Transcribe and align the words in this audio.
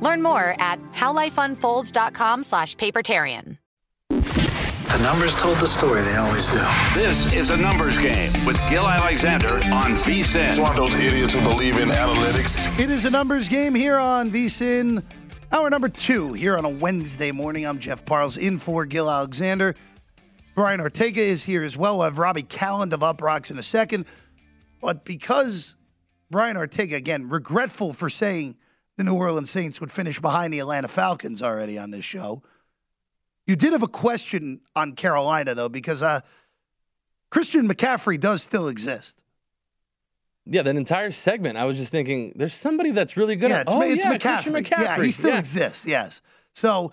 Learn 0.00 0.22
more 0.22 0.56
at 0.58 0.78
howlifeunfolds.com 0.92 2.44
slash 2.44 2.76
papertarian. 2.76 3.58
The 4.08 4.98
numbers 5.04 5.36
told 5.36 5.58
the 5.58 5.66
story, 5.66 6.02
they 6.02 6.16
always 6.16 6.46
do. 6.48 6.60
This 6.94 7.32
is 7.32 7.50
a 7.50 7.56
numbers 7.56 7.96
game 7.96 8.32
with 8.44 8.60
Gill 8.68 8.88
Alexander 8.88 9.54
on 9.72 9.92
VSIN. 9.94 10.48
It's 10.48 10.58
one 10.58 10.70
of 10.70 10.76
those 10.76 10.94
idiots 10.96 11.32
who 11.32 11.40
believe 11.42 11.78
in 11.78 11.88
analytics. 11.90 12.58
It 12.78 12.90
is 12.90 13.04
a 13.04 13.10
numbers 13.10 13.48
game 13.48 13.72
here 13.72 13.98
on 13.98 14.32
VSIN. 14.32 15.04
Hour 15.52 15.70
number 15.70 15.88
two 15.88 16.32
here 16.32 16.58
on 16.58 16.64
a 16.64 16.68
Wednesday 16.68 17.30
morning. 17.30 17.66
I'm 17.66 17.78
Jeff 17.78 18.04
Parles 18.04 18.36
in 18.36 18.58
for 18.58 18.84
Gill 18.84 19.08
Alexander. 19.08 19.76
Brian 20.56 20.80
Ortega 20.80 21.20
is 21.20 21.44
here 21.44 21.62
as 21.62 21.76
well. 21.76 21.98
We'll 21.98 22.04
have 22.04 22.18
Robbie 22.18 22.42
Kalland 22.42 22.92
of 22.92 23.00
Uproxx 23.00 23.52
in 23.52 23.58
a 23.58 23.62
second. 23.62 24.06
But 24.80 25.04
because 25.04 25.76
Brian 26.30 26.56
Ortega, 26.56 26.96
again, 26.96 27.28
regretful 27.28 27.92
for 27.92 28.10
saying 28.10 28.56
the 29.00 29.04
New 29.04 29.14
Orleans 29.14 29.50
Saints 29.50 29.80
would 29.80 29.90
finish 29.90 30.20
behind 30.20 30.52
the 30.52 30.58
Atlanta 30.58 30.86
Falcons 30.86 31.42
already 31.42 31.78
on 31.78 31.90
this 31.90 32.04
show. 32.04 32.42
You 33.46 33.56
did 33.56 33.72
have 33.72 33.82
a 33.82 33.88
question 33.88 34.60
on 34.76 34.92
Carolina, 34.92 35.54
though, 35.54 35.70
because 35.70 36.02
uh, 36.02 36.20
Christian 37.30 37.66
McCaffrey 37.66 38.20
does 38.20 38.42
still 38.42 38.68
exist. 38.68 39.22
Yeah, 40.44 40.60
that 40.60 40.76
entire 40.76 41.12
segment, 41.12 41.56
I 41.56 41.64
was 41.64 41.78
just 41.78 41.90
thinking, 41.90 42.34
there's 42.36 42.52
somebody 42.52 42.90
that's 42.90 43.16
really 43.16 43.36
good. 43.36 43.48
Yeah, 43.48 43.60
at, 43.60 43.68
it's, 43.68 43.74
oh, 43.74 43.80
it's 43.80 44.04
yeah, 44.04 44.18
McCaffrey. 44.18 44.64
McCaffrey. 44.64 44.82
Yeah, 44.82 45.02
he 45.02 45.12
still 45.12 45.30
yeah. 45.30 45.38
exists. 45.38 45.86
Yes. 45.86 46.20
So, 46.52 46.92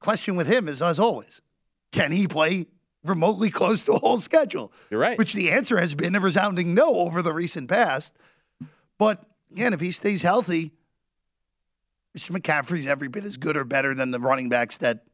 question 0.00 0.34
with 0.34 0.48
him 0.48 0.66
is, 0.66 0.82
as 0.82 0.98
always, 0.98 1.40
can 1.92 2.10
he 2.10 2.26
play 2.26 2.66
remotely 3.04 3.48
close 3.48 3.84
to 3.84 3.92
a 3.92 3.98
whole 4.00 4.18
schedule? 4.18 4.72
You're 4.90 4.98
right. 4.98 5.16
Which 5.16 5.34
the 5.34 5.52
answer 5.52 5.78
has 5.78 5.94
been 5.94 6.16
a 6.16 6.20
resounding 6.20 6.74
no 6.74 6.96
over 6.96 7.22
the 7.22 7.32
recent 7.32 7.68
past. 7.68 8.12
But 8.98 9.24
again, 9.54 9.72
if 9.72 9.80
he 9.80 9.92
stays 9.92 10.20
healthy, 10.20 10.72
Mr. 12.16 12.36
McCaffrey's 12.36 12.88
every 12.88 13.08
bit 13.08 13.24
as 13.24 13.36
good 13.36 13.56
or 13.56 13.64
better 13.64 13.94
than 13.94 14.10
the 14.10 14.20
running 14.20 14.48
backs 14.48 14.78
that 14.78 15.04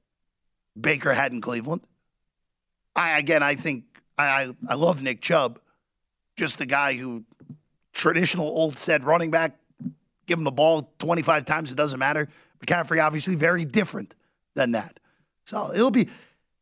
Baker 0.79 1.13
had 1.13 1.33
in 1.33 1.41
Cleveland. 1.41 1.83
I 2.97 3.19
again, 3.19 3.43
I 3.43 3.55
think 3.55 3.85
I 4.19 4.53
I, 4.69 4.75
love 4.75 5.03
Nick 5.03 5.21
Chubb, 5.21 5.61
just 6.37 6.59
the 6.59 6.67
guy 6.67 6.95
who 6.95 7.25
traditional 7.93 8.47
old 8.47 8.77
said 8.77 9.05
running 9.05 9.31
back, 9.31 9.57
give 10.27 10.39
him 10.39 10.45
the 10.45 10.51
ball 10.51 10.93
25 10.99 11.45
times, 11.45 11.71
it 11.71 11.77
doesn't 11.77 11.99
matter. 11.99 12.27
McCaffrey 12.65 13.05
obviously 13.05 13.35
very 13.35 13.65
different 13.65 14.15
than 14.55 14.73
that. 14.73 14.99
So 15.45 15.73
it'll 15.73 15.91
be 15.91 16.09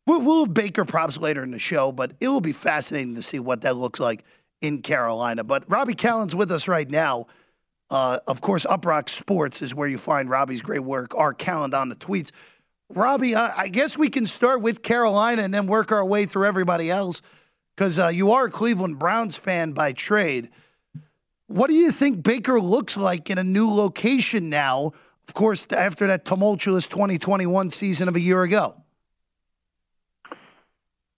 we'll, 0.07 0.21
we'll 0.21 0.45
have 0.45 0.55
Baker 0.55 0.85
props 0.85 1.19
later 1.19 1.43
in 1.43 1.51
the 1.51 1.59
show, 1.59 1.93
but 1.93 2.13
it 2.21 2.29
will 2.29 2.41
be 2.41 2.53
fascinating 2.53 3.15
to 3.15 3.23
see 3.23 3.39
what 3.39 3.63
that 3.63 3.77
looks 3.77 4.01
like 4.01 4.25
in 4.61 4.83
Carolina. 4.83 5.45
But 5.45 5.65
Robbie 5.69 5.95
Kalland's 5.95 6.35
with 6.35 6.51
us 6.53 6.69
right 6.69 6.89
now. 6.89 7.27
Uh, 7.91 8.19
of 8.27 8.41
course, 8.41 8.67
Uproxx 8.67 9.11
Sports 9.11 9.63
is 9.63 9.75
where 9.75 9.89
you 9.89 9.99
find 9.99 10.29
Robbie's 10.29 10.63
great 10.63 10.83
work. 10.83 11.15
Our 11.17 11.33
calendar 11.33 11.79
on 11.79 11.89
the 11.89 11.97
tweets. 11.97 12.31
Robbie, 12.91 13.37
I 13.37 13.69
guess 13.69 13.99
we 13.99 14.09
can 14.09 14.25
start 14.25 14.63
with 14.63 14.83
Carolina 14.83 15.43
and 15.43 15.53
then 15.53 15.67
work 15.67 15.93
our 15.93 16.05
way 16.05 16.25
through 16.25 16.47
everybody 16.47 16.91
else 16.91 17.21
because 17.77 17.99
uh, 17.99 18.09
you 18.09 18.33
are 18.33 18.47
a 18.47 18.51
Cleveland 18.51 18.99
Browns 18.99 19.37
fan 19.37 19.73
by 19.73 19.93
trade. 19.93 20.49
What 21.49 21.69
do 21.69 21.75
you 21.75 21.91
think 21.91 22.23
Baker 22.23 22.61
looks 22.61 22.97
like 22.97 23.31
in 23.31 23.39
a 23.39 23.45
new 23.45 23.71
location 23.71 24.49
now? 24.49 24.93
Of 25.29 25.35
course, 25.35 25.67
after 25.71 26.07
that 26.07 26.25
tumultuous 26.25 26.89
2021 26.89 27.71
season 27.71 28.09
of 28.09 28.17
a 28.17 28.21
year 28.21 28.43
ago. 28.43 28.75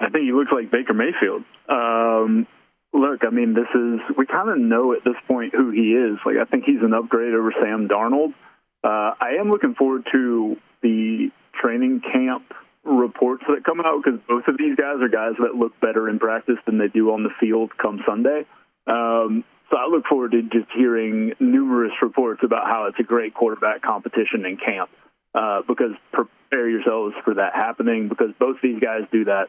I 0.00 0.08
think 0.08 0.24
he 0.24 0.32
looks 0.32 0.50
like 0.50 0.70
Baker 0.70 0.94
Mayfield. 0.94 1.44
Um, 1.68 2.46
look, 2.92 3.20
I 3.24 3.30
mean, 3.30 3.54
this 3.54 3.68
is 3.74 4.16
we 4.16 4.26
kind 4.26 4.48
of 4.48 4.58
know 4.58 4.92
at 4.92 5.04
this 5.04 5.16
point 5.26 5.54
who 5.54 5.70
he 5.70 5.92
is. 5.92 6.18
Like, 6.24 6.36
I 6.36 6.44
think 6.44 6.64
he's 6.64 6.82
an 6.82 6.94
upgrade 6.94 7.34
over 7.34 7.52
Sam 7.60 7.88
Darnold. 7.88 8.34
Uh, 8.82 9.14
I 9.20 9.36
am 9.38 9.50
looking 9.50 9.74
forward 9.74 10.06
to 10.12 10.56
the 10.82 11.30
training 11.60 12.00
camp 12.12 12.44
reports 12.82 13.44
that 13.46 13.64
come 13.64 13.80
out 13.80 14.02
because 14.02 14.20
both 14.26 14.48
of 14.48 14.56
these 14.56 14.76
guys 14.76 14.96
are 15.02 15.08
guys 15.08 15.34
that 15.38 15.54
look 15.54 15.78
better 15.80 16.08
in 16.08 16.18
practice 16.18 16.56
than 16.64 16.78
they 16.78 16.88
do 16.88 17.12
on 17.12 17.22
the 17.22 17.30
field 17.38 17.70
come 17.76 18.02
Sunday. 18.06 18.46
Um, 18.86 19.44
so 19.70 19.76
I 19.76 19.86
look 19.86 20.06
forward 20.06 20.32
to 20.32 20.42
just 20.42 20.70
hearing 20.74 21.34
numerous 21.38 21.92
reports 22.02 22.40
about 22.42 22.66
how 22.66 22.86
it's 22.86 22.98
a 22.98 23.04
great 23.04 23.34
quarterback 23.34 23.82
competition 23.82 24.44
in 24.46 24.56
camp. 24.56 24.90
Uh, 25.32 25.62
because 25.68 25.92
prepare 26.10 26.68
yourselves 26.68 27.14
for 27.24 27.34
that 27.34 27.54
happening 27.54 28.08
because 28.08 28.30
both 28.40 28.56
these 28.60 28.80
guys 28.80 29.02
do 29.12 29.26
that 29.26 29.48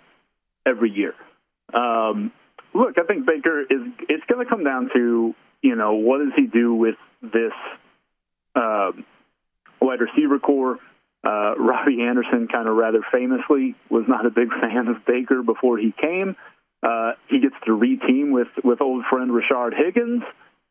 every 0.63 0.91
year. 0.91 1.15
Um, 1.73 2.31
look, 2.73 2.97
I 2.97 3.03
think 3.03 3.25
Baker 3.25 3.61
is. 3.61 3.81
It's 4.09 4.23
going 4.25 4.43
to 4.43 4.49
come 4.49 4.63
down 4.63 4.89
to 4.93 5.35
you 5.61 5.75
know 5.75 5.93
what 5.93 6.19
does 6.19 6.33
he 6.35 6.47
do 6.47 6.73
with 6.73 6.95
this 7.21 7.53
uh, 8.55 8.91
wide 9.81 9.99
receiver 10.01 10.39
core. 10.39 10.79
Uh, 11.23 11.53
Robbie 11.55 12.01
Anderson, 12.01 12.47
kind 12.47 12.67
of 12.67 12.75
rather 12.75 13.05
famously, 13.11 13.75
was 13.89 14.05
not 14.07 14.25
a 14.25 14.31
big 14.31 14.49
fan 14.61 14.87
of 14.87 15.05
Baker 15.05 15.43
before 15.43 15.77
he 15.77 15.93
came. 15.99 16.35
Uh, 16.81 17.11
he 17.27 17.39
gets 17.39 17.55
to 17.65 17.71
reteam 17.71 18.31
with 18.31 18.47
with 18.63 18.81
old 18.81 19.05
friend 19.09 19.31
Rashard 19.31 19.73
Higgins. 19.75 20.23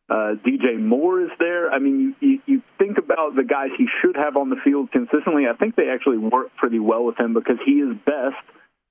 Uh, 0.08 0.35
DJ 0.44 0.76
Moore 0.76 1.20
is 1.20 1.31
there. 1.38 1.70
I 1.70 1.79
mean, 1.79 2.17
you, 2.20 2.29
you, 2.29 2.43
you 2.47 2.62
think 2.79 2.99
about 2.99 3.37
the 3.37 3.44
guys 3.44 3.69
he 3.79 3.87
should 4.02 4.17
have 4.17 4.37
on 4.37 4.50
the 4.50 4.56
field 4.56 4.91
consistently. 4.91 5.47
I 5.47 5.55
think 5.55 5.76
they 5.76 5.88
actually 5.88 6.19
work 6.19 6.49
pretty 6.56 6.81
well 6.81 7.05
with 7.05 7.17
him 7.17 7.32
because 7.32 7.58
he 7.64 7.75
is 7.75 7.97
best 8.05 8.43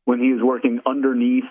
when 0.05 0.19
he 0.21 0.27
is 0.27 0.41
working 0.41 0.79
underneath 0.85 1.43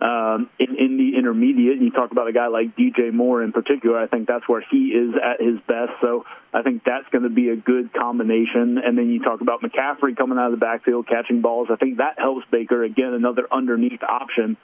um, 0.00 0.48
in, 0.58 0.76
in 0.76 0.96
the 0.96 1.18
intermediate. 1.18 1.80
You 1.80 1.90
talk 1.90 2.12
about 2.12 2.28
a 2.28 2.32
guy 2.32 2.46
like 2.46 2.76
DJ 2.76 3.12
Moore 3.12 3.42
in 3.42 3.52
particular. 3.52 3.98
I 3.98 4.06
think 4.06 4.28
that's 4.28 4.48
where 4.48 4.64
he 4.70 4.88
is 4.88 5.14
at 5.14 5.44
his 5.44 5.58
best. 5.66 5.92
So 6.00 6.24
I 6.52 6.62
think 6.62 6.84
that's 6.84 7.08
going 7.10 7.24
to 7.24 7.30
be 7.30 7.48
a 7.48 7.56
good 7.56 7.92
combination. 7.92 8.78
And 8.78 8.96
then 8.96 9.10
you 9.10 9.20
talk 9.20 9.40
about 9.40 9.60
McCaffrey 9.60 10.16
coming 10.16 10.38
out 10.38 10.52
of 10.52 10.52
the 10.52 10.64
backfield, 10.64 11.08
catching 11.08 11.40
balls. 11.40 11.68
I 11.70 11.76
think 11.76 11.98
that 11.98 12.18
helps 12.18 12.46
Baker. 12.50 12.84
Again, 12.84 13.12
another 13.12 13.46
underneath 13.50 14.02
option. 14.02 14.56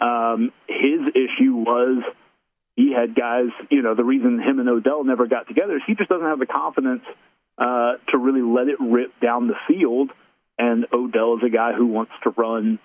Um, 0.00 0.52
his 0.66 1.08
issue 1.14 1.54
was 1.54 2.02
he 2.74 2.92
had 2.92 3.14
guys, 3.14 3.50
you 3.70 3.82
know, 3.82 3.94
the 3.94 4.04
reason 4.04 4.40
him 4.40 4.58
and 4.58 4.68
Odell 4.68 5.04
never 5.04 5.26
got 5.26 5.46
together 5.46 5.76
is 5.76 5.82
he 5.86 5.94
just 5.94 6.08
doesn't 6.08 6.26
have 6.26 6.38
the 6.38 6.46
confidence 6.46 7.02
uh, 7.58 7.92
to 8.08 8.18
really 8.18 8.42
let 8.42 8.68
it 8.68 8.78
rip 8.80 9.20
down 9.20 9.46
the 9.46 9.56
field. 9.68 10.10
And 10.58 10.86
Odell 10.92 11.36
is 11.36 11.42
a 11.44 11.50
guy 11.50 11.72
who 11.74 11.86
wants 11.86 12.12
to 12.24 12.30
run 12.30 12.78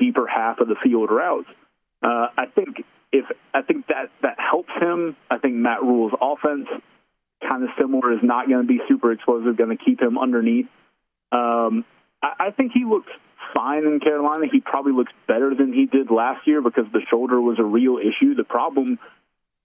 deeper 0.00 0.26
half 0.26 0.58
of 0.58 0.68
the 0.68 0.76
field 0.82 1.10
routes. 1.10 1.48
Uh, 2.02 2.28
I 2.36 2.46
think 2.54 2.82
if 3.12 3.26
I 3.52 3.62
think 3.62 3.86
that 3.88 4.10
that 4.22 4.38
helps 4.38 4.72
him. 4.80 5.16
I 5.30 5.38
think 5.38 5.54
Matt 5.54 5.82
Rhule's 5.82 6.12
offense, 6.20 6.66
kind 7.48 7.62
of 7.62 7.70
similar, 7.78 8.12
is 8.12 8.20
not 8.22 8.48
going 8.48 8.62
to 8.62 8.68
be 8.68 8.80
super 8.88 9.12
explosive, 9.12 9.56
going 9.56 9.76
to 9.76 9.82
keep 9.82 10.00
him 10.00 10.18
underneath. 10.18 10.66
Um, 11.32 11.84
I, 12.22 12.46
I 12.46 12.50
think 12.50 12.72
he 12.72 12.84
looks 12.84 13.10
fine 13.54 13.84
in 13.84 14.00
Carolina. 14.00 14.46
He 14.50 14.60
probably 14.60 14.92
looks 14.92 15.12
better 15.26 15.54
than 15.54 15.72
he 15.72 15.86
did 15.86 16.10
last 16.10 16.46
year 16.46 16.62
because 16.62 16.86
the 16.92 17.02
shoulder 17.10 17.40
was 17.40 17.58
a 17.58 17.64
real 17.64 17.98
issue. 17.98 18.34
The 18.34 18.44
problem 18.44 18.98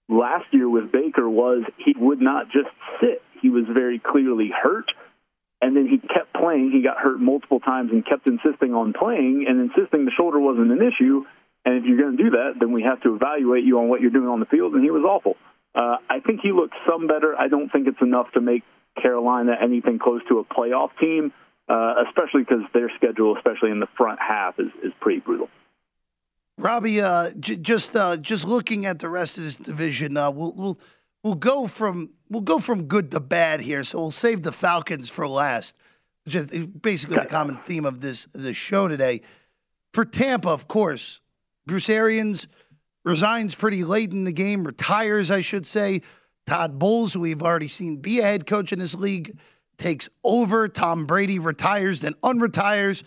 last 0.08 0.46
year 0.52 0.68
with 0.68 0.92
Baker 0.92 1.28
was 1.28 1.64
he 1.78 1.94
would 1.96 2.20
not 2.20 2.50
just 2.50 2.68
sit. 3.00 3.22
He 3.40 3.50
was 3.50 3.64
very 3.72 3.98
clearly 3.98 4.50
hurt 4.50 4.90
and 5.60 5.76
then 5.76 5.86
he 5.86 5.98
kept 5.98 6.34
playing. 6.34 6.70
He 6.70 6.82
got 6.82 6.98
hurt 6.98 7.18
multiple 7.18 7.60
times 7.60 7.90
and 7.92 8.04
kept 8.04 8.28
insisting 8.28 8.74
on 8.74 8.92
playing 8.92 9.46
and 9.48 9.60
insisting 9.60 10.04
the 10.04 10.10
shoulder 10.10 10.38
wasn't 10.38 10.70
an 10.70 10.82
issue. 10.82 11.24
And 11.64 11.78
if 11.78 11.84
you're 11.84 11.98
going 11.98 12.16
to 12.16 12.22
do 12.22 12.30
that, 12.30 12.54
then 12.60 12.72
we 12.72 12.82
have 12.82 13.00
to 13.02 13.14
evaluate 13.14 13.64
you 13.64 13.78
on 13.80 13.88
what 13.88 14.00
you're 14.00 14.10
doing 14.10 14.28
on 14.28 14.40
the 14.40 14.46
field. 14.46 14.74
And 14.74 14.84
he 14.84 14.90
was 14.90 15.02
awful. 15.02 15.36
Uh, 15.74 15.96
I 16.08 16.20
think 16.20 16.40
he 16.42 16.52
looked 16.52 16.74
some 16.88 17.06
better. 17.06 17.34
I 17.38 17.48
don't 17.48 17.70
think 17.70 17.88
it's 17.88 18.00
enough 18.00 18.30
to 18.32 18.40
make 18.40 18.62
Carolina 19.00 19.56
anything 19.60 19.98
close 19.98 20.22
to 20.28 20.38
a 20.38 20.44
playoff 20.44 20.90
team, 21.00 21.32
uh, 21.68 21.94
especially 22.06 22.42
because 22.42 22.62
their 22.72 22.90
schedule, 22.96 23.36
especially 23.36 23.70
in 23.70 23.80
the 23.80 23.88
front 23.96 24.18
half, 24.20 24.58
is, 24.58 24.68
is 24.82 24.92
pretty 25.00 25.20
brutal. 25.20 25.48
Robbie, 26.58 27.02
uh, 27.02 27.30
j- 27.38 27.56
just 27.56 27.94
uh, 27.94 28.16
just 28.16 28.46
looking 28.46 28.86
at 28.86 28.98
the 28.98 29.10
rest 29.10 29.36
of 29.36 29.44
this 29.44 29.56
division, 29.56 30.16
uh, 30.16 30.30
we'll, 30.30 30.54
we'll 30.56 30.78
we'll 31.26 31.34
go 31.34 31.66
from 31.66 32.10
we'll 32.30 32.40
go 32.40 32.60
from 32.60 32.84
good 32.84 33.10
to 33.10 33.18
bad 33.18 33.60
here. 33.60 33.82
So 33.82 33.98
we'll 33.98 34.10
save 34.12 34.42
the 34.42 34.52
Falcons 34.52 35.08
for 35.08 35.26
last, 35.26 35.74
which 36.24 36.36
is 36.36 36.50
basically 36.66 37.16
the 37.16 37.26
common 37.26 37.56
theme 37.58 37.84
of 37.84 38.00
this 38.00 38.26
this 38.32 38.56
show 38.56 38.86
today. 38.86 39.22
For 39.92 40.04
Tampa, 40.04 40.50
of 40.50 40.68
course, 40.68 41.20
Bruce 41.66 41.90
Arians 41.90 42.46
resigns 43.04 43.56
pretty 43.56 43.82
late 43.82 44.12
in 44.12 44.24
the 44.24 44.32
game, 44.32 44.64
retires, 44.64 45.30
I 45.30 45.40
should 45.40 45.66
say. 45.66 46.02
Todd 46.46 46.78
Bowles, 46.78 47.12
who 47.12 47.20
we've 47.20 47.42
already 47.42 47.66
seen 47.66 47.96
be 47.96 48.20
a 48.20 48.22
head 48.22 48.46
coach 48.46 48.72
in 48.72 48.78
this 48.78 48.94
league, 48.94 49.36
takes 49.78 50.08
over. 50.22 50.68
Tom 50.68 51.06
Brady 51.06 51.40
retires, 51.40 52.00
then 52.00 52.14
unretires, 52.22 53.02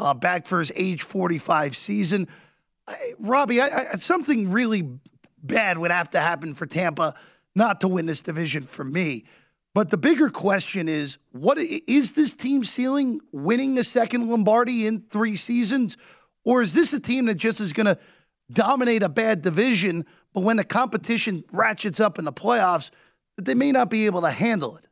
uh, 0.00 0.12
back 0.12 0.46
for 0.46 0.58
his 0.58 0.72
age 0.74 1.02
45 1.02 1.76
season. 1.76 2.26
I, 2.88 2.94
Robbie, 3.20 3.60
I, 3.60 3.66
I, 3.66 3.96
something 3.96 4.50
really 4.50 4.88
bad 5.40 5.78
would 5.78 5.92
have 5.92 6.08
to 6.10 6.20
happen 6.20 6.54
for 6.54 6.66
Tampa 6.66 7.14
not 7.60 7.82
to 7.82 7.88
win 7.88 8.06
this 8.06 8.22
division 8.22 8.62
for 8.62 8.84
me. 8.84 9.24
But 9.74 9.90
the 9.90 9.98
bigger 9.98 10.30
question 10.30 10.88
is 10.88 11.18
what 11.30 11.58
is 11.58 12.12
this 12.12 12.32
team 12.32 12.64
ceiling 12.64 13.20
winning 13.32 13.78
a 13.78 13.84
second 13.84 14.28
Lombardi 14.28 14.86
in 14.86 15.02
three 15.02 15.36
seasons? 15.36 15.98
Or 16.42 16.62
is 16.62 16.72
this 16.72 16.92
a 16.94 16.98
team 16.98 17.26
that 17.26 17.34
just 17.34 17.60
is 17.60 17.74
going 17.74 17.86
to 17.86 17.98
dominate 18.50 19.02
a 19.02 19.10
bad 19.10 19.42
division, 19.42 20.06
but 20.32 20.40
when 20.40 20.56
the 20.56 20.64
competition 20.64 21.44
ratchets 21.52 22.00
up 22.00 22.18
in 22.18 22.24
the 22.24 22.32
playoffs, 22.32 22.90
that 23.36 23.44
they 23.44 23.54
may 23.54 23.72
not 23.72 23.90
be 23.90 24.06
able 24.06 24.22
to 24.22 24.30
handle 24.30 24.76
it? 24.78 24.88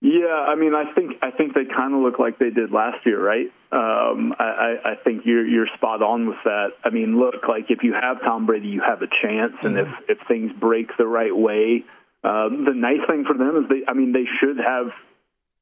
Yeah, 0.00 0.28
I 0.28 0.54
mean, 0.54 0.76
I 0.76 0.92
think 0.94 1.16
I 1.22 1.32
think 1.32 1.54
they 1.54 1.64
kind 1.64 1.92
of 1.92 2.02
look 2.02 2.20
like 2.20 2.38
they 2.38 2.50
did 2.50 2.70
last 2.70 3.04
year, 3.04 3.20
right? 3.20 3.52
Um, 3.70 4.34
I, 4.38 4.76
I 4.82 4.94
think 5.04 5.26
you're 5.26 5.46
you're 5.46 5.66
spot 5.76 6.02
on 6.02 6.26
with 6.26 6.38
that. 6.44 6.68
I 6.84 6.90
mean, 6.90 7.18
look, 7.18 7.46
like 7.46 7.66
if 7.68 7.82
you 7.82 7.92
have 7.92 8.20
Tom 8.22 8.46
Brady, 8.46 8.68
you 8.68 8.80
have 8.80 9.02
a 9.02 9.08
chance, 9.22 9.54
and 9.62 9.76
if 9.76 9.88
if 10.08 10.18
things 10.26 10.52
break 10.58 10.96
the 10.96 11.06
right 11.06 11.36
way, 11.36 11.84
um, 12.24 12.64
the 12.64 12.72
nice 12.74 13.06
thing 13.06 13.24
for 13.26 13.36
them 13.36 13.62
is 13.62 13.68
they, 13.68 13.82
I 13.86 13.92
mean, 13.92 14.12
they 14.12 14.24
should 14.40 14.56
have 14.56 14.86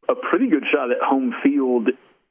a 0.09 0.15
pretty 0.15 0.49
good 0.49 0.65
shot 0.73 0.93
at 0.93 0.99
home 1.03 1.35
field 1.43 1.89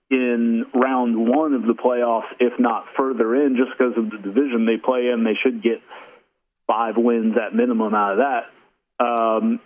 in 0.10 0.66
round 0.74 1.28
one 1.28 1.54
of 1.54 1.64
the 1.64 1.74
playoffs, 1.74 2.32
if 2.40 2.58
not 2.60 2.86
further 2.98 3.36
in, 3.36 3.58
just 3.58 3.78
because 3.78 3.98
of 3.98 4.10
the 4.12 4.18
division 4.18 4.66
they 4.66 4.78
play 4.78 5.10
in. 5.10 5.26
They 5.26 5.36
should 5.44 5.62
get 5.62 5.82
five 6.68 6.96
wins 6.96 7.36
at 7.38 7.54
minimum 7.54 7.94
out 7.94 8.14
of 8.14 8.18
that. 8.20 9.06
Um, 9.06 9.60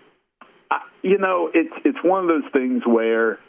I, 0.71 0.81
you 1.03 1.19
know, 1.19 1.51
it's 1.53 1.73
it's 1.85 2.03
one 2.03 2.23
of 2.23 2.29
those 2.29 2.51
things 2.51 2.83
where 2.85 3.39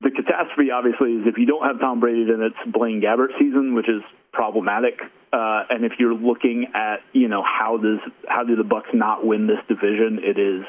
the 0.00 0.10
catastrophe 0.10 0.70
obviously 0.70 1.12
is 1.12 1.26
if 1.26 1.36
you 1.36 1.46
don't 1.46 1.64
have 1.66 1.78
Tom 1.78 2.00
Brady, 2.00 2.24
then 2.24 2.40
it's 2.40 2.72
Blaine 2.72 3.02
Gabbert 3.02 3.38
season, 3.38 3.74
which 3.74 3.88
is 3.88 4.02
problematic. 4.32 4.98
Uh, 5.32 5.64
and 5.68 5.84
if 5.84 5.92
you're 5.98 6.14
looking 6.14 6.68
at 6.74 7.00
you 7.12 7.28
know 7.28 7.42
how 7.42 7.76
does 7.76 7.98
how 8.26 8.42
do 8.42 8.56
the 8.56 8.62
Bucs 8.62 8.94
not 8.94 9.24
win 9.24 9.46
this 9.46 9.60
division, 9.68 10.20
it 10.22 10.38
is 10.38 10.64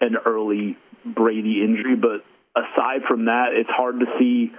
an 0.00 0.16
early 0.26 0.76
Brady 1.04 1.62
injury. 1.62 1.94
But 1.94 2.24
aside 2.56 3.02
from 3.06 3.26
that, 3.26 3.50
it's 3.52 3.70
hard 3.70 4.00
to 4.00 4.06
see 4.18 4.52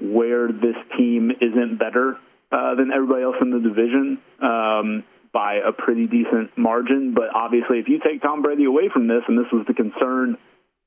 where 0.00 0.48
this 0.48 0.76
team 0.96 1.30
isn't 1.30 1.78
better 1.78 2.16
uh, 2.50 2.74
than 2.74 2.90
everybody 2.92 3.22
else 3.22 3.36
in 3.40 3.50
the 3.50 3.60
division. 3.60 4.18
Um, 4.40 5.04
by 5.30 5.56
a 5.56 5.72
pretty 5.72 6.04
decent 6.04 6.56
margin. 6.56 7.12
But 7.14 7.34
obviously, 7.34 7.78
if 7.78 7.88
you 7.88 8.00
take 8.00 8.22
Tom 8.22 8.40
Brady 8.40 8.64
away 8.64 8.88
from 8.90 9.08
this, 9.08 9.22
and 9.28 9.38
this 9.38 9.46
was 9.52 9.66
the 9.66 9.74
concern, 9.74 10.38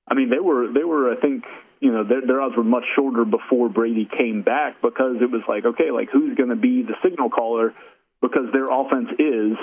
I 0.08 0.16
mean, 0.16 0.32
they 0.32 0.40
were 0.40 0.74
they 0.74 0.84
were 0.84 1.14
I 1.14 1.22
think 1.22 1.44
you 1.82 1.92
know 1.92 2.04
their, 2.04 2.22
their 2.26 2.42
odds 2.42 2.56
were 2.56 2.64
much 2.64 2.86
shorter 2.96 3.26
before 3.26 3.68
Brady 3.68 4.08
came 4.18 4.44
back 4.44 4.82
because 4.82 5.18
it 5.20 5.30
was 5.30 5.42
like 5.50 5.66
okay, 5.66 5.92
like 5.92 6.10
who's 6.12 6.38
going 6.38 6.50
to 6.50 6.56
be 6.56 6.84
the 6.84 6.96
signal 7.04 7.30
caller 7.30 7.74
because 8.22 8.46
their 8.54 8.66
offense 8.66 9.10
is 9.20 9.58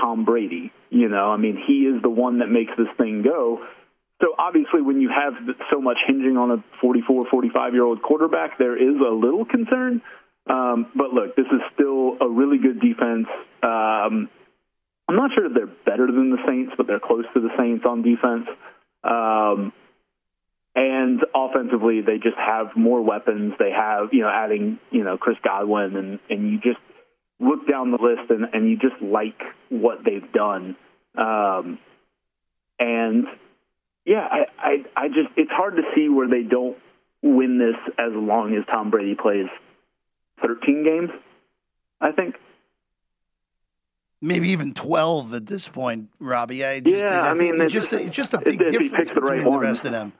Tom 0.00 0.24
Brady. 0.24 0.72
You 0.90 1.08
know, 1.08 1.30
I 1.30 1.36
mean, 1.36 1.62
he 1.66 1.84
is 1.84 2.02
the 2.02 2.10
one 2.10 2.40
that 2.40 2.48
makes 2.48 2.72
this 2.76 2.88
thing 2.98 3.22
go. 3.22 3.60
So 4.22 4.34
obviously, 4.38 4.80
when 4.80 5.00
you 5.00 5.10
have 5.10 5.34
so 5.70 5.80
much 5.80 5.98
hinging 6.06 6.38
on 6.38 6.50
a 6.50 6.64
44, 6.80 7.24
45 7.30 7.74
year 7.74 7.84
old 7.84 8.02
quarterback, 8.02 8.58
there 8.58 8.76
is 8.76 8.96
a 8.96 9.12
little 9.12 9.44
concern. 9.44 10.00
Um, 10.48 10.90
but 10.94 11.12
look, 11.12 11.36
this 11.36 11.46
is 11.46 11.60
still 11.74 12.16
a 12.20 12.28
really 12.28 12.58
good 12.58 12.80
defense. 12.80 13.26
Um, 13.62 14.30
I'm 15.08 15.16
not 15.16 15.30
sure 15.36 15.46
if 15.46 15.54
they're 15.54 15.66
better 15.66 16.06
than 16.06 16.30
the 16.30 16.38
Saints, 16.48 16.72
but 16.76 16.86
they're 16.86 17.00
close 17.00 17.24
to 17.34 17.40
the 17.40 17.50
Saints 17.58 17.84
on 17.86 18.02
defense. 18.02 18.46
Um, 19.04 19.72
and 20.76 21.24
offensively, 21.34 22.02
they 22.02 22.18
just 22.18 22.36
have 22.36 22.76
more 22.76 23.00
weapons. 23.00 23.54
They 23.58 23.70
have, 23.70 24.10
you 24.12 24.20
know, 24.20 24.28
adding, 24.28 24.78
you 24.90 25.02
know, 25.02 25.16
Chris 25.16 25.38
Godwin, 25.42 25.96
and 25.96 26.18
and 26.28 26.50
you 26.50 26.58
just 26.60 26.78
look 27.40 27.66
down 27.66 27.90
the 27.90 27.98
list 27.98 28.30
and, 28.30 28.46
and 28.52 28.68
you 28.68 28.76
just 28.76 29.00
like 29.00 29.40
what 29.70 30.04
they've 30.04 30.30
done. 30.32 30.76
Um, 31.16 31.78
and 32.78 33.26
yeah, 34.04 34.28
I, 34.30 34.46
I 34.58 34.84
I 34.94 35.08
just 35.08 35.30
it's 35.36 35.50
hard 35.50 35.76
to 35.76 35.82
see 35.94 36.10
where 36.10 36.28
they 36.28 36.42
don't 36.42 36.76
win 37.22 37.58
this 37.58 37.94
as 37.98 38.12
long 38.12 38.54
as 38.54 38.64
Tom 38.66 38.90
Brady 38.90 39.14
plays 39.14 39.46
13 40.42 40.84
games, 40.84 41.10
I 42.02 42.12
think. 42.12 42.36
Maybe 44.20 44.50
even 44.50 44.74
12 44.74 45.34
at 45.34 45.46
this 45.46 45.68
point, 45.68 46.10
Robbie. 46.20 46.64
I 46.64 46.80
just, 46.80 47.04
yeah, 47.04 47.22
I, 47.22 47.30
I 47.30 47.34
mean, 47.34 47.60
it's, 47.60 47.72
just, 47.72 47.92
it's 47.92 48.14
just 48.14 48.34
a 48.34 48.40
big 48.40 48.58
difference 48.58 49.10
the 49.10 49.14
between 49.14 49.42
right 49.42 49.52
the 49.52 49.58
rest 49.58 49.84
of 49.84 49.92
them. 49.92 50.12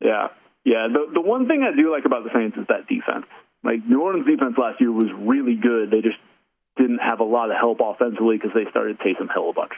Yeah, 0.00 0.28
yeah. 0.64 0.88
The 0.92 1.10
the 1.12 1.20
one 1.20 1.48
thing 1.48 1.62
I 1.62 1.74
do 1.74 1.90
like 1.90 2.04
about 2.04 2.24
the 2.24 2.30
Saints 2.34 2.56
is 2.56 2.66
that 2.68 2.86
defense. 2.86 3.26
Like 3.64 3.84
New 3.84 4.00
Orleans 4.00 4.26
defense 4.26 4.56
last 4.56 4.80
year 4.80 4.92
was 4.92 5.10
really 5.18 5.56
good. 5.56 5.90
They 5.90 6.00
just 6.00 6.18
didn't 6.76 6.98
have 6.98 7.20
a 7.20 7.24
lot 7.24 7.50
of 7.50 7.56
help 7.56 7.80
offensively 7.80 8.36
because 8.36 8.52
they 8.54 8.70
started 8.70 8.98
Taysom 9.00 9.32
Hill 9.32 9.50
a 9.50 9.52
bunch. 9.52 9.72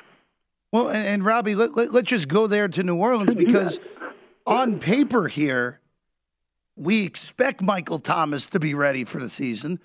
Well, 0.72 0.88
and, 0.88 1.06
and 1.06 1.24
Robbie, 1.24 1.54
let, 1.54 1.74
let, 1.74 1.92
let's 1.92 2.08
just 2.08 2.28
go 2.28 2.46
there 2.46 2.68
to 2.68 2.82
New 2.82 2.96
Orleans 2.96 3.34
because 3.46 3.80
on 4.46 4.78
paper 4.78 5.28
here, 5.28 5.80
we 6.76 7.04
expect 7.04 7.62
Michael 7.62 7.98
Thomas 7.98 8.46
to 8.46 8.60
be 8.60 8.74
ready 8.74 9.04
for 9.04 9.18
the 9.18 9.28
season. 9.28 9.80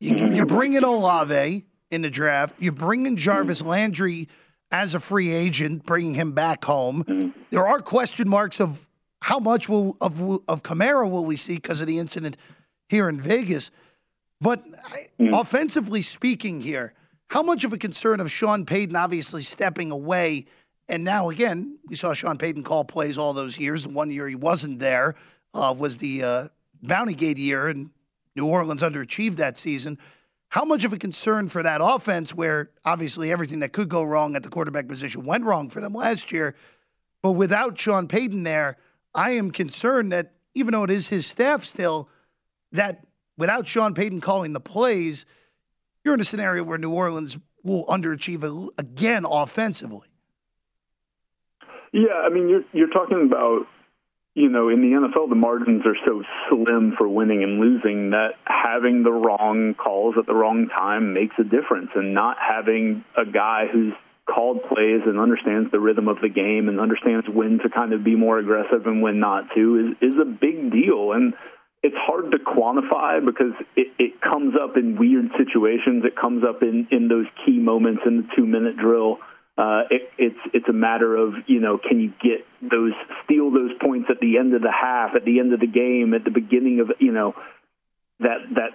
You, 0.00 0.16
you 0.34 0.46
bring 0.46 0.74
in 0.74 0.84
Olave 0.84 1.64
in 1.90 2.02
the 2.02 2.10
draft. 2.10 2.56
You 2.58 2.72
bring 2.72 3.06
in 3.06 3.16
Jarvis 3.16 3.62
Landry 3.62 4.28
as 4.70 4.94
a 4.94 5.00
free 5.00 5.30
agent, 5.32 5.84
bringing 5.84 6.14
him 6.14 6.32
back 6.32 6.64
home. 6.64 7.04
Mm-hmm. 7.04 7.30
There 7.50 7.66
are 7.66 7.80
question 7.80 8.28
marks 8.28 8.60
of 8.60 8.86
how 9.20 9.38
much 9.38 9.68
will 9.68 9.96
of 10.00 10.20
of 10.48 10.62
Kamara 10.62 11.10
will 11.10 11.24
we 11.24 11.36
see 11.36 11.56
because 11.56 11.80
of 11.80 11.86
the 11.86 11.98
incident 11.98 12.36
here 12.88 13.08
in 13.08 13.20
Vegas. 13.20 13.70
But 14.40 14.64
I, 14.84 15.28
offensively 15.32 16.02
speaking, 16.02 16.60
here, 16.60 16.94
how 17.28 17.42
much 17.42 17.64
of 17.64 17.72
a 17.72 17.78
concern 17.78 18.20
of 18.20 18.30
Sean 18.30 18.64
Payton 18.64 18.96
obviously 18.96 19.42
stepping 19.42 19.90
away? 19.90 20.46
And 20.88 21.04
now 21.04 21.30
again, 21.30 21.78
we 21.88 21.96
saw 21.96 22.14
Sean 22.14 22.38
Payton 22.38 22.64
call 22.64 22.84
plays 22.84 23.18
all 23.18 23.32
those 23.32 23.58
years. 23.58 23.84
The 23.84 23.90
one 23.90 24.10
year 24.10 24.26
he 24.26 24.34
wasn't 24.34 24.78
there 24.78 25.14
uh, 25.54 25.74
was 25.76 25.98
the 25.98 26.22
uh, 26.22 26.48
Bounty 26.82 27.14
Gate 27.14 27.38
year, 27.38 27.68
and 27.68 27.90
New 28.34 28.46
Orleans 28.46 28.82
underachieved 28.82 29.36
that 29.36 29.56
season. 29.56 29.98
How 30.48 30.64
much 30.64 30.84
of 30.84 30.92
a 30.92 30.98
concern 30.98 31.48
for 31.48 31.62
that 31.62 31.80
offense, 31.82 32.34
where 32.34 32.70
obviously 32.84 33.30
everything 33.30 33.60
that 33.60 33.72
could 33.72 33.88
go 33.88 34.02
wrong 34.02 34.34
at 34.34 34.42
the 34.42 34.48
quarterback 34.48 34.88
position 34.88 35.24
went 35.24 35.44
wrong 35.44 35.68
for 35.68 35.80
them 35.80 35.92
last 35.92 36.32
year, 36.32 36.56
but 37.22 37.32
without 37.32 37.78
Sean 37.78 38.08
Payton 38.08 38.42
there, 38.42 38.76
I 39.14 39.32
am 39.32 39.50
concerned 39.50 40.12
that 40.12 40.32
even 40.54 40.72
though 40.72 40.84
it 40.84 40.90
is 40.90 41.08
his 41.08 41.26
staff 41.26 41.64
still, 41.64 42.08
that 42.72 43.06
without 43.36 43.66
Sean 43.66 43.94
Payton 43.94 44.20
calling 44.20 44.52
the 44.52 44.60
plays, 44.60 45.26
you're 46.04 46.14
in 46.14 46.20
a 46.20 46.24
scenario 46.24 46.64
where 46.64 46.78
New 46.78 46.92
Orleans 46.92 47.38
will 47.62 47.84
underachieve 47.86 48.70
again 48.78 49.24
offensively. 49.28 50.08
Yeah, 51.92 52.14
I 52.14 52.28
mean, 52.28 52.48
you're 52.48 52.64
you're 52.72 52.90
talking 52.90 53.28
about 53.30 53.66
you 54.34 54.48
know, 54.48 54.68
in 54.68 54.80
the 54.80 54.96
NFL, 54.96 55.28
the 55.28 55.34
margins 55.34 55.82
are 55.84 55.96
so 56.06 56.22
slim 56.48 56.94
for 56.96 57.08
winning 57.08 57.42
and 57.42 57.58
losing 57.58 58.10
that 58.10 58.34
having 58.44 59.02
the 59.02 59.10
wrong 59.10 59.74
calls 59.74 60.14
at 60.18 60.26
the 60.26 60.34
wrong 60.34 60.68
time 60.68 61.12
makes 61.12 61.34
a 61.38 61.44
difference. 61.44 61.90
And 61.94 62.14
not 62.14 62.36
having 62.38 63.04
a 63.16 63.24
guy 63.26 63.66
who's 63.70 63.92
called 64.26 64.62
plays 64.68 65.02
and 65.06 65.18
understands 65.18 65.70
the 65.70 65.80
rhythm 65.80 66.08
of 66.08 66.18
the 66.22 66.28
game 66.28 66.68
and 66.68 66.80
understands 66.80 67.26
when 67.28 67.58
to 67.58 67.68
kind 67.68 67.92
of 67.92 68.04
be 68.04 68.16
more 68.16 68.38
aggressive 68.38 68.86
and 68.86 69.02
when 69.02 69.20
not 69.20 69.44
to 69.54 69.94
is, 70.00 70.12
is 70.12 70.18
a 70.20 70.24
big 70.24 70.70
deal. 70.70 71.12
And 71.12 71.34
it's 71.82 71.96
hard 71.96 72.30
to 72.32 72.38
quantify 72.38 73.24
because 73.24 73.54
it, 73.76 73.88
it 73.98 74.20
comes 74.20 74.54
up 74.60 74.76
in 74.76 74.98
weird 74.98 75.30
situations. 75.36 76.04
It 76.04 76.16
comes 76.16 76.44
up 76.44 76.62
in, 76.62 76.88
in 76.90 77.08
those 77.08 77.26
key 77.44 77.58
moments 77.58 78.02
in 78.06 78.18
the 78.18 78.28
two 78.36 78.46
minute 78.46 78.76
drill 78.76 79.18
uh, 79.60 79.82
it, 79.90 80.10
it's 80.16 80.38
it's 80.54 80.68
a 80.68 80.72
matter 80.72 81.14
of 81.16 81.34
you 81.46 81.60
know 81.60 81.76
can 81.76 82.00
you 82.00 82.14
get 82.22 82.46
those 82.62 82.92
steal 83.24 83.50
those 83.50 83.72
points 83.82 84.08
at 84.08 84.18
the 84.20 84.38
end 84.38 84.54
of 84.54 84.62
the 84.62 84.72
half, 84.72 85.14
at 85.14 85.26
the 85.26 85.38
end 85.38 85.52
of 85.52 85.60
the 85.60 85.66
game, 85.66 86.14
at 86.14 86.24
the 86.24 86.30
beginning 86.30 86.80
of 86.80 86.90
you 86.98 87.12
know 87.12 87.34
that 88.20 88.38
that 88.54 88.70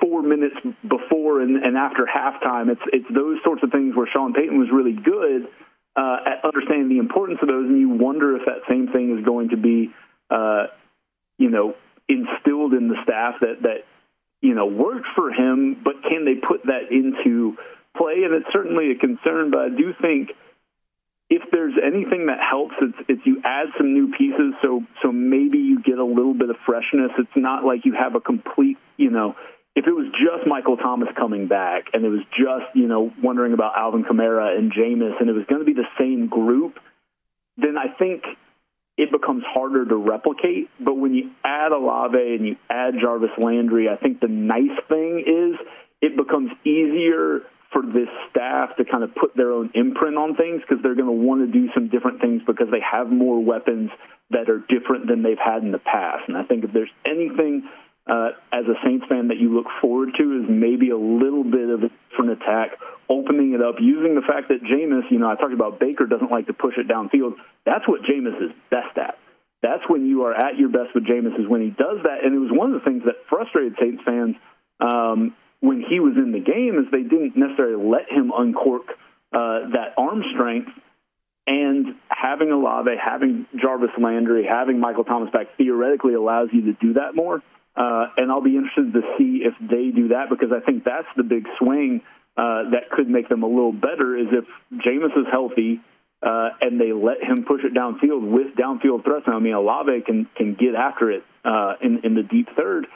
four 0.00 0.22
minutes 0.22 0.56
before 0.88 1.40
and, 1.40 1.64
and 1.64 1.76
after 1.76 2.06
halftime. 2.06 2.70
It's 2.70 2.82
it's 2.92 3.06
those 3.14 3.38
sorts 3.44 3.62
of 3.62 3.70
things 3.70 3.94
where 3.96 4.06
Sean 4.12 4.32
Payton 4.32 4.58
was 4.58 4.68
really 4.72 4.92
good 4.92 5.48
uh, 5.96 6.16
at 6.26 6.44
understanding 6.44 6.88
the 6.88 6.98
importance 6.98 7.38
of 7.42 7.48
those, 7.48 7.66
and 7.68 7.78
you 7.78 7.90
wonder 7.90 8.36
if 8.36 8.46
that 8.46 8.62
same 8.68 8.88
thing 8.88 9.18
is 9.18 9.24
going 9.24 9.50
to 9.50 9.56
be 9.56 9.90
uh, 10.30 10.66
you 11.38 11.50
know 11.50 11.74
instilled 12.08 12.74
in 12.74 12.88
the 12.88 12.96
staff 13.02 13.34
that 13.40 13.62
that 13.62 13.84
you 14.40 14.54
know 14.54 14.66
worked 14.66 15.08
for 15.14 15.30
him, 15.30 15.80
but 15.82 15.94
can 16.08 16.24
they 16.24 16.34
put 16.34 16.64
that 16.66 16.90
into 16.90 17.56
play, 17.96 18.22
and 18.24 18.34
it's 18.34 18.52
certainly 18.52 18.92
a 18.92 18.96
concern. 18.96 19.50
But 19.50 19.60
I 19.60 19.68
do 19.68 19.92
think 20.00 20.30
if 21.32 21.50
there's 21.50 21.72
anything 21.82 22.26
that 22.26 22.38
helps, 22.38 22.74
it's, 22.82 22.98
it's 23.08 23.22
you 23.24 23.40
add 23.42 23.68
some 23.78 23.94
new 23.94 24.12
pieces. 24.12 24.52
So 24.60 24.82
so 25.02 25.10
maybe 25.10 25.56
you 25.56 25.82
get 25.82 25.96
a 25.96 26.04
little 26.04 26.34
bit 26.34 26.50
of 26.50 26.56
freshness. 26.66 27.10
It's 27.16 27.36
not 27.36 27.64
like 27.64 27.86
you 27.86 27.94
have 27.94 28.14
a 28.14 28.20
complete, 28.20 28.76
you 28.98 29.10
know. 29.10 29.34
If 29.74 29.86
it 29.86 29.92
was 29.92 30.12
just 30.12 30.46
Michael 30.46 30.76
Thomas 30.76 31.08
coming 31.16 31.48
back, 31.48 31.84
and 31.94 32.04
it 32.04 32.10
was 32.10 32.20
just 32.38 32.76
you 32.76 32.86
know 32.86 33.10
wondering 33.22 33.54
about 33.54 33.78
Alvin 33.78 34.04
Kamara 34.04 34.58
and 34.58 34.70
Jameis, 34.70 35.18
and 35.20 35.30
it 35.30 35.32
was 35.32 35.46
going 35.48 35.60
to 35.60 35.64
be 35.64 35.72
the 35.72 35.88
same 35.98 36.26
group, 36.26 36.78
then 37.56 37.78
I 37.78 37.96
think 37.98 38.24
it 38.98 39.10
becomes 39.10 39.42
harder 39.54 39.86
to 39.86 39.96
replicate. 39.96 40.68
But 40.78 40.98
when 40.98 41.14
you 41.14 41.30
add 41.42 41.72
Olave 41.72 42.14
and 42.14 42.46
you 42.46 42.56
add 42.68 42.92
Jarvis 43.00 43.30
Landry, 43.38 43.88
I 43.88 43.96
think 43.96 44.20
the 44.20 44.28
nice 44.28 44.76
thing 44.86 45.24
is 45.26 45.66
it 46.02 46.14
becomes 46.14 46.50
easier 46.66 47.40
for 47.72 47.82
this 47.82 48.08
staff 48.30 48.76
to 48.76 48.84
kind 48.84 49.02
of 49.02 49.14
put 49.14 49.36
their 49.36 49.52
own 49.52 49.70
imprint 49.74 50.16
on 50.16 50.36
things 50.36 50.60
because 50.60 50.82
they're 50.82 50.94
going 50.94 51.06
to 51.06 51.26
want 51.26 51.40
to 51.40 51.50
do 51.50 51.68
some 51.74 51.88
different 51.88 52.20
things 52.20 52.42
because 52.46 52.68
they 52.70 52.80
have 52.80 53.08
more 53.10 53.42
weapons 53.42 53.90
that 54.30 54.48
are 54.48 54.62
different 54.68 55.06
than 55.06 55.22
they've 55.22 55.40
had 55.42 55.62
in 55.62 55.72
the 55.72 55.78
past. 55.78 56.24
And 56.28 56.36
I 56.36 56.44
think 56.44 56.64
if 56.64 56.72
there's 56.72 56.92
anything 57.06 57.68
uh, 58.06 58.30
as 58.52 58.64
a 58.66 58.74
Saints 58.84 59.06
fan 59.08 59.28
that 59.28 59.38
you 59.38 59.54
look 59.54 59.66
forward 59.80 60.10
to 60.18 60.42
is 60.42 60.46
maybe 60.48 60.90
a 60.90 60.96
little 60.96 61.44
bit 61.44 61.68
of 61.68 61.84
a 61.84 61.90
different 62.10 62.42
attack, 62.42 62.78
opening 63.08 63.54
it 63.54 63.62
up, 63.62 63.76
using 63.80 64.14
the 64.14 64.22
fact 64.22 64.48
that 64.48 64.62
Jameis, 64.62 65.10
you 65.10 65.18
know, 65.18 65.30
I 65.30 65.36
talked 65.36 65.52
about 65.54 65.78
Baker 65.78 66.06
doesn't 66.06 66.30
like 66.30 66.46
to 66.46 66.52
push 66.52 66.74
it 66.76 66.88
downfield. 66.88 67.34
That's 67.64 67.86
what 67.86 68.02
Jameis 68.02 68.36
is 68.42 68.50
best 68.70 68.96
at. 68.98 69.18
That's 69.62 69.82
when 69.86 70.06
you 70.06 70.24
are 70.24 70.34
at 70.34 70.58
your 70.58 70.68
best 70.68 70.94
with 70.94 71.06
Jameis 71.06 71.38
is 71.38 71.46
when 71.46 71.62
he 71.62 71.70
does 71.70 72.02
that. 72.02 72.24
And 72.24 72.34
it 72.34 72.38
was 72.38 72.50
one 72.50 72.74
of 72.74 72.82
the 72.82 72.84
things 72.84 73.04
that 73.04 73.14
frustrated 73.28 73.76
Saints 73.80 74.02
fans 74.04 74.34
um, 74.80 75.36
when 75.62 75.80
he 75.88 76.00
was 76.00 76.14
in 76.16 76.32
the 76.32 76.40
game 76.40 76.76
is 76.78 76.90
they 76.90 77.04
didn't 77.04 77.36
necessarily 77.36 77.82
let 77.82 78.10
him 78.10 78.32
uncork 78.36 78.82
uh, 79.32 79.70
that 79.72 79.94
arm 79.96 80.22
strength. 80.34 80.70
And 81.46 81.94
having 82.08 82.50
Olave, 82.50 82.90
having 83.02 83.46
Jarvis 83.56 83.90
Landry, 83.98 84.44
having 84.48 84.78
Michael 84.80 85.04
Thomas 85.04 85.30
back 85.32 85.56
theoretically 85.56 86.14
allows 86.14 86.48
you 86.52 86.62
to 86.66 86.72
do 86.74 86.94
that 86.94 87.14
more. 87.14 87.42
Uh, 87.76 88.06
and 88.16 88.30
I'll 88.30 88.42
be 88.42 88.56
interested 88.56 88.92
to 88.92 89.02
see 89.16 89.42
if 89.44 89.54
they 89.60 89.90
do 89.90 90.08
that 90.08 90.28
because 90.30 90.50
I 90.52 90.60
think 90.60 90.84
that's 90.84 91.08
the 91.16 91.22
big 91.22 91.46
swing 91.58 92.02
uh, 92.36 92.70
that 92.70 92.90
could 92.90 93.08
make 93.08 93.28
them 93.28 93.44
a 93.44 93.48
little 93.48 93.72
better 93.72 94.16
is 94.16 94.28
if 94.32 94.44
Jameis 94.84 95.16
is 95.16 95.26
healthy 95.30 95.80
uh, 96.22 96.50
and 96.60 96.80
they 96.80 96.92
let 96.92 97.22
him 97.22 97.44
push 97.44 97.62
it 97.64 97.72
downfield 97.72 98.28
with 98.28 98.54
downfield 98.56 99.04
threats. 99.04 99.26
I 99.26 99.38
mean, 99.38 99.54
Olave 99.54 100.02
can 100.06 100.28
can 100.36 100.54
get 100.54 100.74
after 100.74 101.10
it 101.10 101.24
uh, 101.44 101.74
in 101.80 102.00
in 102.04 102.14
the 102.14 102.22
deep 102.22 102.48
third. 102.56 102.86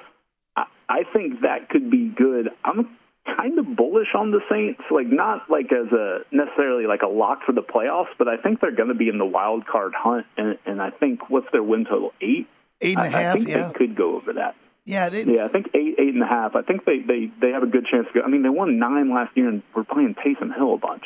I 0.88 1.02
think 1.12 1.40
that 1.43 1.69
could 1.69 1.90
be 1.90 2.12
good. 2.16 2.50
I'm 2.64 2.97
kind 3.37 3.59
of 3.59 3.76
bullish 3.76 4.14
on 4.14 4.31
the 4.31 4.40
Saints, 4.50 4.81
like 4.90 5.07
not 5.09 5.50
like 5.50 5.73
as 5.73 5.93
a 5.93 6.21
necessarily 6.31 6.87
like 6.87 7.02
a 7.02 7.09
lock 7.09 7.40
for 7.45 7.52
the 7.52 7.62
playoffs, 7.62 8.14
but 8.19 8.28
I 8.28 8.37
think 8.37 8.61
they're 8.61 8.75
going 8.75 8.88
to 8.88 8.95
be 8.95 9.09
in 9.09 9.19
the 9.19 9.26
wild 9.26 9.66
card 9.66 9.93
hunt, 9.97 10.26
and, 10.37 10.59
and 10.64 10.81
I 10.81 10.90
think 10.90 11.28
what's 11.28 11.47
their 11.52 11.62
win 11.62 11.85
total? 11.85 12.12
Eight, 12.21 12.47
eight 12.81 12.97
and 12.97 13.07
I, 13.07 13.09
a 13.09 13.11
half. 13.11 13.35
I 13.35 13.38
think 13.38 13.49
yeah, 13.49 13.69
they 13.69 13.75
could 13.75 13.97
go 13.97 14.16
over 14.16 14.35
that. 14.35 14.55
Yeah, 14.85 15.09
they, 15.09 15.25
yeah, 15.25 15.45
I 15.45 15.49
think 15.49 15.71
eight, 15.75 15.97
eight 15.99 16.14
and 16.14 16.23
a 16.23 16.26
half. 16.26 16.55
I 16.55 16.62
think 16.62 16.85
they 16.85 17.00
they 17.00 17.31
they 17.40 17.50
have 17.50 17.64
a 17.64 17.66
good 17.66 17.87
chance 17.87 18.07
to 18.12 18.21
go. 18.21 18.25
I 18.25 18.28
mean, 18.28 18.43
they 18.43 18.49
won 18.49 18.78
nine 18.78 19.12
last 19.12 19.37
year, 19.37 19.49
and 19.49 19.62
we're 19.75 19.85
playing 19.85 20.14
Taysom 20.14 20.55
Hill 20.55 20.75
a 20.75 20.78
bunch. 20.78 21.02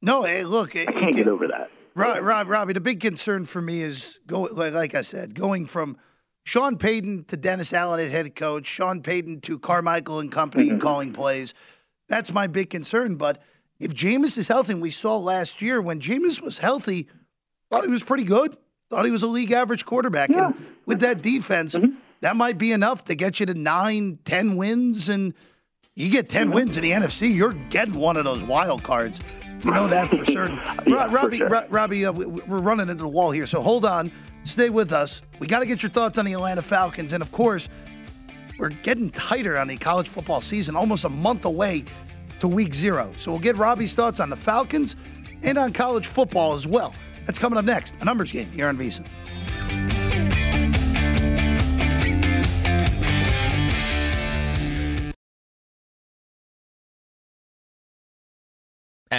No, 0.00 0.22
hey, 0.22 0.44
look, 0.44 0.76
I 0.76 0.86
can't 0.86 1.14
get 1.14 1.28
over 1.28 1.48
that. 1.48 1.70
Rob, 1.94 2.22
Rob, 2.22 2.48
Robbie, 2.48 2.72
the 2.72 2.80
big 2.80 3.00
concern 3.00 3.44
for 3.44 3.60
me 3.60 3.82
is 3.82 4.18
go 4.26 4.42
like, 4.42 4.72
like 4.72 4.94
I 4.94 5.02
said, 5.02 5.34
going 5.34 5.66
from 5.66 5.96
Sean 6.44 6.76
Payton 6.76 7.24
to 7.24 7.36
Dennis 7.36 7.72
Allen 7.72 8.00
at 8.00 8.10
head 8.10 8.34
coach, 8.34 8.66
Sean 8.66 9.02
Payton 9.02 9.40
to 9.42 9.58
Carmichael 9.58 10.20
and 10.20 10.32
company 10.32 10.64
mm-hmm. 10.64 10.72
and 10.72 10.82
calling 10.82 11.12
plays. 11.12 11.54
That's 12.08 12.32
my 12.32 12.46
big 12.46 12.70
concern. 12.70 13.16
But 13.16 13.42
if 13.78 13.94
Jameis 13.94 14.36
is 14.36 14.48
healthy, 14.48 14.74
and 14.74 14.82
we 14.82 14.90
saw 14.90 15.16
last 15.16 15.62
year 15.62 15.80
when 15.80 16.00
Jameis 16.00 16.40
was 16.40 16.58
healthy, 16.58 17.08
thought 17.70 17.84
he 17.84 17.90
was 17.90 18.02
pretty 18.02 18.24
good. 18.24 18.56
Thought 18.90 19.04
he 19.04 19.12
was 19.12 19.22
a 19.22 19.28
league 19.28 19.52
average 19.52 19.84
quarterback. 19.84 20.30
Yeah. 20.30 20.46
And 20.46 20.66
with 20.86 21.00
that 21.00 21.22
defense, 21.22 21.74
mm-hmm. 21.74 21.94
that 22.22 22.36
might 22.36 22.58
be 22.58 22.72
enough 22.72 23.04
to 23.04 23.14
get 23.14 23.38
you 23.38 23.46
to 23.46 23.54
nine, 23.54 24.18
ten 24.24 24.56
wins. 24.56 25.08
And 25.08 25.34
you 25.94 26.10
get 26.10 26.28
10 26.28 26.46
mm-hmm. 26.46 26.54
wins 26.54 26.76
in 26.76 26.82
the 26.82 26.90
NFC, 26.92 27.34
you're 27.34 27.52
getting 27.68 27.94
one 27.94 28.16
of 28.16 28.24
those 28.24 28.42
wild 28.42 28.82
cards. 28.82 29.20
You 29.62 29.72
know 29.72 29.86
that 29.88 30.08
for 30.08 30.24
certain. 30.24 30.56
yeah, 30.86 31.12
Robbie, 31.12 31.38
for 31.38 31.48
sure. 31.48 31.66
Robbie, 31.68 32.06
uh, 32.06 32.12
we're 32.12 32.58
running 32.58 32.88
into 32.88 33.02
the 33.02 33.08
wall 33.08 33.30
here, 33.30 33.46
so 33.46 33.60
hold 33.60 33.84
on. 33.84 34.10
Stay 34.44 34.70
with 34.70 34.92
us. 34.92 35.22
We 35.38 35.46
got 35.46 35.60
to 35.60 35.66
get 35.66 35.82
your 35.82 35.90
thoughts 35.90 36.18
on 36.18 36.24
the 36.24 36.32
Atlanta 36.32 36.62
Falcons. 36.62 37.12
And 37.12 37.22
of 37.22 37.30
course, 37.32 37.68
we're 38.58 38.70
getting 38.70 39.10
tighter 39.10 39.56
on 39.56 39.68
the 39.68 39.76
college 39.76 40.08
football 40.08 40.40
season, 40.40 40.76
almost 40.76 41.04
a 41.04 41.08
month 41.08 41.44
away 41.44 41.84
to 42.40 42.48
week 42.48 42.74
zero. 42.74 43.12
So 43.16 43.30
we'll 43.30 43.40
get 43.40 43.56
Robbie's 43.56 43.94
thoughts 43.94 44.20
on 44.20 44.30
the 44.30 44.36
Falcons 44.36 44.96
and 45.42 45.58
on 45.58 45.72
college 45.72 46.06
football 46.06 46.54
as 46.54 46.66
well. 46.66 46.94
That's 47.26 47.38
coming 47.38 47.58
up 47.58 47.64
next. 47.64 47.96
A 48.00 48.04
numbers 48.04 48.32
game 48.32 48.50
here 48.50 48.68
on 48.68 48.76
VSiN. 48.76 49.06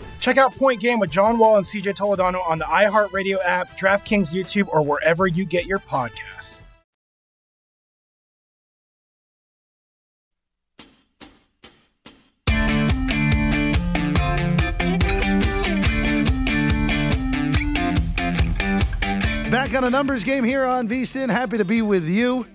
Check 0.21 0.37
out 0.37 0.55
Point 0.55 0.79
Game 0.79 0.99
with 0.99 1.09
John 1.09 1.39
Wall 1.39 1.57
and 1.57 1.65
CJ 1.65 1.95
Toledano 1.95 2.47
on 2.47 2.59
the 2.59 2.65
iHeartRadio 2.65 3.39
app, 3.43 3.71
DraftKings 3.71 4.31
YouTube, 4.31 4.67
or 4.71 4.85
wherever 4.85 5.25
you 5.25 5.45
get 5.45 5.65
your 5.65 5.79
podcasts. 5.79 6.61
Back 19.49 19.73
on 19.73 19.83
a 19.83 19.89
numbers 19.89 20.23
game 20.23 20.43
here 20.43 20.63
on 20.63 20.87
VSIN. 20.87 21.31
Happy 21.31 21.57
to 21.57 21.65
be 21.65 21.81
with 21.81 22.07
you. 22.07 22.45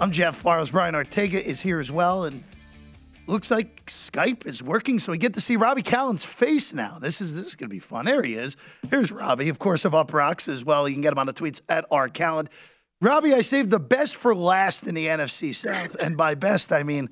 I'm 0.00 0.10
Jeff 0.10 0.42
Parles. 0.42 0.70
Brian 0.70 0.96
Ortega 0.96 1.38
is 1.38 1.60
here 1.60 1.78
as 1.78 1.92
well. 1.92 2.24
And 2.24 2.42
looks 3.26 3.50
like 3.50 3.86
Skype 3.86 4.46
is 4.46 4.62
working, 4.62 4.98
so 4.98 5.12
we 5.12 5.18
get 5.18 5.34
to 5.34 5.40
see 5.40 5.56
Robbie 5.56 5.82
Kalland's 5.82 6.24
face 6.24 6.72
now. 6.72 6.98
This 7.00 7.20
is 7.20 7.34
this 7.34 7.46
is 7.46 7.56
gonna 7.56 7.68
be 7.68 7.78
fun. 7.78 8.04
There 8.04 8.22
he 8.22 8.34
is. 8.34 8.56
Here's 8.90 9.10
Robbie, 9.10 9.48
of 9.48 9.58
course, 9.58 9.84
of 9.84 9.92
Uproxx 9.92 10.48
as 10.48 10.64
well. 10.64 10.88
You 10.88 10.94
can 10.94 11.02
get 11.02 11.12
him 11.12 11.18
on 11.18 11.26
the 11.26 11.32
tweets 11.32 11.60
at 11.68 11.84
R 11.90 12.08
Kalland. 12.08 12.48
Robbie, 13.00 13.34
I 13.34 13.40
saved 13.40 13.70
the 13.70 13.80
best 13.80 14.16
for 14.16 14.34
last 14.34 14.84
in 14.84 14.94
the 14.94 15.06
NFC 15.06 15.54
South. 15.54 15.94
And 15.96 16.16
by 16.16 16.34
best 16.34 16.72
I 16.72 16.82
mean, 16.82 17.10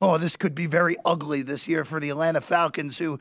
oh, 0.00 0.18
this 0.18 0.36
could 0.36 0.54
be 0.54 0.66
very 0.66 0.96
ugly 1.04 1.42
this 1.42 1.68
year 1.68 1.84
for 1.84 2.00
the 2.00 2.10
Atlanta 2.10 2.40
Falcons, 2.40 2.98
who 2.98 3.18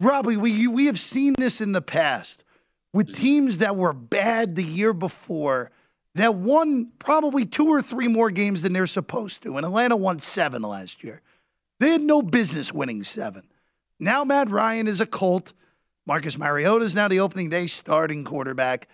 Robbie, 0.00 0.36
we 0.36 0.68
we 0.68 0.86
have 0.86 0.98
seen 0.98 1.34
this 1.36 1.60
in 1.60 1.72
the 1.72 1.82
past 1.82 2.44
with 2.92 3.06
mm-hmm. 3.06 3.22
teams 3.22 3.58
that 3.58 3.76
were 3.76 3.92
bad 3.92 4.56
the 4.56 4.62
year 4.62 4.92
before 4.92 5.70
that 6.14 6.34
won 6.34 6.90
probably 6.98 7.44
two 7.44 7.68
or 7.68 7.82
three 7.82 8.08
more 8.08 8.30
games 8.30 8.62
than 8.62 8.72
they're 8.72 8.86
supposed 8.86 9.42
to. 9.42 9.56
And 9.56 9.64
Atlanta 9.64 9.96
won 9.96 10.18
seven 10.18 10.62
last 10.62 11.04
year. 11.04 11.20
They 11.80 11.90
had 11.90 12.00
no 12.00 12.22
business 12.22 12.72
winning 12.72 13.02
seven. 13.02 13.48
Now 14.00 14.24
Matt 14.24 14.50
Ryan 14.50 14.86
is 14.88 15.00
a 15.00 15.06
Colt. 15.06 15.52
Marcus 16.06 16.38
Mariota 16.38 16.84
is 16.84 16.94
now 16.94 17.08
the 17.08 17.20
opening 17.20 17.50
day 17.50 17.66
starting 17.66 18.24
quarterback. 18.24 18.88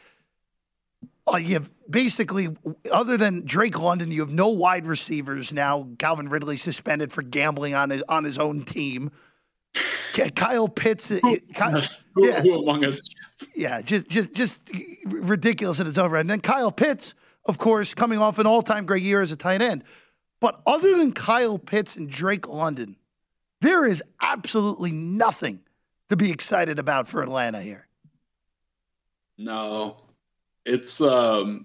Uh, 1.32 1.36
you 1.36 1.54
have 1.54 1.70
basically, 1.88 2.48
other 2.92 3.16
than 3.16 3.46
Drake 3.46 3.78
London, 3.78 4.10
you 4.10 4.20
have 4.20 4.32
no 4.32 4.48
wide 4.48 4.86
receivers 4.86 5.52
now. 5.52 5.88
Calvin 5.98 6.28
Ridley 6.28 6.56
suspended 6.56 7.12
for 7.12 7.22
gambling 7.22 7.74
on 7.74 7.90
his 7.90 8.02
on 8.08 8.24
his 8.24 8.38
own 8.38 8.64
team. 8.64 9.10
Kyle 10.36 10.68
Pitts, 10.68 11.10
uh, 11.10 11.18
Kyle, 11.54 11.82
Who, 12.14 12.26
yeah. 12.26 12.40
who 12.42 12.62
among 12.62 12.84
us? 12.84 13.00
Yeah, 13.56 13.80
just 13.80 14.08
just 14.08 14.34
just 14.34 14.58
ridiculous 15.06 15.80
in 15.80 15.86
its 15.86 15.98
own 15.98 16.10
right. 16.10 16.20
And 16.20 16.30
then 16.30 16.40
Kyle 16.40 16.70
Pitts, 16.70 17.14
of 17.46 17.58
course, 17.58 17.94
coming 17.94 18.18
off 18.18 18.38
an 18.38 18.46
all-time 18.46 18.86
great 18.86 19.02
year 19.02 19.20
as 19.20 19.32
a 19.32 19.36
tight 19.36 19.62
end. 19.62 19.82
But 20.44 20.60
other 20.66 20.98
than 20.98 21.12
Kyle 21.12 21.58
Pitts 21.58 21.96
and 21.96 22.06
Drake 22.06 22.46
London, 22.46 22.96
there 23.62 23.86
is 23.86 24.04
absolutely 24.20 24.92
nothing 24.92 25.60
to 26.10 26.18
be 26.18 26.30
excited 26.30 26.78
about 26.78 27.08
for 27.08 27.22
Atlanta 27.22 27.62
here. 27.62 27.88
No, 29.38 29.96
it's 30.66 31.00
um. 31.00 31.64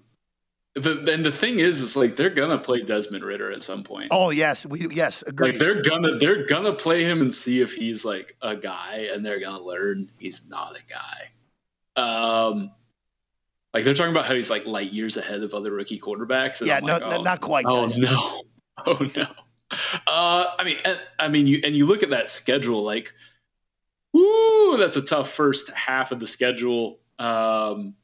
The, 0.76 1.04
and 1.12 1.22
the 1.22 1.30
thing 1.30 1.58
is, 1.58 1.82
is 1.82 1.94
like 1.94 2.16
they're 2.16 2.30
gonna 2.30 2.56
play 2.56 2.80
Desmond 2.80 3.22
Ridder 3.22 3.52
at 3.52 3.62
some 3.62 3.84
point. 3.84 4.08
Oh 4.12 4.30
yes, 4.30 4.64
we 4.64 4.88
yes 4.88 5.22
agree. 5.26 5.50
Like 5.50 5.58
they're 5.58 5.82
gonna 5.82 6.16
they're 6.16 6.46
gonna 6.46 6.72
play 6.72 7.04
him 7.04 7.20
and 7.20 7.34
see 7.34 7.60
if 7.60 7.74
he's 7.74 8.06
like 8.06 8.34
a 8.40 8.56
guy, 8.56 9.10
and 9.12 9.22
they're 9.26 9.40
gonna 9.40 9.62
learn 9.62 10.10
he's 10.18 10.40
not 10.48 10.74
a 10.74 10.82
guy. 10.90 12.02
Um, 12.02 12.70
like 13.74 13.84
they're 13.84 13.92
talking 13.92 14.12
about 14.12 14.24
how 14.24 14.34
he's 14.34 14.48
like 14.48 14.64
light 14.64 14.90
years 14.90 15.18
ahead 15.18 15.42
of 15.42 15.52
other 15.52 15.70
rookie 15.70 16.00
quarterbacks. 16.00 16.60
And 16.60 16.68
yeah, 16.68 16.80
no, 16.80 16.94
like, 16.94 17.02
oh, 17.02 17.22
not 17.22 17.42
quite. 17.42 17.66
Oh 17.68 17.82
guys. 17.82 17.98
no! 17.98 18.40
Oh 18.86 18.98
no! 19.16 19.26
Uh, 20.06 20.46
I 20.58 20.64
mean, 20.64 20.78
I 21.18 21.28
mean, 21.28 21.46
you 21.46 21.60
and 21.64 21.74
you 21.76 21.86
look 21.86 22.02
at 22.02 22.10
that 22.10 22.30
schedule, 22.30 22.82
like, 22.82 23.12
woo, 24.12 24.76
that's 24.76 24.96
a 24.96 25.02
tough 25.02 25.30
first 25.30 25.68
half 25.70 26.12
of 26.12 26.20
the 26.20 26.26
schedule. 26.26 27.00
Um, 27.18 27.94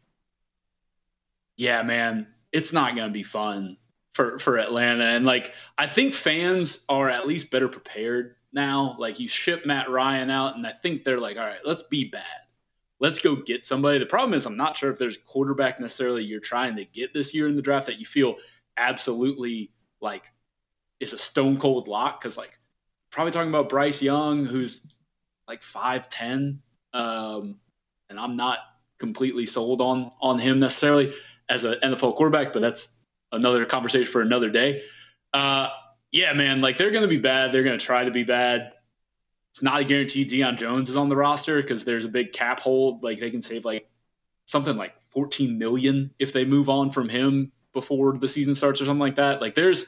yeah, 1.56 1.82
man, 1.82 2.28
it's 2.52 2.72
not 2.72 2.94
going 2.94 3.08
to 3.08 3.12
be 3.12 3.22
fun 3.22 3.76
for 4.14 4.38
for 4.38 4.58
Atlanta, 4.58 5.04
and 5.04 5.24
like, 5.24 5.52
I 5.78 5.86
think 5.86 6.14
fans 6.14 6.80
are 6.88 7.08
at 7.08 7.26
least 7.26 7.50
better 7.50 7.68
prepared 7.68 8.36
now. 8.52 8.96
Like, 8.98 9.18
you 9.18 9.26
ship 9.26 9.66
Matt 9.66 9.90
Ryan 9.90 10.30
out, 10.30 10.56
and 10.56 10.66
I 10.66 10.72
think 10.72 11.04
they're 11.04 11.20
like, 11.20 11.36
all 11.36 11.46
right, 11.46 11.64
let's 11.64 11.82
be 11.84 12.04
bad. 12.04 12.22
Let's 13.00 13.18
go 13.20 13.36
get 13.36 13.64
somebody. 13.64 13.98
The 13.98 14.06
problem 14.06 14.34
is, 14.34 14.46
I'm 14.46 14.56
not 14.56 14.76
sure 14.76 14.90
if 14.90 14.98
there's 14.98 15.18
quarterback 15.18 15.80
necessarily 15.80 16.24
you're 16.24 16.40
trying 16.40 16.76
to 16.76 16.84
get 16.84 17.12
this 17.12 17.34
year 17.34 17.48
in 17.48 17.56
the 17.56 17.62
draft 17.62 17.86
that 17.86 17.98
you 17.98 18.06
feel 18.06 18.36
absolutely 18.76 19.70
like 20.00 20.30
is 21.00 21.12
a 21.12 21.18
stone 21.18 21.58
cold 21.58 21.88
lock 21.88 22.20
because 22.20 22.36
like 22.36 22.58
probably 23.10 23.32
talking 23.32 23.48
about 23.48 23.68
Bryce 23.68 24.02
Young 24.02 24.46
who's 24.46 24.86
like 25.48 25.62
five 25.62 26.08
ten, 26.08 26.60
um, 26.92 27.56
and 28.10 28.18
I'm 28.18 28.36
not 28.36 28.58
completely 28.98 29.46
sold 29.46 29.80
on 29.80 30.10
on 30.20 30.38
him 30.38 30.58
necessarily 30.58 31.12
as 31.48 31.64
an 31.64 31.76
NFL 31.82 32.16
quarterback, 32.16 32.52
but 32.52 32.62
that's 32.62 32.88
another 33.32 33.64
conversation 33.64 34.10
for 34.10 34.22
another 34.22 34.50
day. 34.50 34.82
Uh, 35.32 35.68
yeah, 36.12 36.32
man, 36.32 36.60
like 36.60 36.78
they're 36.78 36.90
going 36.90 37.02
to 37.02 37.08
be 37.08 37.18
bad. 37.18 37.52
They're 37.52 37.62
going 37.62 37.78
to 37.78 37.84
try 37.84 38.04
to 38.04 38.10
be 38.10 38.24
bad. 38.24 38.72
It's 39.52 39.62
not 39.62 39.80
a 39.80 39.84
guarantee 39.84 40.26
Deion 40.26 40.58
Jones 40.58 40.90
is 40.90 40.96
on 40.96 41.08
the 41.08 41.16
roster 41.16 41.60
because 41.60 41.84
there's 41.84 42.04
a 42.04 42.08
big 42.08 42.32
cap 42.32 42.60
hold. 42.60 43.02
Like 43.02 43.18
they 43.18 43.30
can 43.30 43.42
save 43.42 43.64
like 43.64 43.88
something 44.46 44.76
like 44.76 44.94
14 45.10 45.58
million 45.58 46.10
if 46.18 46.32
they 46.32 46.44
move 46.44 46.68
on 46.68 46.90
from 46.90 47.08
him 47.08 47.52
before 47.72 48.16
the 48.16 48.28
season 48.28 48.54
starts 48.54 48.80
or 48.80 48.84
something 48.84 49.00
like 49.00 49.16
that. 49.16 49.40
Like 49.40 49.54
there's 49.54 49.86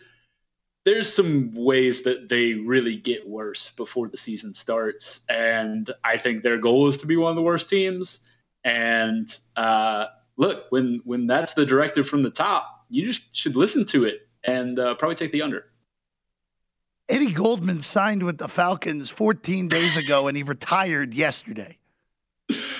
there's 0.88 1.12
some 1.12 1.52
ways 1.54 2.00
that 2.00 2.30
they 2.30 2.54
really 2.54 2.96
get 2.96 3.28
worse 3.28 3.72
before 3.76 4.08
the 4.08 4.16
season 4.16 4.54
starts, 4.54 5.20
and 5.28 5.92
I 6.02 6.16
think 6.16 6.42
their 6.42 6.56
goal 6.56 6.88
is 6.88 6.96
to 6.98 7.06
be 7.06 7.14
one 7.14 7.28
of 7.28 7.36
the 7.36 7.42
worst 7.42 7.68
teams. 7.68 8.20
And 8.64 9.36
uh, 9.54 10.06
look, 10.38 10.64
when 10.70 11.02
when 11.04 11.26
that's 11.26 11.52
the 11.52 11.66
directive 11.66 12.08
from 12.08 12.22
the 12.22 12.30
top, 12.30 12.86
you 12.88 13.04
just 13.04 13.36
should 13.36 13.54
listen 13.54 13.84
to 13.86 14.06
it 14.06 14.28
and 14.44 14.78
uh, 14.78 14.94
probably 14.94 15.16
take 15.16 15.30
the 15.30 15.42
under. 15.42 15.66
Eddie 17.10 17.32
Goldman 17.32 17.82
signed 17.82 18.22
with 18.22 18.38
the 18.38 18.48
Falcons 18.48 19.10
14 19.10 19.68
days 19.68 19.98
ago, 19.98 20.26
and 20.26 20.38
he 20.38 20.42
retired 20.42 21.12
yesterday. 21.12 21.77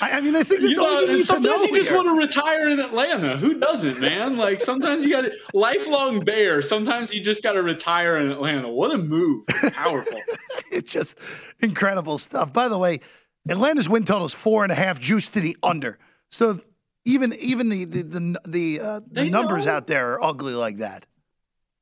I, 0.00 0.12
I 0.12 0.20
mean, 0.20 0.34
I 0.34 0.42
think 0.42 0.62
that's 0.62 0.72
You 0.72 0.80
all 0.82 0.94
know, 0.94 1.00
you 1.00 1.16
need 1.18 1.26
sometimes 1.26 1.62
you 1.62 1.74
just 1.76 1.90
here. 1.90 1.98
want 1.98 2.08
to 2.08 2.14
retire 2.14 2.68
in 2.68 2.80
Atlanta. 2.80 3.36
Who 3.36 3.54
doesn't, 3.54 4.00
man? 4.00 4.36
Like 4.36 4.60
sometimes 4.60 5.04
you 5.04 5.10
got 5.10 5.26
to 5.26 5.36
lifelong 5.52 6.20
bear. 6.20 6.62
Sometimes 6.62 7.12
you 7.12 7.20
just 7.22 7.42
got 7.42 7.52
to 7.52 7.62
retire 7.62 8.16
in 8.18 8.32
Atlanta. 8.32 8.70
What 8.70 8.94
a 8.94 8.98
move! 8.98 9.46
Powerful. 9.74 10.20
it's 10.72 10.90
just 10.90 11.18
incredible 11.60 12.16
stuff. 12.18 12.52
By 12.52 12.68
the 12.68 12.78
way, 12.78 13.00
Atlanta's 13.48 13.88
win 13.88 14.04
total 14.04 14.26
is 14.26 14.32
four 14.32 14.62
and 14.62 14.72
a 14.72 14.74
half, 14.74 14.98
juice 15.00 15.28
to 15.30 15.40
the 15.40 15.56
under. 15.62 15.98
So 16.30 16.60
even 17.04 17.34
even 17.38 17.68
the 17.68 17.84
the 17.84 18.02
the, 18.02 18.40
the, 18.46 18.80
uh, 18.80 19.00
the 19.10 19.28
numbers 19.28 19.66
know. 19.66 19.72
out 19.72 19.86
there 19.86 20.12
are 20.12 20.24
ugly 20.24 20.54
like 20.54 20.78
that. 20.78 21.04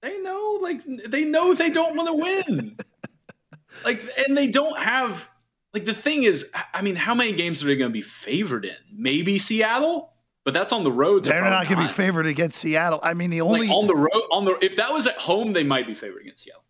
They 0.02 0.18
know, 0.20 0.58
like 0.60 0.82
they 0.84 1.24
know 1.24 1.54
they 1.54 1.70
don't 1.70 1.96
want 1.96 2.08
to 2.08 2.14
win. 2.14 2.76
like, 3.84 4.02
and 4.26 4.36
they 4.36 4.46
don't 4.46 4.78
have. 4.78 5.28
Like 5.76 5.84
the 5.84 5.92
thing 5.92 6.22
is, 6.22 6.46
I 6.72 6.80
mean, 6.80 6.96
how 6.96 7.14
many 7.14 7.32
games 7.32 7.62
are 7.62 7.66
they 7.66 7.76
going 7.76 7.90
to 7.90 7.92
be 7.92 8.00
favored 8.00 8.64
in? 8.64 8.76
Maybe 8.90 9.38
Seattle, 9.38 10.10
but 10.42 10.54
that's 10.54 10.72
on 10.72 10.84
the 10.84 10.90
road. 10.90 11.26
so 11.26 11.32
They're 11.32 11.44
not 11.44 11.68
going 11.68 11.76
to 11.76 11.82
be 11.82 11.92
favored 11.92 12.24
against 12.24 12.60
Seattle. 12.60 12.98
I 13.02 13.12
mean, 13.12 13.28
the 13.28 13.42
only 13.42 13.68
like 13.68 13.76
on 13.76 13.86
the 13.86 13.94
road. 13.94 14.22
On 14.32 14.46
the 14.46 14.56
if 14.64 14.76
that 14.76 14.90
was 14.90 15.06
at 15.06 15.16
home, 15.16 15.52
they 15.52 15.64
might 15.64 15.86
be 15.86 15.94
favored 15.94 16.22
against 16.22 16.44
Seattle. 16.44 16.64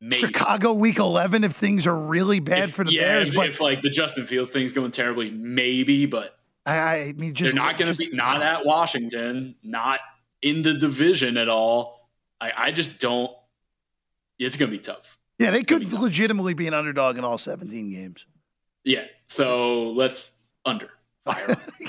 Maybe. 0.00 0.14
Chicago 0.14 0.74
week 0.74 1.00
eleven 1.00 1.42
if 1.42 1.54
things 1.54 1.88
are 1.88 1.96
really 1.96 2.38
bad 2.38 2.72
for 2.72 2.84
the 2.84 2.92
yeah, 2.92 3.14
Bears. 3.14 3.30
if, 3.30 3.34
But 3.34 3.48
if 3.48 3.60
like 3.60 3.82
the 3.82 3.90
Justin 3.90 4.26
Fields 4.26 4.52
thing's 4.52 4.72
going 4.72 4.92
terribly, 4.92 5.32
maybe, 5.32 6.06
but 6.06 6.38
I, 6.64 6.76
I 6.76 7.12
mean, 7.16 7.34
just 7.34 7.52
they're 7.52 7.60
not 7.60 7.78
going 7.78 7.92
to 7.92 7.98
be 7.98 8.10
not 8.14 8.42
at 8.42 8.64
Washington, 8.64 9.56
not 9.64 9.98
in 10.40 10.62
the 10.62 10.74
division 10.74 11.36
at 11.36 11.48
all. 11.48 12.08
I, 12.40 12.52
I 12.56 12.70
just 12.70 13.00
don't. 13.00 13.32
It's 14.38 14.56
going 14.56 14.70
to 14.70 14.76
be 14.76 14.80
tough. 14.80 15.18
Yeah, 15.40 15.50
they 15.50 15.64
could 15.64 15.92
legitimately 15.92 16.54
be 16.54 16.68
an 16.68 16.74
underdog 16.74 17.18
in 17.18 17.24
all 17.24 17.38
seventeen 17.38 17.90
games. 17.90 18.24
Yeah. 18.86 19.04
So 19.26 19.90
let's 19.90 20.30
under. 20.64 20.90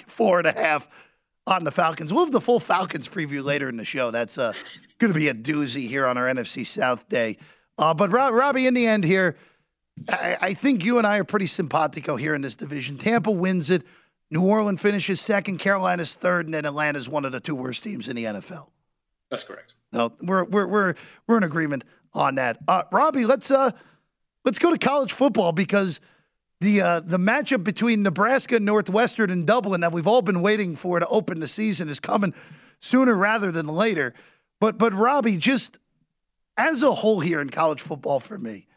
Four 0.07 0.39
and 0.39 0.47
a 0.47 0.51
half 0.51 0.89
on 1.45 1.63
the 1.63 1.71
Falcons. 1.71 2.11
We'll 2.11 2.25
have 2.25 2.33
the 2.33 2.41
full 2.41 2.59
Falcons 2.59 3.07
preview 3.07 3.43
later 3.43 3.69
in 3.69 3.77
the 3.77 3.85
show. 3.85 4.11
That's 4.11 4.37
uh, 4.37 4.51
going 4.97 5.13
to 5.13 5.17
be 5.17 5.27
a 5.27 5.33
doozy 5.33 5.87
here 5.87 6.07
on 6.07 6.17
our 6.17 6.25
NFC 6.25 6.65
South 6.65 7.07
day. 7.07 7.37
Uh, 7.77 7.93
but 7.93 8.11
Rob, 8.11 8.33
Robbie, 8.33 8.65
in 8.65 8.73
the 8.73 8.87
end 8.87 9.03
here, 9.03 9.37
I, 10.09 10.37
I 10.41 10.53
think 10.55 10.83
you 10.83 10.97
and 10.97 11.05
I 11.05 11.19
are 11.19 11.23
pretty 11.23 11.45
simpatico 11.45 12.15
here 12.15 12.33
in 12.33 12.41
this 12.41 12.55
division. 12.55 12.97
Tampa 12.97 13.31
wins 13.31 13.69
it. 13.69 13.83
New 14.31 14.43
Orleans 14.43 14.81
finishes 14.81 15.21
second. 15.21 15.59
Carolina's 15.59 16.15
third, 16.15 16.45
and 16.45 16.53
then 16.53 16.65
Atlanta's 16.65 17.07
one 17.07 17.23
of 17.23 17.31
the 17.31 17.39
two 17.39 17.55
worst 17.55 17.83
teams 17.83 18.07
in 18.07 18.15
the 18.15 18.25
NFL. 18.25 18.69
That's 19.29 19.43
correct. 19.43 19.73
No, 19.93 20.11
we're 20.21 20.43
we're 20.45 20.67
we're 20.67 20.93
we're 21.27 21.37
in 21.37 21.43
agreement 21.43 21.85
on 22.13 22.35
that. 22.35 22.57
Uh, 22.67 22.83
Robbie, 22.91 23.25
let's 23.25 23.51
uh 23.51 23.71
let's 24.43 24.59
go 24.59 24.71
to 24.71 24.77
college 24.77 25.13
football 25.13 25.53
because 25.53 26.01
the 26.59 26.81
uh, 26.81 26.99
the 27.01 27.17
matchup 27.17 27.63
between 27.63 28.03
Nebraska, 28.03 28.59
Northwestern, 28.59 29.29
and 29.29 29.45
Dublin 29.45 29.81
that 29.81 29.91
we've 29.91 30.07
all 30.07 30.21
been 30.21 30.41
waiting 30.41 30.75
for 30.75 30.99
to 30.99 31.07
open 31.07 31.39
the 31.39 31.47
season 31.47 31.89
is 31.89 31.99
coming 31.99 32.33
sooner 32.79 33.13
rather 33.13 33.51
than 33.51 33.67
later. 33.67 34.13
But 34.59 34.77
but 34.77 34.93
Robbie, 34.93 35.37
just 35.37 35.77
as 36.57 36.81
a 36.81 36.91
whole 36.91 37.19
here 37.19 37.41
in 37.41 37.49
college 37.49 37.81
football 37.81 38.19
for 38.19 38.37
me, 38.37 38.67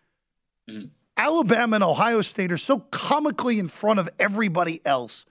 Alabama 1.17 1.77
and 1.77 1.85
Ohio 1.85 2.21
State 2.21 2.53
are 2.53 2.59
so 2.59 2.81
comically 2.91 3.59
in 3.59 3.69
front 3.69 3.99
of 3.99 4.09
everybody 4.19 4.81
else. 4.85 5.25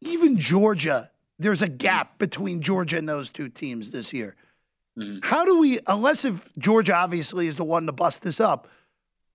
Even 0.00 0.36
Georgia, 0.36 1.10
there's 1.38 1.62
a 1.62 1.68
gap 1.68 2.18
between 2.18 2.60
Georgia 2.60 2.98
and 2.98 3.08
those 3.08 3.30
two 3.30 3.48
teams 3.48 3.92
this 3.92 4.12
year. 4.12 4.36
How 5.22 5.44
do 5.44 5.58
we, 5.58 5.80
unless 5.88 6.24
if 6.24 6.54
Georgia 6.56 6.94
obviously 6.94 7.48
is 7.48 7.56
the 7.56 7.64
one 7.64 7.86
to 7.86 7.92
bust 7.92 8.22
this 8.22 8.38
up, 8.38 8.68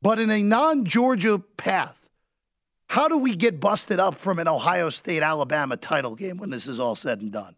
but 0.01 0.17
in 0.19 0.31
a 0.31 0.41
non 0.41 0.85
Georgia 0.85 1.39
path, 1.57 1.98
how 2.89 3.07
do 3.07 3.19
we 3.19 3.35
get 3.35 3.59
busted 3.59 3.99
up 3.99 4.15
from 4.15 4.39
an 4.39 4.47
Ohio 4.47 4.89
State 4.89 5.21
Alabama 5.21 5.77
title 5.77 6.15
game 6.15 6.37
when 6.37 6.49
this 6.49 6.65
is 6.65 6.79
all 6.79 6.95
said 6.95 7.21
and 7.21 7.31
done? 7.31 7.55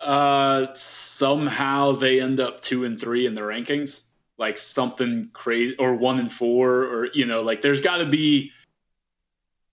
Uh, 0.00 0.66
somehow 0.74 1.92
they 1.92 2.20
end 2.20 2.40
up 2.40 2.62
two 2.62 2.86
and 2.86 2.98
three 2.98 3.26
in 3.26 3.34
the 3.34 3.42
rankings, 3.42 4.00
like 4.38 4.56
something 4.56 5.28
crazy, 5.34 5.76
or 5.76 5.94
one 5.94 6.18
and 6.18 6.32
four, 6.32 6.84
or 6.84 7.08
you 7.12 7.26
know, 7.26 7.42
like 7.42 7.60
there's 7.60 7.82
got 7.82 7.98
to 7.98 8.06
be, 8.06 8.50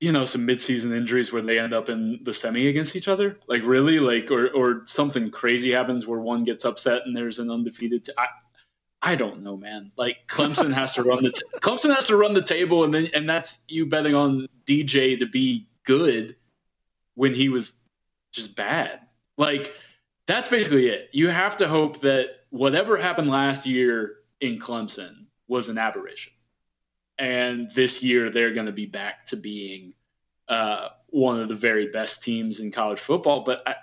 you 0.02 0.12
know, 0.12 0.26
some 0.26 0.46
midseason 0.46 0.96
injuries 0.96 1.32
where 1.32 1.42
they 1.42 1.58
end 1.58 1.74
up 1.74 1.88
in 1.88 2.20
the 2.24 2.34
semi 2.34 2.68
against 2.68 2.98
each 2.98 3.08
other. 3.08 3.40
Like 3.48 3.66
really, 3.66 4.00
like 4.00 4.32
or 4.32 4.50
or 4.50 4.82
something 4.86 5.32
crazy 5.32 5.72
happens 5.72 6.08
where 6.08 6.20
one 6.20 6.44
gets 6.44 6.66
upset 6.66 7.04
and 7.06 7.16
there's 7.16 7.40
an 7.40 7.50
undefeated. 7.50 8.04
T- 8.04 8.12
I, 8.18 8.26
I 9.02 9.16
don't 9.16 9.42
know, 9.42 9.58
man. 9.58 9.92
Like 9.98 10.28
Clemson 10.28 10.72
has 10.74 10.94
to 10.94 11.04
run 11.04 11.24
the 11.24 11.32
t- 11.32 11.42
Clemson 11.60 11.94
has 11.94 12.06
to 12.08 12.16
run 12.16 12.34
the 12.34 12.42
table, 12.42 12.84
and 12.84 12.94
then 12.94 13.08
and 13.14 13.28
that's 13.28 13.58
you 13.68 13.86
betting 13.86 14.16
on 14.16 14.48
DJ 14.66 15.18
to 15.20 15.26
be 15.26 15.68
good 15.84 16.36
when 17.16 17.34
he 17.34 17.50
was 17.50 17.74
just 18.32 18.56
bad. 18.56 19.00
Like 19.38 19.74
that's 20.28 20.48
basically 20.48 20.88
it. 20.88 21.10
You 21.14 21.30
have 21.30 21.58
to 21.58 21.68
hope 21.68 22.02
that 22.02 22.28
whatever 22.52 22.96
happened 22.96 23.30
last 23.30 23.66
year 23.66 24.18
in 24.40 24.60
Clemson 24.60 25.26
was 25.48 25.68
an 25.70 25.78
aberration, 25.78 26.34
and 27.18 27.72
this 27.72 28.04
year 28.04 28.30
they're 28.30 28.54
going 28.54 28.68
to 28.68 28.72
be 28.72 28.86
back 28.86 29.26
to 29.28 29.36
being 29.36 29.94
uh, 30.48 30.90
one 31.08 31.40
of 31.40 31.48
the 31.48 31.56
very 31.56 31.88
best 31.88 32.22
teams 32.22 32.60
in 32.60 32.72
college 32.72 33.00
football. 33.00 33.42
But 33.42 33.68
I, 33.68 33.76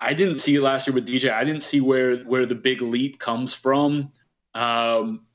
I 0.00 0.14
didn't 0.14 0.40
see 0.40 0.58
last 0.58 0.88
year 0.88 0.94
with 0.94 1.06
DJ. 1.06 1.32
I 1.32 1.44
didn't 1.44 1.62
see 1.62 1.80
where 1.80 2.16
where 2.24 2.44
the 2.44 2.56
big 2.56 2.82
leap 2.82 3.20
comes 3.20 3.54
from. 3.54 4.10
Um, 4.54 5.26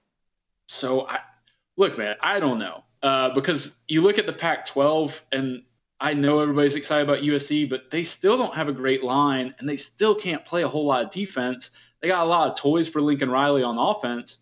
so 0.67 1.07
I 1.07 1.19
look, 1.75 1.97
man, 1.97 2.15
I 2.21 2.39
don't 2.39 2.59
know 2.59 2.83
uh, 3.03 3.33
because 3.33 3.73
you 3.87 4.01
look 4.01 4.17
at 4.17 4.25
the 4.25 4.33
Pac-12, 4.33 5.21
and 5.31 5.63
I 5.99 6.13
know 6.13 6.39
everybody's 6.39 6.75
excited 6.75 7.07
about 7.07 7.23
USC, 7.23 7.69
but 7.69 7.89
they 7.91 8.03
still 8.03 8.37
don't 8.37 8.55
have 8.55 8.69
a 8.69 8.73
great 8.73 9.03
line, 9.03 9.53
and 9.59 9.67
they 9.67 9.77
still 9.77 10.15
can't 10.15 10.43
play 10.43 10.63
a 10.63 10.67
whole 10.67 10.85
lot 10.85 11.03
of 11.03 11.11
defense. 11.11 11.71
They 12.01 12.07
got 12.07 12.25
a 12.25 12.29
lot 12.29 12.49
of 12.49 12.57
toys 12.57 12.87
for 12.87 13.01
Lincoln 13.01 13.29
Riley 13.29 13.63
on 13.63 13.77
offense, 13.77 14.39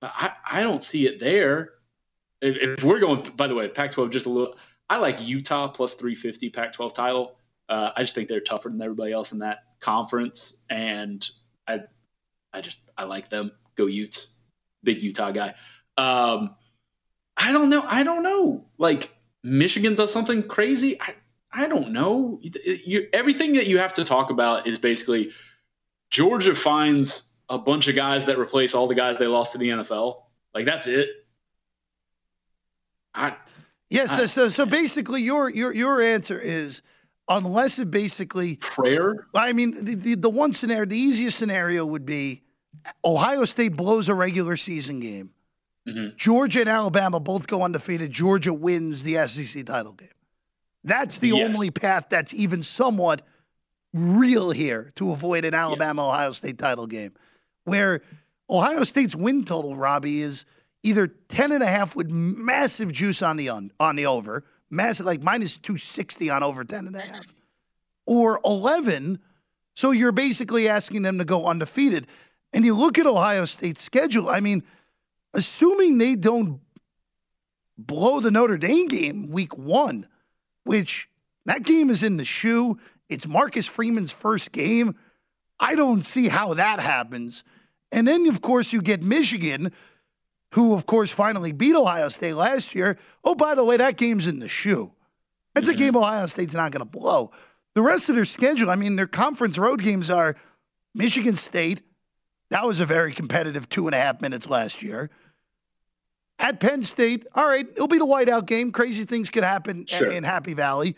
but 0.00 0.12
I, 0.14 0.32
I 0.50 0.62
don't 0.62 0.82
see 0.82 1.06
it 1.06 1.20
there. 1.20 1.74
If, 2.40 2.56
if 2.56 2.84
we're 2.84 2.98
going, 2.98 3.22
by 3.36 3.46
the 3.46 3.54
way, 3.54 3.68
Pac-12 3.68 4.10
just 4.10 4.26
a 4.26 4.30
little. 4.30 4.56
I 4.90 4.96
like 4.96 5.22
Utah 5.26 5.68
plus 5.68 5.94
350 5.94 6.50
Pac-12 6.50 6.94
title. 6.94 7.36
Uh, 7.68 7.92
I 7.96 8.02
just 8.02 8.14
think 8.14 8.28
they're 8.28 8.40
tougher 8.40 8.68
than 8.68 8.82
everybody 8.82 9.12
else 9.12 9.32
in 9.32 9.38
that 9.38 9.64
conference, 9.80 10.54
and 10.68 11.26
I, 11.66 11.82
I 12.52 12.60
just 12.60 12.78
I 12.98 13.04
like 13.04 13.30
them. 13.30 13.52
Go 13.76 13.86
Utes, 13.86 14.28
big 14.82 15.02
Utah 15.02 15.30
guy. 15.30 15.54
Um, 15.96 16.54
I 17.36 17.52
don't 17.52 17.70
know. 17.70 17.84
I 17.86 18.02
don't 18.02 18.22
know. 18.22 18.64
Like 18.78 19.14
Michigan 19.42 19.94
does 19.94 20.12
something 20.12 20.42
crazy. 20.42 21.00
I 21.00 21.14
I 21.52 21.66
don't 21.66 21.92
know. 21.92 22.40
You, 22.42 23.08
everything 23.12 23.52
that 23.54 23.66
you 23.66 23.78
have 23.78 23.92
to 23.94 24.04
talk 24.04 24.30
about 24.30 24.66
is 24.66 24.78
basically 24.78 25.32
Georgia 26.10 26.54
finds 26.54 27.22
a 27.48 27.58
bunch 27.58 27.88
of 27.88 27.94
guys 27.94 28.24
that 28.24 28.38
replace 28.38 28.74
all 28.74 28.86
the 28.86 28.94
guys 28.94 29.18
they 29.18 29.26
lost 29.26 29.52
to 29.52 29.58
the 29.58 29.68
NFL. 29.68 30.22
Like 30.54 30.64
that's 30.64 30.86
it. 30.86 31.08
I 33.14 33.36
Yes, 33.90 34.16
so, 34.16 34.24
so 34.24 34.48
so 34.48 34.64
basically 34.64 35.20
your 35.20 35.50
your 35.50 35.74
your 35.74 36.00
answer 36.00 36.38
is 36.38 36.80
unless 37.28 37.78
it 37.78 37.90
basically 37.90 38.56
prayer. 38.56 39.26
I 39.34 39.52
mean, 39.52 39.72
the, 39.84 39.94
the 39.94 40.14
the 40.14 40.30
one 40.30 40.52
scenario, 40.52 40.86
the 40.86 40.96
easiest 40.96 41.36
scenario 41.38 41.84
would 41.84 42.06
be 42.06 42.42
Ohio 43.04 43.44
State 43.44 43.76
blows 43.76 44.08
a 44.08 44.14
regular 44.14 44.56
season 44.56 45.00
game. 45.00 45.30
Mm-hmm. 45.88 46.16
Georgia 46.16 46.60
and 46.60 46.68
Alabama 46.68 47.18
both 47.20 47.46
go 47.48 47.62
undefeated. 47.62 48.10
Georgia 48.12 48.52
wins 48.54 49.02
the 49.02 49.26
SEC 49.26 49.64
title 49.66 49.92
game. 49.94 50.08
That's 50.84 51.18
the 51.18 51.28
Yes. 51.30 51.54
only 51.54 51.70
path 51.70 52.06
that's 52.08 52.32
even 52.34 52.62
somewhat 52.62 53.22
real 53.94 54.50
here 54.50 54.90
to 54.96 55.12
avoid 55.12 55.44
an 55.44 55.54
Alabama 55.54 56.08
Ohio 56.08 56.32
State 56.32 56.58
title 56.58 56.86
game. 56.86 57.12
Where 57.64 58.02
Ohio 58.48 58.84
State's 58.84 59.14
win 59.14 59.44
total, 59.44 59.76
Robbie, 59.76 60.20
is 60.20 60.44
either 60.82 61.06
10 61.06 61.52
and 61.52 61.62
a 61.62 61.66
half 61.66 61.94
with 61.94 62.10
massive 62.10 62.90
juice 62.92 63.22
on 63.22 63.36
the 63.36 63.48
un, 63.50 63.70
on 63.78 63.96
the 63.96 64.06
over, 64.06 64.44
massive 64.70 65.06
like 65.06 65.22
minus 65.22 65.58
260 65.58 66.30
on 66.30 66.42
over 66.42 66.64
10 66.64 66.86
and 66.88 66.96
a 66.96 67.00
half, 67.00 67.32
or 68.06 68.40
11. 68.44 69.18
So 69.74 69.90
you're 69.92 70.12
basically 70.12 70.68
asking 70.68 71.02
them 71.02 71.18
to 71.18 71.24
go 71.24 71.46
undefeated. 71.46 72.06
And 72.52 72.64
you 72.64 72.74
look 72.74 72.98
at 72.98 73.06
Ohio 73.06 73.44
State's 73.44 73.82
schedule, 73.82 74.28
I 74.28 74.40
mean, 74.40 74.62
assuming 75.34 75.98
they 75.98 76.14
don't 76.14 76.60
blow 77.78 78.20
the 78.20 78.30
Notre 78.30 78.58
Dame 78.58 78.88
game 78.88 79.30
week 79.30 79.56
one, 79.56 80.06
which 80.64 81.08
that 81.46 81.64
game 81.64 81.90
is 81.90 82.02
in 82.02 82.16
the 82.16 82.24
shoe. 82.24 82.78
It's 83.08 83.26
Marcus 83.26 83.66
Freeman's 83.66 84.10
first 84.10 84.52
game. 84.52 84.96
I 85.58 85.74
don't 85.74 86.02
see 86.02 86.28
how 86.28 86.54
that 86.54 86.80
happens. 86.80 87.44
And 87.90 88.06
then, 88.06 88.26
of 88.26 88.40
course, 88.40 88.72
you 88.72 88.82
get 88.82 89.02
Michigan, 89.02 89.72
who, 90.52 90.74
of 90.74 90.86
course, 90.86 91.10
finally 91.10 91.52
beat 91.52 91.74
Ohio 91.74 92.08
State 92.08 92.34
last 92.34 92.74
year. 92.74 92.98
Oh, 93.24 93.34
by 93.34 93.54
the 93.54 93.64
way, 93.64 93.76
that 93.76 93.96
game's 93.96 94.28
in 94.28 94.38
the 94.38 94.48
shoe. 94.48 94.92
That's 95.54 95.68
a 95.68 95.74
game 95.74 95.96
Ohio 95.96 96.26
State's 96.26 96.54
not 96.54 96.72
going 96.72 96.84
to 96.84 96.90
blow. 96.90 97.30
The 97.74 97.82
rest 97.82 98.08
of 98.08 98.14
their 98.14 98.24
schedule, 98.24 98.70
I 98.70 98.76
mean, 98.76 98.96
their 98.96 99.06
conference 99.06 99.58
road 99.58 99.82
games 99.82 100.10
are 100.10 100.36
Michigan 100.94 101.36
State. 101.36 101.82
That 102.52 102.66
was 102.66 102.80
a 102.80 102.86
very 102.86 103.12
competitive 103.12 103.66
two 103.70 103.86
and 103.88 103.94
a 103.94 103.98
half 103.98 104.20
minutes 104.20 104.46
last 104.46 104.82
year. 104.82 105.08
At 106.38 106.60
Penn 106.60 106.82
State, 106.82 107.26
all 107.34 107.48
right, 107.48 107.66
it'll 107.66 107.88
be 107.88 107.96
the 107.96 108.06
whiteout 108.06 108.44
game. 108.44 108.72
Crazy 108.72 109.04
things 109.04 109.30
could 109.30 109.42
happen 109.42 109.86
Sure. 109.86 110.10
in 110.12 110.22
Happy 110.22 110.52
Valley. 110.52 110.94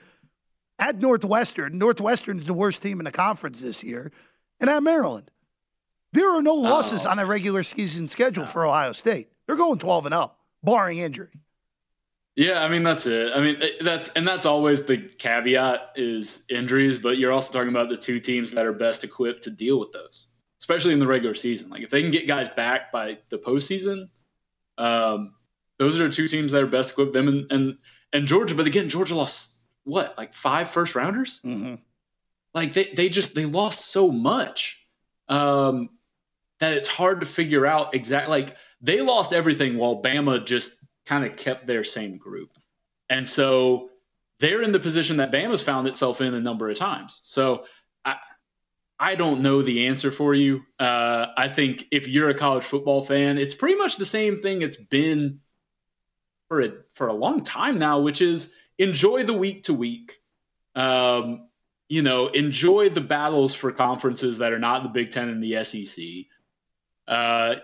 At 0.81 0.99
Northwestern, 0.99 1.79
Northwestern 1.79 2.41
is 2.41 2.49
the 2.49 2.55
worst 2.55 2.83
team 2.83 2.99
in 2.99 3.05
the 3.05 3.13
conference 3.13 3.61
this 3.61 3.85
year. 3.85 4.11
And 4.61 4.69
at 4.69 4.83
Maryland, 4.83 5.31
there 6.13 6.29
are 6.29 6.43
no 6.43 6.53
oh. 6.53 6.61
losses 6.61 7.07
Oh. 7.07 7.11
on 7.11 7.21
a 7.21 7.27
regular 7.27 7.63
season 7.63 8.09
schedule 8.09 8.47
for 8.47 8.67
Ohio 8.67 8.91
State. 8.91 9.29
They're 9.47 9.55
going 9.55 9.79
12 9.79 10.07
and 10.07 10.15
0, 10.15 10.35
barring 10.65 10.99
injury. 10.99 11.31
Yeah, 12.35 12.65
I 12.65 12.69
mean 12.69 12.83
that's 12.83 13.07
it. 13.07 13.31
I 13.33 13.41
mean 13.41 13.63
that's 13.81 14.09
and 14.11 14.27
that's 14.27 14.45
always 14.45 14.83
the 14.83 14.97
caveat 14.99 15.93
is 15.95 16.43
injuries, 16.49 16.99
but 16.99 17.17
you're 17.17 17.31
also 17.31 17.53
talking 17.53 17.69
about 17.69 17.91
the 17.91 17.97
two 17.97 18.19
teams 18.19 18.51
that 18.51 18.67
are 18.67 18.73
best 18.73 19.05
equipped 19.05 19.45
to 19.45 19.51
deal 19.51 19.79
with 19.79 19.93
those, 19.93 20.27
especially 20.65 20.95
in 20.95 20.99
the 20.99 21.07
regular 21.07 21.35
season. 21.35 21.69
Like 21.69 21.83
if 21.83 21.91
they 21.91 22.01
can 22.01 22.11
get 22.11 22.27
guys 22.27 22.49
back 22.49 22.91
by 22.91 23.19
the 23.29 23.37
postseason, 23.37 24.09
um, 24.79 25.35
those 25.79 26.01
are 26.01 26.09
two 26.09 26.27
teams 26.27 26.53
that 26.53 26.63
are 26.63 26.67
best 26.67 26.93
equipped. 26.93 27.13
Them 27.13 27.29
and 27.29 27.53
and, 27.53 27.77
and 28.15 28.27
Georgia, 28.27 28.55
but 28.55 28.67
again, 28.67 28.89
Georgia 28.89 29.15
lost 29.15 29.49
what 29.83 30.17
like 30.17 30.33
five 30.33 30.71
first 30.71 30.95
rounders. 30.95 31.39
Mm-hmm. 31.45 31.75
Like 32.55 32.73
they 32.73 32.85
they 32.85 33.11
just 33.11 33.35
they 33.35 33.45
lost 33.45 33.91
so 33.91 34.11
much 34.11 34.87
um, 35.29 35.91
that 36.61 36.73
it's 36.73 36.89
hard 36.89 37.21
to 37.21 37.27
figure 37.27 37.67
out 37.67 37.95
exactly. 37.95 38.31
Like 38.31 38.57
they 38.81 39.03
lost 39.03 39.35
everything 39.35 39.77
while 39.77 40.01
Bama 40.01 40.47
just 40.47 40.73
kind 41.05 41.27
of 41.27 41.37
kept 41.37 41.67
their 41.67 41.85
same 41.85 42.17
group, 42.17 42.57
and 43.11 43.29
so 43.29 43.91
they're 44.41 44.63
in 44.63 44.73
the 44.73 44.81
position 44.81 45.19
that 45.19 45.31
Bama's 45.31 45.61
found 45.61 45.89
itself 45.89 46.23
in 46.23 46.33
a 46.33 46.41
number 46.41 46.71
of 46.71 46.79
times. 46.79 47.21
So 47.23 47.67
I 48.99 49.15
don't 49.17 49.41
know 49.41 49.63
the 49.63 49.87
answer 49.87 50.11
for 50.11 50.35
you. 50.35 50.63
Uh, 50.79 51.27
I 51.37 51.49
think 51.49 51.87
if 51.91 52.07
you're 52.07 52.29
a 52.29 52.35
college 52.35 52.65
football 52.65 53.03
fan, 53.03 53.39
it's 53.39 53.55
pretty 53.55 53.77
much 53.77 53.97
the 53.97 54.07
same 54.07 54.41
thing 54.41 54.63
it's 54.63 54.77
been 54.77 55.41
for 56.49 56.61
a 56.61 56.73
for 56.95 57.09
a 57.09 57.13
long 57.13 57.43
time 57.43 57.79
now, 57.79 58.01
which 58.01 58.23
is 58.23 58.53
enjoy 58.79 59.25
the 59.25 59.35
week 59.35 59.65
to 59.65 59.75
week. 59.75 60.21
Um, 60.75 61.49
you 61.89 62.03
know, 62.03 62.29
enjoy 62.29 62.89
the 62.89 63.01
battles 63.01 63.55
for 63.55 63.71
conferences 63.73 64.39
that 64.39 64.53
are 64.53 64.59
not 64.59 64.83
the 64.83 64.89
Big 64.89 65.11
Ten 65.11 65.29
and 65.29 65.43
the 65.43 65.63
SEC. 65.65 66.05
Uh, 67.07 67.57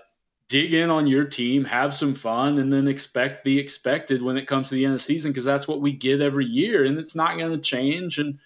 dig 0.48 0.74
in 0.74 0.90
on 0.90 1.06
your 1.06 1.24
team, 1.24 1.64
have 1.64 1.94
some 1.94 2.14
fun, 2.14 2.58
and 2.58 2.72
then 2.72 2.88
expect 2.88 3.44
the 3.44 3.58
expected 3.58 4.20
when 4.20 4.36
it 4.36 4.46
comes 4.46 4.68
to 4.68 4.74
the 4.74 4.84
end 4.84 4.94
of 4.94 5.00
the 5.00 5.04
season 5.04 5.30
because 5.30 5.44
that's 5.44 5.68
what 5.68 5.80
we 5.80 5.92
get 5.92 6.20
every 6.20 6.44
year, 6.44 6.84
and 6.84 6.98
it's 6.98 7.14
not 7.14 7.38
going 7.38 7.52
to 7.52 7.58
change. 7.58 8.18
And 8.18 8.38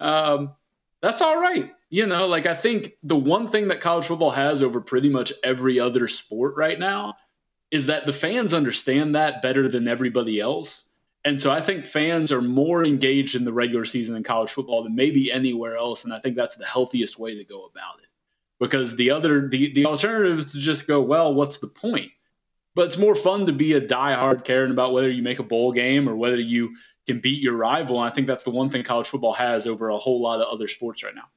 um, 0.00 0.52
that's 1.00 1.22
all 1.22 1.40
right. 1.40 1.72
You 1.92 2.06
know, 2.06 2.26
like 2.26 2.46
I 2.46 2.54
think 2.54 2.94
the 3.02 3.16
one 3.16 3.50
thing 3.50 3.68
that 3.68 3.82
college 3.82 4.06
football 4.06 4.30
has 4.30 4.62
over 4.62 4.80
pretty 4.80 5.10
much 5.10 5.30
every 5.44 5.78
other 5.78 6.08
sport 6.08 6.56
right 6.56 6.78
now 6.78 7.16
is 7.70 7.84
that 7.84 8.06
the 8.06 8.14
fans 8.14 8.54
understand 8.54 9.14
that 9.14 9.42
better 9.42 9.68
than 9.68 9.86
everybody 9.86 10.40
else. 10.40 10.84
And 11.26 11.38
so 11.38 11.50
I 11.50 11.60
think 11.60 11.84
fans 11.84 12.32
are 12.32 12.40
more 12.40 12.82
engaged 12.82 13.34
in 13.34 13.44
the 13.44 13.52
regular 13.52 13.84
season 13.84 14.16
in 14.16 14.22
college 14.22 14.48
football 14.48 14.82
than 14.82 14.96
maybe 14.96 15.30
anywhere 15.30 15.76
else. 15.76 16.04
And 16.04 16.14
I 16.14 16.18
think 16.18 16.34
that's 16.34 16.56
the 16.56 16.64
healthiest 16.64 17.18
way 17.18 17.36
to 17.36 17.44
go 17.44 17.66
about 17.66 17.98
it. 17.98 18.08
Because 18.58 18.96
the 18.96 19.10
other 19.10 19.46
the, 19.46 19.74
the 19.74 19.84
alternative 19.84 20.38
is 20.38 20.52
to 20.52 20.58
just 20.58 20.88
go, 20.88 21.02
well, 21.02 21.34
what's 21.34 21.58
the 21.58 21.68
point? 21.68 22.10
But 22.74 22.86
it's 22.86 22.96
more 22.96 23.14
fun 23.14 23.44
to 23.44 23.52
be 23.52 23.74
a 23.74 23.86
diehard 23.86 24.44
caring 24.44 24.70
about 24.70 24.94
whether 24.94 25.10
you 25.10 25.22
make 25.22 25.40
a 25.40 25.44
bowl 25.44 25.72
game 25.72 26.08
or 26.08 26.16
whether 26.16 26.40
you 26.40 26.74
can 27.06 27.20
beat 27.20 27.42
your 27.42 27.56
rival. 27.56 28.02
And 28.02 28.10
I 28.10 28.14
think 28.14 28.28
that's 28.28 28.44
the 28.44 28.50
one 28.50 28.70
thing 28.70 28.82
college 28.82 29.08
football 29.08 29.34
has 29.34 29.66
over 29.66 29.90
a 29.90 29.98
whole 29.98 30.22
lot 30.22 30.40
of 30.40 30.48
other 30.48 30.68
sports 30.68 31.04
right 31.04 31.14
now. 31.14 31.28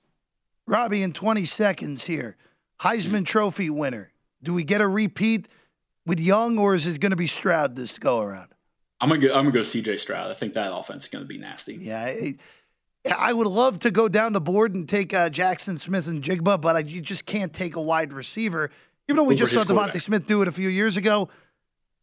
Robbie, 0.68 1.04
in 1.04 1.14
20 1.14 1.46
seconds 1.46 2.06
here, 2.06 2.38
Heisman 2.82 3.26
Trophy 3.26 3.70
winner. 3.70 4.12
Do 4.42 4.54
we 4.54 4.64
get 4.64 4.82
a 4.82 4.88
repeat 4.88 5.48
with 6.06 6.20
Young, 6.20 6.58
or 6.58 6.76
is 6.76 6.88
it 6.88 7.00
going 7.00 7.12
to 7.12 7.16
be 7.16 7.28
Stroud 7.28 7.76
this 7.76 7.98
go 7.98 8.22
around? 8.22 8.50
I'm 9.02 9.10
gonna 9.10 9.22
go, 9.22 9.28
I'm 9.30 9.42
gonna 9.42 9.52
go 9.52 9.60
CJ 9.60 10.00
Stroud. 10.00 10.32
I 10.32 10.34
think 10.34 10.54
that 10.54 10.74
offense 10.74 11.04
is 11.04 11.10
gonna 11.10 11.26
be 11.26 11.38
nasty. 11.38 11.76
Yeah, 11.76 12.06
I, 12.06 12.36
I 13.16 13.34
would 13.34 13.48
love 13.48 13.80
to 13.80 13.92
go 13.92 14.08
down 14.08 14.34
the 14.34 14.42
board 14.42 14.74
and 14.74 14.88
take 14.88 15.14
uh, 15.14 15.30
Jaxon 15.30 15.78
Smith-Njigba, 15.78 16.62
but 16.62 16.76
I, 16.76 16.80
you 16.80 17.02
just 17.02 17.26
can't 17.26 17.54
take 17.54 17.76
a 17.76 17.82
wide 17.82 18.14
receiver. 18.14 18.72
Even 19.08 19.18
though 19.18 19.24
we 19.24 19.36
Over 19.36 19.46
just 19.46 19.54
saw 19.54 19.64
DeVonta. 19.64 20.02
Smith 20.02 20.26
do 20.26 20.42
it 20.42 20.48
a 20.48 20.52
few 20.52 20.70
years 20.70 20.98
ago, 20.98 21.30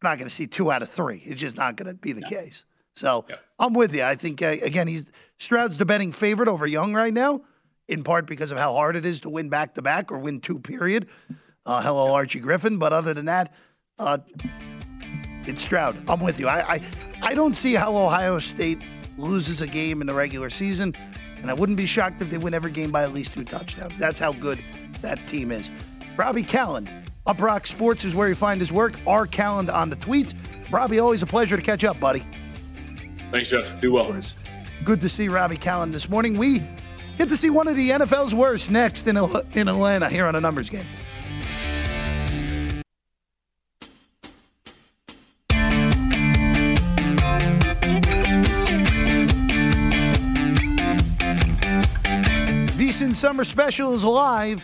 we're 0.01 0.09
not 0.09 0.17
going 0.17 0.29
to 0.29 0.33
see 0.33 0.47
two 0.47 0.71
out 0.71 0.81
of 0.81 0.89
three. 0.89 1.21
It's 1.25 1.41
just 1.41 1.57
not 1.57 1.75
going 1.75 1.91
to 1.91 1.95
be 1.95 2.13
the 2.13 2.21
case. 2.21 2.63
So 2.95 3.25
I'm 3.59 3.73
with 3.73 3.93
you. 3.93 4.03
I 4.03 4.15
think 4.15 4.41
uh, 4.41 4.55
again, 4.63 4.87
he's 4.87 5.11
Stroud's 5.37 5.77
the 5.77 5.85
betting 5.85 6.11
favorite 6.11 6.47
over 6.47 6.65
Young 6.65 6.93
right 6.93 7.13
now, 7.13 7.41
in 7.87 8.03
part 8.03 8.25
because 8.27 8.51
of 8.51 8.57
how 8.57 8.73
hard 8.73 8.95
it 8.95 9.05
is 9.05 9.21
to 9.21 9.29
win 9.29 9.49
back 9.49 9.73
to 9.75 9.81
back 9.81 10.11
or 10.11 10.17
win 10.19 10.39
two. 10.39 10.59
Period. 10.59 11.07
Uh, 11.65 11.81
hello, 11.81 12.13
Archie 12.13 12.39
Griffin. 12.39 12.77
But 12.77 12.93
other 12.93 13.13
than 13.13 13.25
that, 13.25 13.55
uh, 13.99 14.17
it's 15.45 15.61
Stroud. 15.61 15.97
I'm 16.09 16.19
with 16.19 16.39
you. 16.39 16.47
I, 16.47 16.75
I 16.75 16.81
I 17.21 17.33
don't 17.33 17.55
see 17.55 17.73
how 17.73 17.95
Ohio 17.95 18.39
State 18.39 18.79
loses 19.17 19.61
a 19.61 19.67
game 19.67 20.01
in 20.01 20.07
the 20.07 20.13
regular 20.13 20.49
season, 20.49 20.95
and 21.37 21.49
I 21.49 21.53
wouldn't 21.53 21.77
be 21.77 21.85
shocked 21.85 22.21
if 22.21 22.29
they 22.29 22.37
win 22.37 22.53
every 22.53 22.71
game 22.71 22.91
by 22.91 23.03
at 23.03 23.13
least 23.13 23.33
two 23.33 23.43
touchdowns. 23.43 23.99
That's 23.99 24.19
how 24.19 24.33
good 24.33 24.63
that 25.01 25.25
team 25.27 25.51
is. 25.51 25.69
Robbie 26.17 26.43
Kalland, 26.43 27.07
Up 27.25 27.41
Rock 27.41 27.65
Sports 27.67 28.05
is 28.05 28.15
where 28.15 28.29
you 28.29 28.35
find 28.35 28.59
his 28.59 28.71
work. 28.71 28.99
R 29.07 29.27
Kalland 29.27 29.73
on 29.73 29.89
the 29.89 29.95
tweets. 29.95 30.33
Robbie, 30.71 30.99
always 30.99 31.23
a 31.23 31.27
pleasure 31.27 31.55
to 31.55 31.61
catch 31.61 31.83
up, 31.83 31.99
buddy. 31.99 32.25
Thanks, 33.31 33.49
Jeff. 33.49 33.79
Do 33.81 33.93
well. 33.93 34.15
Good 34.83 35.01
to 35.01 35.09
see 35.09 35.27
Robbie 35.27 35.57
Kalland 35.57 35.93
this 35.93 36.09
morning. 36.09 36.35
We 36.37 36.61
get 37.17 37.29
to 37.29 37.37
see 37.37 37.49
one 37.49 37.67
of 37.67 37.75
the 37.75 37.89
NFL's 37.89 38.33
worst 38.33 38.71
next 38.71 39.07
in 39.07 39.17
in 39.53 39.67
Atlanta 39.67 40.09
here 40.09 40.25
on 40.25 40.35
a 40.35 40.41
numbers 40.41 40.69
game. 40.69 40.85
VSiN 52.93 53.15
Summer 53.15 53.43
Special 53.43 53.95
is 53.95 54.05
live. 54.05 54.63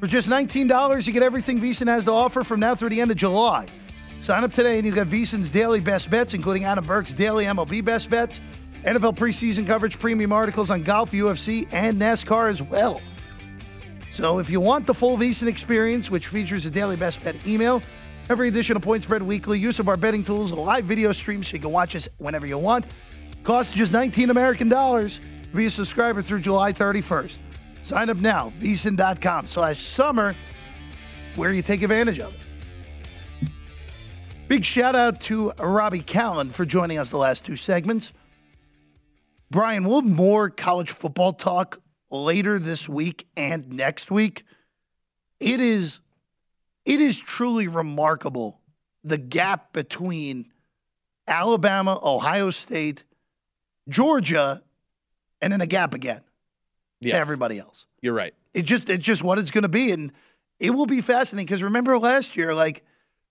For 0.00 0.06
just 0.06 0.28
$19, 0.28 1.06
you 1.06 1.12
get 1.12 1.22
everything 1.22 1.60
VSiN 1.60 1.86
has 1.88 2.04
to 2.06 2.12
offer 2.12 2.42
from 2.44 2.60
now 2.60 2.74
through 2.74 2.90
the 2.90 3.00
end 3.00 3.10
of 3.10 3.16
July. 3.16 3.66
Sign 4.20 4.44
up 4.44 4.52
today 4.52 4.76
and 4.76 4.86
you've 4.86 4.94
got 4.94 5.06
VSiN's 5.06 5.50
daily 5.50 5.80
best 5.80 6.10
bets, 6.10 6.34
including 6.34 6.64
Adam 6.64 6.84
Burke's 6.84 7.14
daily 7.14 7.46
MLB 7.46 7.82
best 7.84 8.10
bets, 8.10 8.40
NFL 8.84 9.16
preseason 9.16 9.66
coverage, 9.66 9.98
premium 9.98 10.32
articles 10.32 10.70
on 10.70 10.82
golf, 10.82 11.12
UFC, 11.12 11.66
and 11.72 12.00
NASCAR 12.00 12.48
as 12.48 12.62
well. 12.62 13.00
So 14.10 14.38
if 14.38 14.50
you 14.50 14.60
want 14.60 14.86
the 14.86 14.94
full 14.94 15.16
VSiN 15.16 15.46
experience, 15.46 16.10
which 16.10 16.26
features 16.26 16.66
a 16.66 16.70
daily 16.70 16.96
best 16.96 17.22
bet 17.22 17.46
email, 17.46 17.82
every 18.28 18.48
edition 18.48 18.76
of 18.76 18.82
Point 18.82 19.02
Spread 19.02 19.22
Weekly, 19.22 19.58
use 19.58 19.78
of 19.78 19.88
our 19.88 19.96
betting 19.96 20.22
tools, 20.22 20.52
live 20.52 20.84
video 20.84 21.12
stream 21.12 21.42
so 21.42 21.54
you 21.54 21.60
can 21.60 21.72
watch 21.72 21.94
us 21.94 22.08
whenever 22.18 22.46
you 22.46 22.58
want, 22.58 22.86
costs 23.44 23.72
just 23.72 23.92
19 23.92 24.30
American 24.30 24.68
dollars 24.68 25.20
to 25.42 25.56
be 25.56 25.66
a 25.66 25.70
subscriber 25.70 26.22
through 26.22 26.40
July 26.40 26.72
31st. 26.72 27.38
Sign 27.82 28.10
up 28.10 28.16
now, 28.16 28.52
vsin.com 28.60 29.46
slash 29.46 29.78
summer, 29.78 30.34
where 31.36 31.52
you 31.52 31.62
take 31.62 31.82
advantage 31.82 32.18
of 32.18 32.34
it. 32.34 32.40
Big 34.48 34.64
shout 34.64 34.96
out 34.96 35.20
to 35.20 35.52
Robbie 35.60 36.00
Kalland 36.00 36.50
for 36.50 36.64
joining 36.64 36.98
us 36.98 37.10
the 37.10 37.16
last 37.16 37.44
two 37.44 37.54
segments. 37.54 38.12
Brian, 39.50 39.84
we'll 39.84 40.02
have 40.02 40.10
more 40.10 40.48
college 40.48 40.90
football 40.90 41.32
talk 41.32 41.80
later 42.10 42.58
this 42.58 42.88
week 42.88 43.26
and 43.36 43.72
next 43.72 44.10
week. 44.10 44.44
It 45.40 45.60
is 45.60 46.00
it 46.84 47.00
is 47.00 47.20
truly 47.20 47.68
remarkable 47.68 48.60
the 49.04 49.18
gap 49.18 49.72
between 49.72 50.52
Alabama, 51.26 51.98
Ohio 52.02 52.50
State, 52.50 53.04
Georgia, 53.88 54.62
and 55.40 55.52
then 55.52 55.60
a 55.60 55.66
gap 55.66 55.94
again 55.94 56.22
Yes. 57.00 57.14
to 57.14 57.18
everybody 57.18 57.58
else. 57.58 57.86
You're 58.02 58.14
right. 58.14 58.34
It 58.54 58.62
just 58.62 58.88
it's 58.88 59.02
just 59.04 59.22
what 59.24 59.38
it's 59.38 59.50
going 59.50 59.62
to 59.62 59.68
be, 59.68 59.90
and 59.92 60.12
it 60.60 60.70
will 60.70 60.86
be 60.86 61.00
fascinating 61.00 61.46
because 61.46 61.62
remember 61.62 61.98
last 61.98 62.36
year, 62.36 62.54
like 62.54 62.84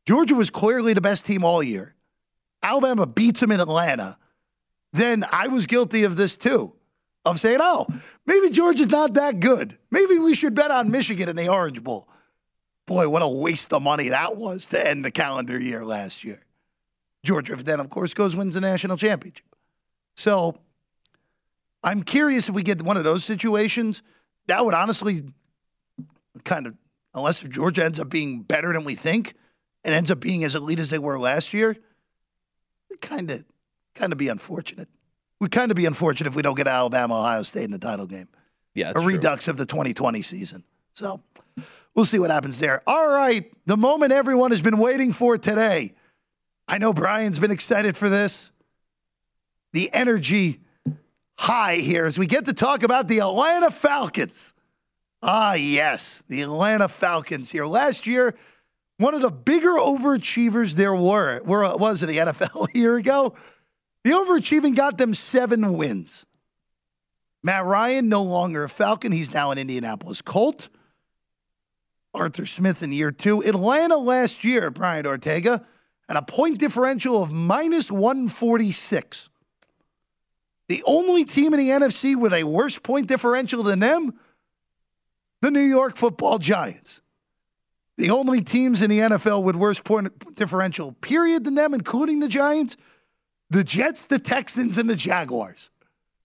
Georgia 0.05 0.35
was 0.35 0.49
clearly 0.49 0.93
the 0.93 1.01
best 1.01 1.25
team 1.25 1.43
all 1.45 1.63
year. 1.63 1.95
Alabama 2.61 3.05
beats 3.05 3.39
them 3.39 3.51
in 3.51 3.59
Atlanta. 3.61 4.17
Then 4.91 5.23
I 5.31 5.47
was 5.47 5.65
guilty 5.65 6.03
of 6.03 6.15
this 6.15 6.35
too, 6.37 6.75
of 7.25 7.39
saying, 7.39 7.59
"Oh, 7.61 7.87
maybe 8.25 8.49
Georgia's 8.49 8.89
not 8.89 9.13
that 9.13 9.39
good. 9.39 9.77
Maybe 9.91 10.17
we 10.17 10.33
should 10.33 10.55
bet 10.55 10.71
on 10.71 10.91
Michigan 10.91 11.29
in 11.29 11.35
the 11.35 11.49
Orange 11.49 11.83
Bowl." 11.83 12.09
Boy, 12.85 13.07
what 13.07 13.21
a 13.21 13.27
waste 13.27 13.71
of 13.71 13.83
money 13.83 14.09
that 14.09 14.35
was 14.35 14.65
to 14.67 14.87
end 14.87 15.05
the 15.05 15.11
calendar 15.11 15.59
year 15.59 15.85
last 15.85 16.23
year. 16.23 16.41
Georgia 17.23 17.55
then, 17.55 17.79
of 17.79 17.89
course, 17.89 18.13
goes 18.13 18.35
wins 18.35 18.55
the 18.55 18.61
national 18.61 18.97
championship. 18.97 19.45
So 20.15 20.59
I'm 21.83 22.03
curious 22.03 22.49
if 22.49 22.55
we 22.55 22.63
get 22.63 22.81
one 22.81 22.97
of 22.97 23.03
those 23.03 23.23
situations. 23.23 24.01
That 24.47 24.65
would 24.65 24.73
honestly 24.73 25.21
kind 26.43 26.65
of, 26.67 26.75
unless 27.13 27.41
Georgia 27.41 27.85
ends 27.85 27.99
up 27.99 28.09
being 28.09 28.41
better 28.41 28.73
than 28.73 28.83
we 28.83 28.95
think 28.95 29.35
and 29.83 29.93
ends 29.93 30.09
up 30.09 30.19
being 30.19 30.43
as 30.43 30.55
elite 30.55 30.79
as 30.79 30.89
they 30.89 30.99
were 30.99 31.19
last 31.19 31.53
year, 31.53 31.77
kind 33.01 33.29
of, 33.31 33.45
kind 33.95 34.11
of 34.11 34.17
be 34.17 34.29
unfortunate. 34.29 34.87
We'd 35.39 35.51
kind 35.51 35.71
of 35.71 35.77
be 35.77 35.85
unfortunate 35.85 36.27
if 36.29 36.35
we 36.35 36.41
don't 36.41 36.55
get 36.55 36.67
Alabama, 36.67 37.19
Ohio 37.19 37.43
State 37.43 37.63
in 37.63 37.71
the 37.71 37.79
title 37.79 38.07
game. 38.07 38.27
Yeah, 38.75 38.93
a 38.95 38.99
redux 38.99 39.47
of 39.47 39.57
the 39.57 39.65
2020 39.65 40.21
season. 40.21 40.63
So 40.93 41.21
we'll 41.95 42.05
see 42.05 42.19
what 42.19 42.29
happens 42.29 42.59
there. 42.59 42.81
All 42.85 43.09
right, 43.09 43.51
the 43.65 43.77
moment 43.77 44.11
everyone 44.11 44.51
has 44.51 44.61
been 44.61 44.77
waiting 44.77 45.11
for 45.13 45.37
today. 45.37 45.93
I 46.67 46.77
know 46.77 46.93
Brian's 46.93 47.39
been 47.39 47.51
excited 47.51 47.97
for 47.97 48.09
this. 48.09 48.51
The 49.73 49.89
energy 49.93 50.59
high 51.37 51.77
here 51.77 52.05
as 52.05 52.19
we 52.19 52.27
get 52.27 52.45
to 52.45 52.53
talk 52.53 52.83
about 52.83 53.07
the 53.07 53.19
Atlanta 53.19 53.71
Falcons. 53.71 54.53
Ah, 55.23 55.53
yes, 55.53 56.21
the 56.27 56.41
Atlanta 56.41 56.87
Falcons 56.87 57.49
here. 57.51 57.65
Last 57.65 58.05
year, 58.05 58.35
one 58.97 59.13
of 59.13 59.21
the 59.21 59.31
bigger 59.31 59.71
overachievers 59.71 60.73
there 60.73 60.93
were, 60.93 61.41
were 61.43 61.75
was 61.77 62.03
in 62.03 62.09
the 62.09 62.17
NFL 62.17 62.67
a 62.75 62.77
year 62.77 62.97
ago. 62.97 63.33
The 64.03 64.11
overachieving 64.11 64.75
got 64.75 64.97
them 64.97 65.13
seven 65.13 65.73
wins. 65.73 66.25
Matt 67.43 67.65
Ryan, 67.65 68.09
no 68.09 68.23
longer 68.23 68.63
a 68.63 68.69
Falcon. 68.69 69.11
He's 69.11 69.33
now 69.33 69.51
an 69.51 69.57
Indianapolis 69.57 70.21
Colt. 70.21 70.69
Arthur 72.13 72.45
Smith 72.45 72.83
in 72.83 72.91
year 72.91 73.11
two. 73.11 73.43
Atlanta 73.43 73.97
last 73.97 74.43
year, 74.43 74.71
Brian 74.71 75.05
Ortega, 75.05 75.65
had 76.07 76.17
a 76.17 76.21
point 76.21 76.57
differential 76.57 77.21
of 77.21 77.31
minus 77.31 77.91
146. 77.91 79.29
The 80.67 80.83
only 80.85 81.23
team 81.23 81.53
in 81.53 81.59
the 81.59 81.69
NFC 81.69 82.15
with 82.15 82.33
a 82.33 82.43
worse 82.43 82.77
point 82.77 83.07
differential 83.07 83.63
than 83.63 83.79
them, 83.79 84.19
the 85.41 85.51
New 85.51 85.61
York 85.61 85.97
football 85.97 86.39
Giants. 86.39 87.01
The 87.97 88.11
only 88.11 88.41
teams 88.41 88.81
in 88.81 88.89
the 88.89 88.99
NFL 88.99 89.43
with 89.43 89.55
worse 89.55 89.79
point 89.79 90.35
differential, 90.35 90.93
period, 90.93 91.43
than 91.43 91.55
them, 91.55 91.73
including 91.73 92.19
the 92.19 92.27
Giants, 92.27 92.77
the 93.49 93.63
Jets, 93.63 94.05
the 94.05 94.19
Texans, 94.19 94.77
and 94.77 94.89
the 94.89 94.95
Jaguars. 94.95 95.69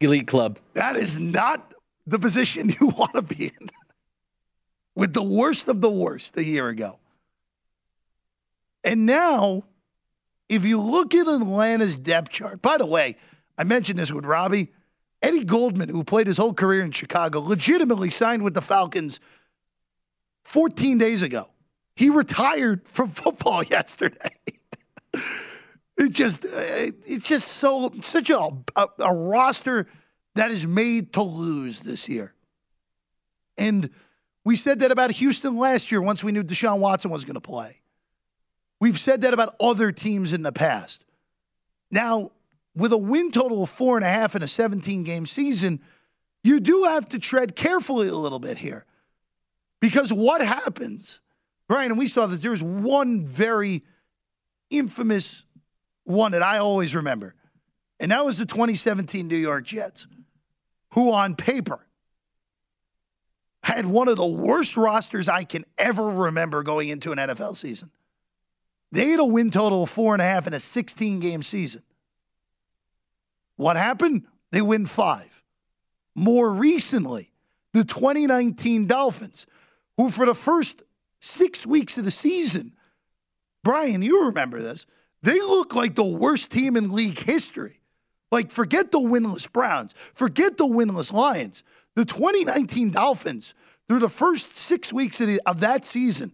Elite 0.00 0.26
club. 0.26 0.58
That 0.74 0.96
is 0.96 1.18
not 1.18 1.72
the 2.06 2.18
position 2.18 2.68
you 2.80 2.88
want 2.88 3.14
to 3.14 3.22
be 3.22 3.46
in. 3.46 3.70
With 4.96 5.12
the 5.12 5.22
worst 5.22 5.68
of 5.68 5.80
the 5.80 5.90
worst 5.90 6.36
a 6.36 6.44
year 6.44 6.68
ago. 6.68 6.98
And 8.84 9.06
now, 9.06 9.64
if 10.48 10.64
you 10.64 10.80
look 10.80 11.14
at 11.14 11.26
Atlanta's 11.26 11.98
depth 11.98 12.30
chart, 12.30 12.60
by 12.60 12.76
the 12.76 12.86
way, 12.86 13.16
I 13.56 13.64
mentioned 13.64 13.98
this 13.98 14.12
with 14.12 14.24
Robbie. 14.24 14.72
Eddie 15.22 15.44
Goldman, 15.44 15.88
who 15.88 16.04
played 16.04 16.26
his 16.26 16.36
whole 16.36 16.52
career 16.52 16.82
in 16.82 16.90
Chicago, 16.90 17.40
legitimately 17.40 18.10
signed 18.10 18.42
with 18.42 18.52
the 18.52 18.60
Falcons 18.60 19.20
14 20.44 20.98
days 20.98 21.22
ago. 21.22 21.46
He 21.96 22.10
retired 22.10 22.86
from 22.86 23.08
football 23.10 23.62
yesterday. 23.62 24.30
It 25.96 26.10
just, 26.10 26.44
uh, 26.44 26.48
it's 27.06 27.26
just 27.26 27.48
so 27.48 27.92
such 28.00 28.30
a, 28.30 28.50
a, 28.76 28.86
a 28.98 29.14
roster 29.14 29.86
that 30.34 30.50
is 30.50 30.66
made 30.66 31.12
to 31.14 31.22
lose 31.22 31.80
this 31.80 32.08
year. 32.08 32.34
And 33.56 33.88
we 34.44 34.56
said 34.56 34.80
that 34.80 34.90
about 34.90 35.12
Houston 35.12 35.56
last 35.56 35.92
year 35.92 36.02
once 36.02 36.24
we 36.24 36.32
knew 36.32 36.42
Deshaun 36.42 36.78
Watson 36.78 37.10
was 37.10 37.24
going 37.24 37.34
to 37.34 37.40
play. 37.40 37.80
We've 38.80 38.98
said 38.98 39.22
that 39.22 39.32
about 39.32 39.54
other 39.60 39.92
teams 39.92 40.32
in 40.32 40.42
the 40.42 40.52
past. 40.52 41.04
Now, 41.90 42.32
with 42.74 42.92
a 42.92 42.98
win 42.98 43.30
total 43.30 43.62
of 43.62 43.70
four 43.70 43.96
and 43.96 44.04
a 44.04 44.08
half 44.08 44.34
in 44.34 44.42
a 44.42 44.48
17 44.48 45.04
game 45.04 45.26
season, 45.26 45.80
you 46.42 46.60
do 46.60 46.84
have 46.84 47.08
to 47.10 47.18
tread 47.18 47.54
carefully 47.54 48.08
a 48.08 48.14
little 48.14 48.40
bit 48.40 48.58
here. 48.58 48.84
Because 49.80 50.12
what 50.12 50.40
happens, 50.40 51.20
Brian, 51.68 51.92
and 51.92 51.98
we 51.98 52.06
saw 52.06 52.26
this, 52.26 52.42
there's 52.42 52.62
one 52.62 53.24
very 53.24 53.84
infamous 54.70 55.44
one 56.04 56.32
that 56.32 56.42
I 56.42 56.58
always 56.58 56.94
remember, 56.94 57.34
and 58.00 58.10
that 58.12 58.24
was 58.24 58.38
the 58.38 58.46
2017 58.46 59.28
New 59.28 59.36
York 59.36 59.64
Jets, 59.64 60.06
who 60.92 61.12
on 61.12 61.34
paper 61.34 61.80
had 63.62 63.86
one 63.86 64.08
of 64.08 64.16
the 64.16 64.26
worst 64.26 64.76
rosters 64.76 65.28
I 65.28 65.44
can 65.44 65.64
ever 65.78 66.06
remember 66.06 66.62
going 66.62 66.90
into 66.90 67.12
an 67.12 67.18
NFL 67.18 67.56
season. 67.56 67.90
They 68.92 69.08
had 69.08 69.20
a 69.20 69.24
win 69.24 69.50
total 69.50 69.84
of 69.84 69.90
four 69.90 70.14
and 70.14 70.20
a 70.20 70.24
half 70.24 70.46
in 70.46 70.52
a 70.52 70.60
16 70.60 71.18
game 71.18 71.42
season. 71.42 71.82
What 73.56 73.76
happened? 73.76 74.26
They 74.52 74.62
win 74.62 74.86
five. 74.86 75.42
More 76.14 76.52
recently, 76.52 77.32
the 77.72 77.84
2019 77.84 78.86
Dolphins, 78.86 79.46
who 79.96 80.10
for 80.10 80.26
the 80.26 80.34
first 80.34 80.82
six 81.20 81.66
weeks 81.66 81.98
of 81.98 82.04
the 82.04 82.10
season, 82.10 82.72
Brian, 83.64 84.02
you 84.02 84.26
remember 84.26 84.60
this, 84.60 84.86
they 85.24 85.40
look 85.40 85.74
like 85.74 85.94
the 85.94 86.04
worst 86.04 86.50
team 86.50 86.76
in 86.76 86.90
league 86.90 87.18
history. 87.18 87.80
Like, 88.30 88.50
forget 88.50 88.90
the 88.90 88.98
winless 88.98 89.50
Browns, 89.50 89.94
forget 90.12 90.56
the 90.56 90.66
winless 90.66 91.12
Lions. 91.12 91.64
The 91.94 92.04
2019 92.04 92.90
Dolphins, 92.90 93.54
through 93.88 94.00
the 94.00 94.08
first 94.08 94.50
six 94.50 94.92
weeks 94.92 95.20
of, 95.20 95.28
the, 95.28 95.40
of 95.46 95.60
that 95.60 95.84
season, 95.84 96.32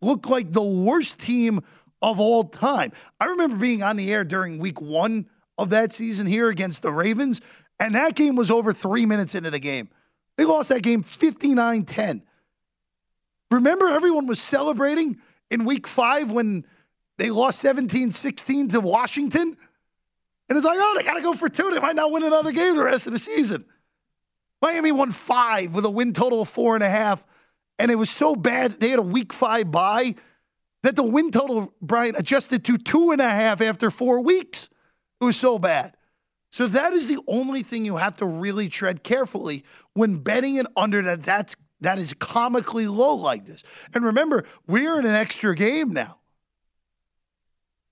looked 0.00 0.30
like 0.30 0.52
the 0.52 0.62
worst 0.62 1.18
team 1.18 1.60
of 2.00 2.20
all 2.20 2.44
time. 2.44 2.92
I 3.20 3.26
remember 3.26 3.56
being 3.56 3.82
on 3.82 3.96
the 3.96 4.12
air 4.12 4.24
during 4.24 4.58
week 4.58 4.80
one 4.80 5.26
of 5.58 5.70
that 5.70 5.92
season 5.92 6.26
here 6.26 6.48
against 6.48 6.82
the 6.82 6.92
Ravens, 6.92 7.40
and 7.80 7.94
that 7.94 8.14
game 8.14 8.36
was 8.36 8.50
over 8.50 8.72
three 8.72 9.04
minutes 9.04 9.34
into 9.34 9.50
the 9.50 9.58
game. 9.58 9.88
They 10.36 10.44
lost 10.44 10.68
that 10.68 10.82
game 10.82 11.02
59 11.02 11.84
10. 11.84 12.22
Remember, 13.50 13.88
everyone 13.88 14.26
was 14.26 14.40
celebrating 14.40 15.18
in 15.50 15.64
week 15.64 15.86
five 15.86 16.30
when 16.30 16.64
they 17.18 17.30
lost 17.30 17.60
17 17.60 18.10
16 18.10 18.68
to 18.70 18.80
Washington? 18.80 19.56
And 20.48 20.58
it's 20.58 20.66
like, 20.66 20.78
oh, 20.78 20.94
they 20.96 21.04
got 21.04 21.14
to 21.14 21.22
go 21.22 21.32
for 21.32 21.48
two. 21.48 21.70
They 21.70 21.80
might 21.80 21.96
not 21.96 22.12
win 22.12 22.22
another 22.22 22.52
game 22.52 22.76
the 22.76 22.84
rest 22.84 23.06
of 23.06 23.12
the 23.12 23.18
season. 23.18 23.64
Miami 24.60 24.92
won 24.92 25.12
five 25.12 25.74
with 25.74 25.84
a 25.84 25.90
win 25.90 26.12
total 26.12 26.42
of 26.42 26.48
four 26.48 26.74
and 26.74 26.84
a 26.84 26.88
half. 26.88 27.26
And 27.78 27.90
it 27.90 27.96
was 27.96 28.10
so 28.10 28.36
bad, 28.36 28.72
they 28.72 28.90
had 28.90 28.98
a 28.98 29.02
week 29.02 29.32
five 29.32 29.70
bye 29.70 30.14
that 30.82 30.96
the 30.96 31.02
win 31.02 31.30
total, 31.30 31.72
Brian, 31.80 32.14
adjusted 32.16 32.64
to 32.66 32.78
two 32.78 33.10
and 33.10 33.20
a 33.20 33.28
half 33.28 33.60
after 33.60 33.90
four 33.90 34.20
weeks. 34.20 34.68
It 35.20 35.24
was 35.24 35.36
so 35.36 35.58
bad. 35.58 35.94
So 36.50 36.68
that 36.68 36.92
is 36.92 37.08
the 37.08 37.18
only 37.26 37.62
thing 37.62 37.84
you 37.84 37.96
have 37.96 38.16
to 38.18 38.26
really 38.26 38.68
tread 38.68 39.02
carefully 39.02 39.64
when 39.94 40.18
betting 40.18 40.58
an 40.58 40.66
under 40.76 41.02
that 41.02 41.22
that's 41.22 41.56
that 41.80 41.98
is 41.98 42.14
comically 42.14 42.86
low 42.86 43.14
like 43.14 43.44
this. 43.44 43.64
And 43.92 44.04
remember, 44.04 44.44
we're 44.66 44.98
in 44.98 45.04
an 45.04 45.14
extra 45.14 45.54
game 45.54 45.92
now. 45.92 46.20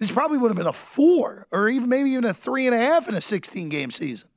This 0.03 0.11
probably 0.11 0.39
would 0.39 0.49
have 0.49 0.57
been 0.57 0.67
a 0.67 0.73
four 0.73 1.47
or 1.53 1.69
even 1.69 1.89
maybe 1.89 2.11
even 2.11 2.25
a 2.25 2.35
three 2.35 2.67
and 2.67 2.75
a 2.75 2.79
half 2.79 3.09
in 3.09 3.15
a 3.15 3.21
16 3.21 3.69
game 3.69 3.93
season. 3.93 4.29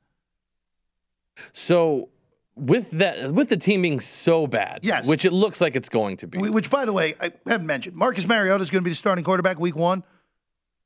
So 1.52 2.08
with 2.54 2.88
that 2.92 3.32
with 3.32 3.48
the 3.48 3.56
team 3.56 3.82
being 3.82 3.98
so 3.98 4.46
bad, 4.46 4.84
yes. 4.84 5.08
which 5.08 5.24
it 5.24 5.32
looks 5.32 5.60
like 5.60 5.74
it's 5.74 5.88
going 5.88 6.18
to 6.18 6.28
be. 6.28 6.38
Which 6.38 6.70
by 6.70 6.84
the 6.84 6.92
way, 6.92 7.14
I 7.20 7.32
haven't 7.48 7.66
mentioned. 7.66 7.96
Marcus 7.96 8.28
Mariota 8.28 8.62
is 8.62 8.70
going 8.70 8.84
to 8.84 8.84
be 8.84 8.92
the 8.92 8.94
starting 8.94 9.24
quarterback 9.24 9.58
week 9.58 9.74
one. 9.74 10.04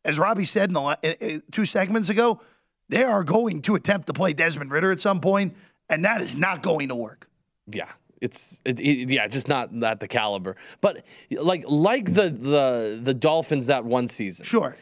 As 0.03 0.19
Robbie 0.19 0.47
said 0.47 0.71
in 0.71 0.73
the 0.73 1.43
two 1.53 1.67
segments 1.67 2.09
ago, 2.09 2.41
they 2.89 3.05
are 3.05 3.23
going 3.23 3.61
to 3.61 3.75
attempt 3.75 4.07
to 4.07 4.15
play 4.15 4.33
Desmond 4.33 4.71
Ridder 4.71 4.93
at 4.93 5.01
some 5.01 5.21
point, 5.21 5.55
and 5.91 6.07
that 6.07 6.23
is 6.23 6.39
not 6.39 6.63
going 6.63 6.89
to 6.89 6.95
work. 6.95 7.29
Yeah, 7.71 7.91
it's 8.21 8.61
it, 8.65 8.81
it, 8.81 9.11
yeah, 9.11 9.27
just 9.29 9.49
not 9.49 9.71
at 9.83 10.01
the 10.01 10.09
caliber. 10.09 10.57
But 10.81 11.05
like 11.31 11.65
like 11.67 12.13
the 12.13 12.31
the 12.31 13.01
the 13.03 13.15
Dolphins 13.15 13.67
that 13.67 13.85
one 13.85 14.09
season. 14.09 14.45
Sure. 14.45 14.77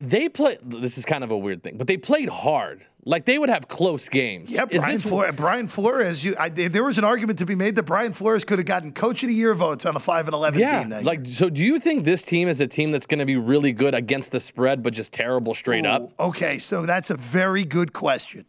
They 0.00 0.28
play. 0.28 0.58
This 0.62 0.98
is 0.98 1.04
kind 1.04 1.22
of 1.22 1.30
a 1.30 1.38
weird 1.38 1.62
thing, 1.62 1.76
but 1.78 1.86
they 1.86 1.96
played 1.96 2.28
hard. 2.28 2.84
Like 3.04 3.24
they 3.24 3.38
would 3.38 3.48
have 3.48 3.68
close 3.68 4.08
games. 4.08 4.52
Yeah, 4.52 4.64
Brian, 4.64 4.90
this... 4.90 5.02
Flores, 5.02 5.34
Brian 5.34 5.68
Flores. 5.68 6.24
You, 6.24 6.34
I, 6.38 6.48
there 6.48 6.82
was 6.82 6.98
an 6.98 7.04
argument 7.04 7.38
to 7.38 7.46
be 7.46 7.54
made 7.54 7.76
that 7.76 7.84
Brian 7.84 8.12
Flores 8.12 8.42
could 8.42 8.58
have 8.58 8.66
gotten 8.66 8.92
Coach 8.92 9.22
of 9.22 9.28
the 9.28 9.34
Year 9.34 9.54
votes 9.54 9.86
on 9.86 9.94
a 9.94 10.00
five 10.00 10.26
and 10.26 10.34
eleven 10.34 10.60
yeah, 10.60 10.80
team. 10.80 10.88
That 10.88 11.04
like, 11.04 11.26
so 11.26 11.48
do 11.48 11.62
you 11.62 11.78
think 11.78 12.04
this 12.04 12.24
team 12.24 12.48
is 12.48 12.60
a 12.60 12.66
team 12.66 12.90
that's 12.90 13.06
going 13.06 13.20
to 13.20 13.26
be 13.26 13.36
really 13.36 13.72
good 13.72 13.94
against 13.94 14.32
the 14.32 14.40
spread, 14.40 14.82
but 14.82 14.92
just 14.92 15.12
terrible 15.12 15.54
straight 15.54 15.84
Ooh, 15.84 15.90
up? 15.90 16.12
Okay, 16.18 16.58
so 16.58 16.84
that's 16.84 17.10
a 17.10 17.16
very 17.16 17.64
good 17.64 17.92
question. 17.92 18.44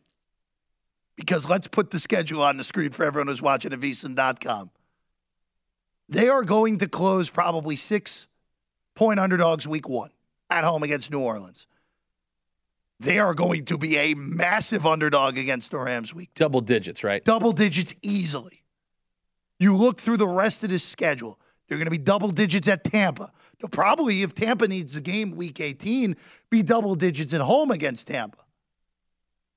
Because 1.15 1.49
let's 1.49 1.67
put 1.67 1.91
the 1.91 1.99
schedule 1.99 2.41
on 2.41 2.57
the 2.57 2.63
screen 2.63 2.89
for 2.89 3.03
everyone 3.03 3.27
who's 3.27 3.41
watching 3.41 3.71
at 3.71 3.79
VSiN.com. 3.79 4.71
They 6.09 6.29
are 6.29 6.43
going 6.43 6.79
to 6.79 6.87
close 6.87 7.29
probably 7.29 7.75
six 7.75 8.27
point 8.95 9.19
underdogs 9.19 9.67
week 9.67 9.87
one 9.87 10.09
at 10.49 10.63
home 10.63 10.83
against 10.83 11.11
New 11.11 11.19
Orleans. 11.19 11.67
They 12.99 13.19
are 13.19 13.33
going 13.33 13.65
to 13.65 13.77
be 13.77 13.97
a 13.97 14.13
massive 14.13 14.85
underdog 14.85 15.37
against 15.37 15.71
the 15.71 15.79
Rams 15.79 16.13
week. 16.13 16.29
Two. 16.35 16.43
Double 16.43 16.61
digits, 16.61 17.03
right? 17.03 17.23
Double 17.23 17.51
digits 17.51 17.93
easily. 18.01 18.63
You 19.59 19.75
look 19.75 19.99
through 19.99 20.17
the 20.17 20.27
rest 20.27 20.63
of 20.63 20.69
this 20.69 20.83
schedule, 20.83 21.39
they're 21.67 21.77
going 21.77 21.85
to 21.85 21.91
be 21.91 21.97
double 21.97 22.29
digits 22.29 22.67
at 22.67 22.83
Tampa. 22.83 23.31
They'll 23.59 23.69
probably, 23.69 24.21
if 24.21 24.33
Tampa 24.33 24.67
needs 24.67 24.93
the 24.93 25.01
game 25.01 25.31
week 25.31 25.59
18, 25.59 26.15
be 26.49 26.63
double 26.63 26.95
digits 26.95 27.33
at 27.33 27.41
home 27.41 27.71
against 27.71 28.07
Tampa. 28.07 28.39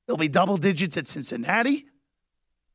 They'll 0.06 0.16
be 0.16 0.28
double 0.28 0.56
digits 0.56 0.96
at 0.96 1.06
Cincinnati. 1.06 1.86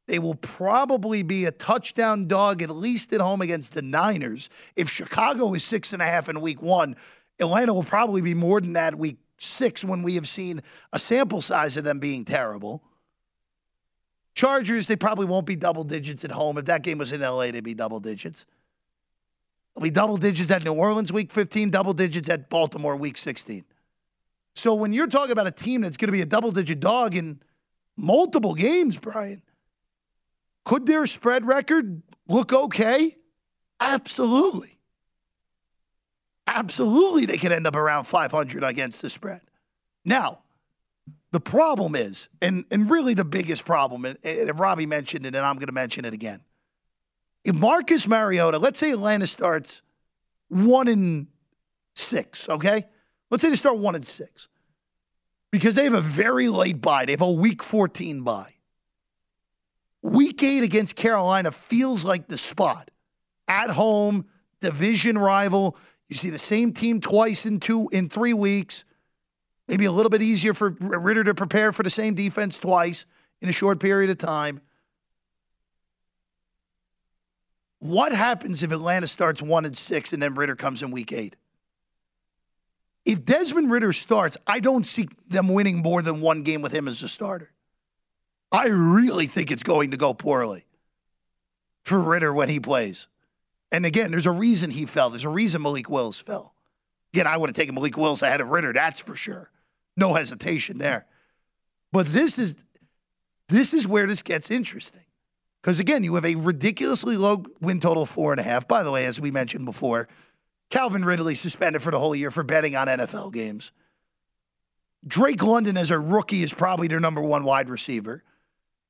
They 0.07 0.19
will 0.19 0.35
probably 0.35 1.23
be 1.23 1.45
a 1.45 1.51
touchdown 1.51 2.27
dog, 2.27 2.61
at 2.61 2.69
least 2.69 3.13
at 3.13 3.21
home 3.21 3.41
against 3.41 3.73
the 3.73 3.81
Niners. 3.81 4.49
If 4.75 4.89
Chicago 4.89 5.53
is 5.53 5.63
six 5.63 5.93
and 5.93 6.01
a 6.01 6.05
half 6.05 6.27
in 6.27 6.41
week 6.41 6.61
one, 6.61 6.95
Atlanta 7.39 7.73
will 7.73 7.83
probably 7.83 8.21
be 8.21 8.33
more 8.33 8.59
than 8.59 8.73
that 8.73 8.95
week 8.95 9.19
six 9.37 9.83
when 9.83 10.03
we 10.03 10.15
have 10.15 10.27
seen 10.27 10.61
a 10.91 10.99
sample 10.99 11.41
size 11.41 11.77
of 11.77 11.83
them 11.83 11.99
being 11.99 12.25
terrible. 12.25 12.83
Chargers, 14.33 14.87
they 14.87 14.95
probably 14.95 15.25
won't 15.25 15.45
be 15.45 15.55
double 15.55 15.83
digits 15.83 16.23
at 16.23 16.31
home. 16.31 16.57
If 16.57 16.65
that 16.65 16.83
game 16.83 16.97
was 16.97 17.13
in 17.13 17.21
LA, 17.21 17.51
they'd 17.51 17.63
be 17.63 17.73
double 17.73 17.99
digits. 17.99 18.45
They'll 19.75 19.83
be 19.83 19.91
double 19.91 20.17
digits 20.17 20.51
at 20.51 20.63
New 20.63 20.73
Orleans 20.73 21.11
week 21.11 21.31
15, 21.31 21.69
double 21.69 21.93
digits 21.93 22.29
at 22.29 22.49
Baltimore 22.49 22.95
week 22.95 23.17
16. 23.17 23.63
So 24.55 24.73
when 24.73 24.93
you're 24.93 25.07
talking 25.07 25.31
about 25.31 25.47
a 25.47 25.51
team 25.51 25.81
that's 25.81 25.97
going 25.97 26.07
to 26.07 26.13
be 26.13 26.21
a 26.21 26.25
double 26.25 26.51
digit 26.51 26.79
dog 26.79 27.15
in 27.15 27.41
multiple 27.97 28.53
games, 28.53 28.97
Brian, 28.97 29.41
could 30.65 30.85
their 30.85 31.05
spread 31.07 31.45
record 31.45 32.01
look 32.27 32.53
okay? 32.53 33.15
Absolutely. 33.79 34.77
Absolutely, 36.47 37.25
they 37.25 37.37
could 37.37 37.51
end 37.51 37.65
up 37.65 37.75
around 37.75 38.03
500 38.05 38.63
against 38.63 39.01
the 39.01 39.09
spread. 39.09 39.41
Now, 40.03 40.41
the 41.31 41.39
problem 41.39 41.95
is, 41.95 42.27
and, 42.41 42.65
and 42.71 42.89
really 42.89 43.13
the 43.13 43.25
biggest 43.25 43.63
problem, 43.63 44.05
and, 44.05 44.17
and 44.25 44.59
Robbie 44.59 44.85
mentioned 44.85 45.25
it, 45.25 45.33
and 45.33 45.45
I'm 45.45 45.55
going 45.55 45.67
to 45.67 45.73
mention 45.73 46.03
it 46.03 46.13
again. 46.13 46.41
If 47.45 47.55
Marcus 47.55 48.07
Mariota, 48.07 48.57
let's 48.57 48.79
say 48.79 48.91
Atlanta 48.91 49.27
starts 49.27 49.81
one 50.49 50.87
in 50.87 51.27
six, 51.95 52.49
okay? 52.49 52.85
Let's 53.31 53.41
say 53.41 53.49
they 53.49 53.55
start 53.55 53.77
one 53.77 53.95
and 53.95 54.05
six 54.05 54.49
because 55.51 55.75
they 55.75 55.85
have 55.85 55.93
a 55.93 56.01
very 56.01 56.49
late 56.49 56.81
bye. 56.81 57.05
They 57.05 57.13
have 57.13 57.21
a 57.21 57.31
week 57.31 57.63
14 57.63 58.21
bye. 58.21 58.53
Week 60.03 60.43
eight 60.43 60.63
against 60.63 60.95
Carolina 60.95 61.51
feels 61.51 62.03
like 62.03 62.27
the 62.27 62.37
spot. 62.37 62.91
At 63.47 63.69
home, 63.69 64.25
division 64.59 65.17
rival. 65.17 65.77
You 66.09 66.15
see 66.15 66.29
the 66.29 66.39
same 66.39 66.73
team 66.73 66.99
twice 66.99 67.45
in 67.45 67.59
two 67.59 67.89
in 67.93 68.09
three 68.09 68.33
weeks. 68.33 68.83
Maybe 69.67 69.85
a 69.85 69.91
little 69.91 70.09
bit 70.09 70.21
easier 70.21 70.53
for 70.53 70.71
Ridder 70.79 71.23
to 71.23 71.33
prepare 71.33 71.71
for 71.71 71.83
the 71.83 71.89
same 71.89 72.13
defense 72.13 72.57
twice 72.57 73.05
in 73.41 73.47
a 73.47 73.53
short 73.53 73.79
period 73.79 74.09
of 74.09 74.17
time. 74.17 74.59
What 77.79 78.11
happens 78.11 78.61
if 78.61 78.71
Atlanta 78.71 79.07
starts 79.07 79.41
one 79.41 79.65
and 79.65 79.75
six 79.75 80.11
and 80.11 80.21
then 80.21 80.35
Ridder 80.35 80.55
comes 80.55 80.83
in 80.83 80.91
week 80.91 81.13
eight? 81.13 81.37
If 83.05 83.25
Desmond 83.25 83.71
Ridder 83.71 83.93
starts, 83.93 84.37
I 84.45 84.59
don't 84.59 84.85
see 84.85 85.09
them 85.27 85.47
winning 85.47 85.79
more 85.79 86.01
than 86.01 86.21
one 86.21 86.43
game 86.43 86.61
with 86.61 86.71
him 86.71 86.87
as 86.87 87.01
a 87.01 87.09
starter. 87.09 87.51
I 88.51 88.67
really 88.67 89.27
think 89.27 89.51
it's 89.51 89.63
going 89.63 89.91
to 89.91 89.97
go 89.97 90.13
poorly 90.13 90.65
for 91.83 91.99
Ridder 91.99 92.33
when 92.33 92.49
he 92.49 92.59
plays. 92.59 93.07
And 93.71 93.85
again, 93.85 94.11
there's 94.11 94.25
a 94.25 94.31
reason 94.31 94.69
he 94.69 94.85
fell. 94.85 95.09
There's 95.09 95.23
a 95.23 95.29
reason 95.29 95.61
Malik 95.61 95.89
Willis 95.89 96.19
fell. 96.19 96.53
Again, 97.13 97.27
I 97.27 97.37
would 97.37 97.49
have 97.49 97.55
taken 97.55 97.75
Malik 97.75 97.97
Willis 97.97 98.21
ahead 98.21 98.41
of 98.41 98.49
Ridder, 98.49 98.73
that's 98.73 98.99
for 98.99 99.15
sure. 99.15 99.49
No 99.97 100.13
hesitation 100.13 100.77
there. 100.77 101.05
But 101.91 102.05
this 102.07 102.37
is 102.37 102.63
this 103.49 103.73
is 103.73 103.87
where 103.87 104.07
this 104.07 104.21
gets 104.21 104.49
interesting. 104.49 105.03
Because 105.61 105.79
again, 105.79 106.03
you 106.03 106.15
have 106.15 106.25
a 106.25 106.35
ridiculously 106.35 107.17
low 107.17 107.43
win 107.59 107.79
total 107.79 108.03
of 108.03 108.09
four 108.09 108.31
and 108.31 108.39
a 108.39 108.43
half. 108.43 108.67
By 108.67 108.83
the 108.83 108.91
way, 108.91 109.05
as 109.05 109.19
we 109.19 109.29
mentioned 109.29 109.65
before, 109.65 110.07
Calvin 110.71 111.05
Ridley 111.05 111.35
suspended 111.35 111.81
for 111.81 111.91
the 111.91 111.99
whole 111.99 112.15
year 112.15 112.31
for 112.31 112.43
betting 112.43 112.75
on 112.75 112.87
NFL 112.87 113.33
games. 113.33 113.71
Drake 115.05 115.43
London 115.43 115.77
as 115.77 115.91
a 115.91 115.99
rookie 115.99 116.43
is 116.43 116.53
probably 116.53 116.87
their 116.87 116.99
number 116.99 117.21
one 117.21 117.43
wide 117.43 117.69
receiver. 117.69 118.23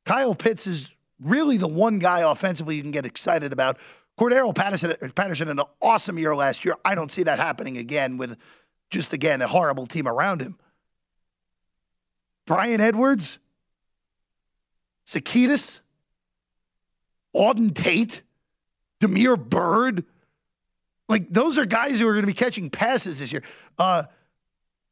Kyle 0.06 0.36
Pitts 0.36 0.68
is 0.68 0.94
really 1.20 1.58
the 1.58 1.68
one 1.68 2.00
guy 2.00 2.20
offensively 2.20 2.76
you 2.76 2.82
can 2.82 2.92
get 2.92 3.06
excited 3.06 3.52
about. 3.52 3.78
Cordarrelle 4.20 4.56
Patterson, 4.56 4.94
Patterson 5.16 5.48
had 5.48 5.58
an 5.58 5.66
awesome 5.82 6.20
year 6.20 6.36
last 6.36 6.64
year. 6.66 6.76
I 6.86 6.96
don't 6.96 7.10
see 7.10 7.24
that 7.24 7.40
happening 7.40 7.78
again 7.78 8.18
with 8.18 8.38
just, 8.90 9.14
again, 9.14 9.42
a 9.42 9.48
horrible 9.48 9.88
team 9.88 10.08
around 10.08 10.42
him. 10.42 10.58
Bryan 12.46 12.82
Edwards, 12.82 13.40
Zaccheaus, 15.08 15.80
Auden 17.36 17.74
Tate, 17.74 18.22
Damiere 19.00 19.38
Byrd. 19.38 20.06
Like, 21.12 21.30
those 21.30 21.58
are 21.58 21.66
guys 21.66 22.00
who 22.00 22.08
are 22.08 22.14
going 22.14 22.24
to 22.24 22.28
be 22.28 22.32
catching 22.32 22.70
passes 22.70 23.20
this 23.20 23.34
year. 23.34 23.44
Uh, 23.78 24.04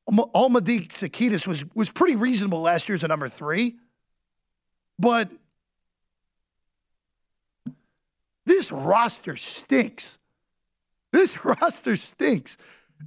Zaccheaus 0.09 1.47
was, 1.47 1.63
was 1.73 1.89
pretty 1.89 2.17
reasonable 2.17 2.59
last 2.59 2.89
year 2.89 2.95
as 2.95 3.05
a 3.05 3.07
number 3.07 3.29
three. 3.29 3.77
But 4.99 5.31
this 8.45 8.69
roster 8.69 9.37
stinks. 9.37 10.17
This 11.13 11.45
roster 11.45 11.95
stinks. 11.95 12.57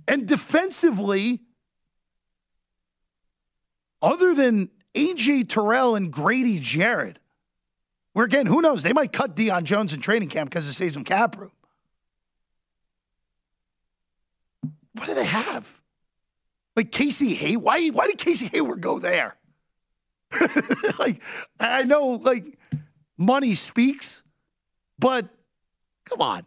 And 0.08 0.26
defensively, 0.26 1.40
other 4.00 4.34
than 4.34 4.70
AJ 4.94 5.50
Terrell 5.50 5.96
and 5.96 6.10
Grady 6.10 6.58
Jarrett, 6.60 7.18
where 8.14 8.24
again, 8.24 8.46
who 8.46 8.62
knows? 8.62 8.82
They 8.82 8.94
might 8.94 9.12
cut 9.12 9.36
Deion 9.36 9.64
Jones 9.64 9.92
in 9.92 10.00
training 10.00 10.30
camp 10.30 10.48
because 10.48 10.66
it 10.66 10.72
saves 10.72 10.94
them 10.94 11.04
cap 11.04 11.36
room. 11.38 11.52
What 14.94 15.06
do 15.06 15.14
they 15.14 15.24
have? 15.24 15.80
Like 16.76 16.90
Casey 16.90 17.34
Hay? 17.34 17.56
Why, 17.56 17.88
why 17.88 18.06
did 18.06 18.18
Casey 18.18 18.46
Hayward 18.46 18.80
go 18.80 18.98
there? 18.98 19.36
like, 20.98 21.22
I 21.60 21.84
know, 21.84 22.20
like, 22.22 22.58
money 23.18 23.54
speaks, 23.54 24.22
but 24.98 25.26
come 26.04 26.20
on. 26.20 26.44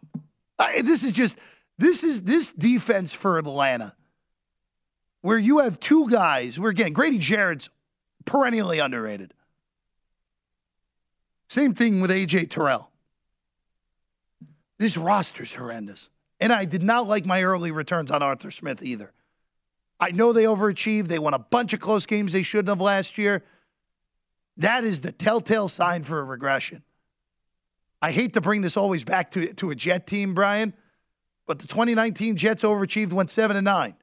I, 0.58 0.82
this 0.82 1.04
is 1.04 1.12
just, 1.12 1.38
this 1.78 2.02
is 2.02 2.22
this 2.22 2.52
defense 2.52 3.12
for 3.12 3.38
Atlanta, 3.38 3.94
where 5.20 5.38
you 5.38 5.58
have 5.58 5.78
two 5.78 6.08
guys, 6.10 6.58
where 6.58 6.70
again, 6.70 6.92
Grady 6.92 7.18
Jarrett's 7.18 7.68
perennially 8.24 8.78
underrated. 8.78 9.34
Same 11.48 11.74
thing 11.74 12.00
with 12.00 12.10
AJ 12.10 12.50
Terrell. 12.50 12.90
This 14.78 14.96
roster's 14.96 15.54
horrendous. 15.54 16.10
And 16.40 16.52
I 16.52 16.64
did 16.64 16.82
not 16.82 17.06
like 17.06 17.24
my 17.24 17.42
early 17.42 17.70
returns 17.70 18.10
on 18.10 18.22
Arthur 18.22 18.50
Smith 18.50 18.82
either. 18.82 19.12
I 19.98 20.10
know 20.10 20.32
they 20.32 20.44
overachieved. 20.44 21.08
They 21.08 21.18
won 21.18 21.34
a 21.34 21.38
bunch 21.38 21.72
of 21.72 21.80
close 21.80 22.04
games 22.04 22.32
they 22.32 22.42
shouldn't 22.42 22.68
have 22.68 22.80
last 22.80 23.16
year. 23.16 23.42
That 24.58 24.84
is 24.84 25.00
the 25.00 25.12
telltale 25.12 25.68
sign 25.68 26.02
for 26.02 26.18
a 26.18 26.24
regression. 26.24 26.82
I 28.02 28.10
hate 28.10 28.34
to 28.34 28.40
bring 28.40 28.60
this 28.60 28.76
always 28.76 29.04
back 29.04 29.30
to, 29.32 29.52
to 29.54 29.70
a 29.70 29.74
Jet 29.74 30.06
team, 30.06 30.34
Brian, 30.34 30.74
but 31.46 31.58
the 31.58 31.66
2019 31.66 32.36
Jets 32.36 32.62
overachieved, 32.62 33.12
went 33.12 33.30
7 33.30 33.56
and 33.56 33.64
9, 33.64 33.94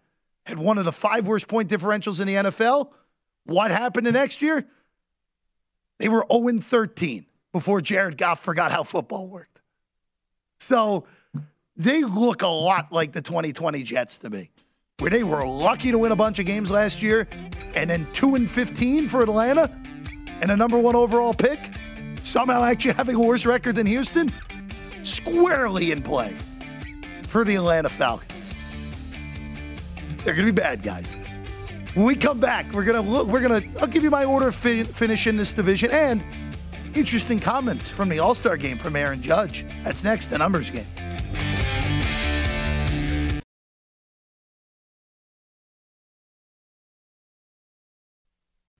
had 0.45 0.57
one 0.57 0.77
of 0.77 0.85
the 0.85 0.91
five 0.91 1.27
worst 1.27 1.47
point 1.47 1.69
differentials 1.69 2.19
in 2.19 2.27
the 2.27 2.35
NFL. 2.35 2.91
What 3.45 3.71
happened 3.71 4.07
the 4.07 4.11
next 4.11 4.41
year? 4.41 4.65
They 5.99 6.09
were 6.09 6.25
0 6.31 6.59
13 6.59 7.25
before 7.51 7.81
Jared 7.81 8.17
Goff 8.17 8.39
forgot 8.39 8.71
how 8.71 8.83
football 8.83 9.27
worked. 9.27 9.61
So 10.59 11.05
they 11.75 12.03
look 12.03 12.41
a 12.41 12.47
lot 12.47 12.91
like 12.91 13.11
the 13.11 13.21
2020 13.21 13.83
Jets 13.83 14.17
to 14.19 14.29
me, 14.29 14.49
where 14.99 15.09
they 15.09 15.23
were 15.23 15.45
lucky 15.45 15.91
to 15.91 15.97
win 15.97 16.11
a 16.11 16.15
bunch 16.15 16.39
of 16.39 16.45
games 16.45 16.69
last 16.69 17.01
year 17.01 17.27
and 17.75 17.89
then 17.89 18.07
2 18.13 18.35
and 18.35 18.49
15 18.49 19.07
for 19.07 19.23
Atlanta 19.23 19.69
and 20.41 20.51
a 20.51 20.55
number 20.55 20.77
one 20.77 20.95
overall 20.95 21.33
pick, 21.33 21.71
somehow 22.21 22.63
actually 22.63 22.93
having 22.93 23.15
a 23.15 23.19
worse 23.19 23.45
record 23.45 23.75
than 23.75 23.87
Houston, 23.87 24.29
squarely 25.01 25.91
in 25.91 26.01
play 26.01 26.37
for 27.23 27.43
the 27.43 27.55
Atlanta 27.55 27.89
Falcons. 27.89 28.31
They're 30.23 30.35
going 30.35 30.47
to 30.47 30.53
be 30.53 30.61
bad 30.61 30.83
guys. 30.83 31.17
When 31.93 32.05
we 32.07 32.15
come 32.15 32.39
back, 32.39 32.71
we're 32.73 32.85
gonna 32.85 33.01
look. 33.01 33.27
We're 33.27 33.41
gonna. 33.41 33.61
I'll 33.79 33.85
give 33.85 34.03
you 34.03 34.09
my 34.09 34.25
order 34.25 34.47
of 34.47 34.55
fi- 34.55 34.83
finish 34.83 35.27
in 35.27 35.37
this 35.37 35.53
division 35.53 35.91
and 35.91 36.25
interesting 36.95 37.39
comments 37.39 37.89
from 37.89 38.09
the 38.09 38.19
All 38.19 38.35
Star 38.35 38.57
game 38.57 38.77
from 38.77 38.95
Aaron 38.95 39.21
Judge. 39.21 39.65
That's 39.83 40.03
next. 40.03 40.27
The 40.27 40.37
numbers 40.37 40.69
game. 40.69 40.85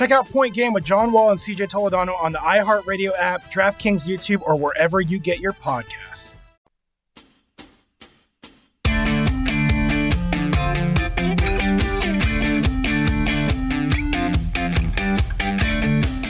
Check 0.00 0.12
out 0.12 0.26
Point 0.30 0.54
Game 0.54 0.72
with 0.72 0.82
John 0.82 1.12
Wall 1.12 1.28
and 1.28 1.38
CJ 1.38 1.68
Toledano 1.68 2.18
on 2.18 2.32
the 2.32 2.38
iHeartRadio 2.38 3.12
app, 3.18 3.52
DraftKings 3.52 4.08
YouTube, 4.08 4.40
or 4.46 4.56
wherever 4.56 5.02
you 5.02 5.18
get 5.18 5.40
your 5.40 5.52
podcasts. 5.52 6.36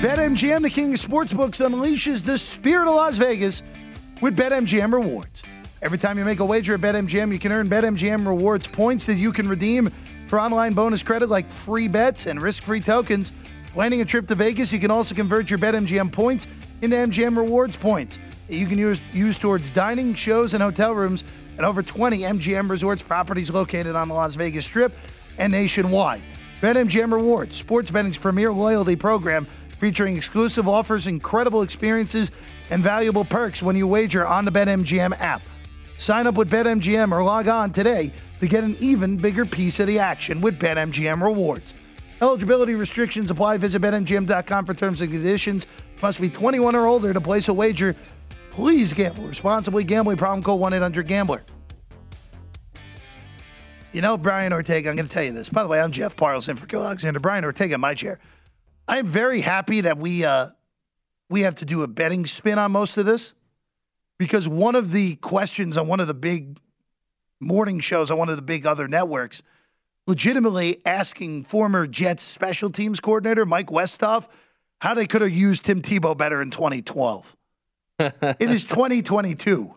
BetMGM, 0.02 0.62
the 0.62 0.70
king 0.70 0.92
of 0.92 1.00
sportsbooks, 1.00 1.64
unleashes 1.64 2.24
the 2.24 2.38
spirit 2.38 2.88
of 2.88 2.96
Las 2.96 3.18
Vegas 3.18 3.62
with 4.20 4.36
BetMGM 4.36 4.92
rewards. 4.92 5.44
Every 5.80 5.96
time 5.96 6.18
you 6.18 6.24
make 6.24 6.40
a 6.40 6.44
wager 6.44 6.74
at 6.74 6.80
BetMGM, 6.80 7.32
you 7.32 7.38
can 7.38 7.52
earn 7.52 7.70
BetMGM 7.70 8.26
rewards 8.26 8.66
points 8.66 9.06
that 9.06 9.14
you 9.14 9.32
can 9.32 9.48
redeem 9.48 9.92
for 10.26 10.40
online 10.40 10.72
bonus 10.72 11.04
credit 11.04 11.28
like 11.28 11.48
free 11.48 11.86
bets 11.86 12.26
and 12.26 12.42
risk 12.42 12.64
free 12.64 12.80
tokens. 12.80 13.30
Planning 13.72 14.00
a 14.00 14.04
trip 14.04 14.26
to 14.26 14.34
Vegas, 14.34 14.72
you 14.72 14.80
can 14.80 14.90
also 14.90 15.14
convert 15.14 15.48
your 15.48 15.58
BetMGM 15.60 16.10
points 16.10 16.48
into 16.82 16.96
MGM 16.96 17.36
rewards 17.36 17.76
points 17.76 18.18
that 18.48 18.56
you 18.56 18.66
can 18.66 18.78
use, 18.78 19.00
use 19.12 19.38
towards 19.38 19.70
dining, 19.70 20.12
shows, 20.12 20.54
and 20.54 20.62
hotel 20.62 20.92
rooms 20.92 21.22
at 21.56 21.64
over 21.64 21.80
20 21.80 22.18
MGM 22.18 22.68
resorts 22.68 23.00
properties 23.00 23.48
located 23.48 23.94
on 23.94 24.08
the 24.08 24.14
Las 24.14 24.34
Vegas 24.34 24.64
Strip 24.64 24.92
and 25.38 25.52
nationwide. 25.52 26.22
BetMGM 26.60 27.12
Rewards, 27.12 27.54
sports 27.54 27.92
betting's 27.92 28.18
premier 28.18 28.50
loyalty 28.50 28.96
program 28.96 29.46
featuring 29.78 30.16
exclusive 30.16 30.66
offers, 30.66 31.06
incredible 31.06 31.62
experiences, 31.62 32.32
and 32.70 32.82
valuable 32.82 33.24
perks 33.24 33.62
when 33.62 33.76
you 33.76 33.86
wager 33.86 34.26
on 34.26 34.44
the 34.44 34.50
BetMGM 34.50 35.18
app. 35.20 35.42
Sign 35.96 36.26
up 36.26 36.34
with 36.34 36.50
BetMGM 36.50 37.12
or 37.12 37.22
log 37.22 37.46
on 37.46 37.70
today 37.70 38.10
to 38.40 38.48
get 38.48 38.64
an 38.64 38.74
even 38.80 39.16
bigger 39.16 39.46
piece 39.46 39.78
of 39.78 39.86
the 39.86 40.00
action 40.00 40.40
with 40.40 40.58
BetMGM 40.58 41.22
Rewards. 41.22 41.74
Eligibility 42.20 42.74
restrictions 42.74 43.30
apply. 43.30 43.56
Visit 43.56 43.80
BetMGM.com 43.82 44.66
for 44.66 44.74
terms 44.74 45.00
and 45.00 45.10
conditions. 45.10 45.66
Must 46.02 46.20
be 46.20 46.28
21 46.28 46.74
or 46.74 46.86
older 46.86 47.12
to 47.12 47.20
place 47.20 47.48
a 47.48 47.54
wager. 47.54 47.96
Please 48.50 48.92
gamble 48.92 49.24
responsibly. 49.26 49.84
Gambling 49.84 50.16
problem, 50.16 50.42
call 50.42 50.58
1 50.58 50.74
800 50.74 51.06
Gambler. 51.06 51.42
You 53.92 54.02
know, 54.02 54.16
Brian 54.16 54.52
Ortega, 54.52 54.88
I'm 54.88 54.96
going 54.96 55.08
to 55.08 55.12
tell 55.12 55.24
you 55.24 55.32
this. 55.32 55.48
By 55.48 55.62
the 55.62 55.68
way, 55.68 55.80
I'm 55.80 55.90
Jeff 55.90 56.14
Parles 56.14 56.46
for 56.46 56.66
Gill 56.66 56.84
Alexander. 56.84 57.18
Brian 57.18 57.44
Ortega 57.44 57.76
my 57.76 57.94
chair. 57.94 58.20
I'm 58.86 59.06
very 59.06 59.40
happy 59.40 59.80
that 59.82 59.98
we 59.98 60.24
uh, 60.24 60.46
we 61.28 61.42
have 61.42 61.56
to 61.56 61.64
do 61.64 61.82
a 61.82 61.88
betting 61.88 62.26
spin 62.26 62.58
on 62.58 62.72
most 62.72 62.96
of 62.98 63.06
this 63.06 63.34
because 64.18 64.48
one 64.48 64.74
of 64.74 64.92
the 64.92 65.16
questions 65.16 65.76
on 65.76 65.86
one 65.86 66.00
of 66.00 66.06
the 66.06 66.14
big 66.14 66.58
morning 67.40 67.80
shows 67.80 68.10
on 68.10 68.18
one 68.18 68.28
of 68.28 68.36
the 68.36 68.42
big 68.42 68.66
other 68.66 68.86
networks 68.86 69.42
legitimately 70.10 70.84
asking 70.84 71.44
former 71.44 71.86
Jets 71.86 72.24
special 72.24 72.68
teams 72.68 72.98
coordinator 72.98 73.46
Mike 73.46 73.68
Westhoff 73.68 74.26
how 74.80 74.92
they 74.92 75.06
could 75.06 75.20
have 75.20 75.30
used 75.30 75.64
Tim 75.64 75.80
Tebow 75.80 76.18
better 76.18 76.42
in 76.42 76.50
2012. 76.50 77.36
it 78.00 78.36
is 78.40 78.64
2022. 78.64 79.72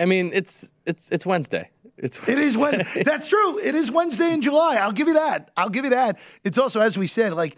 I 0.00 0.04
mean, 0.04 0.30
it's 0.32 0.64
it's 0.86 1.10
it's 1.10 1.26
Wednesday. 1.26 1.70
It's 1.96 2.18
It 2.28 2.38
is 2.38 2.56
Wednesday. 2.56 3.02
That's 3.04 3.26
true. 3.26 3.58
It 3.58 3.74
is 3.74 3.90
Wednesday 3.90 4.32
in 4.32 4.40
July. 4.42 4.76
I'll 4.76 4.92
give 4.92 5.08
you 5.08 5.14
that. 5.14 5.50
I'll 5.56 5.70
give 5.70 5.84
you 5.84 5.90
that. 5.90 6.20
It's 6.44 6.58
also, 6.58 6.80
as 6.80 6.96
we 6.96 7.08
said, 7.08 7.32
like 7.32 7.56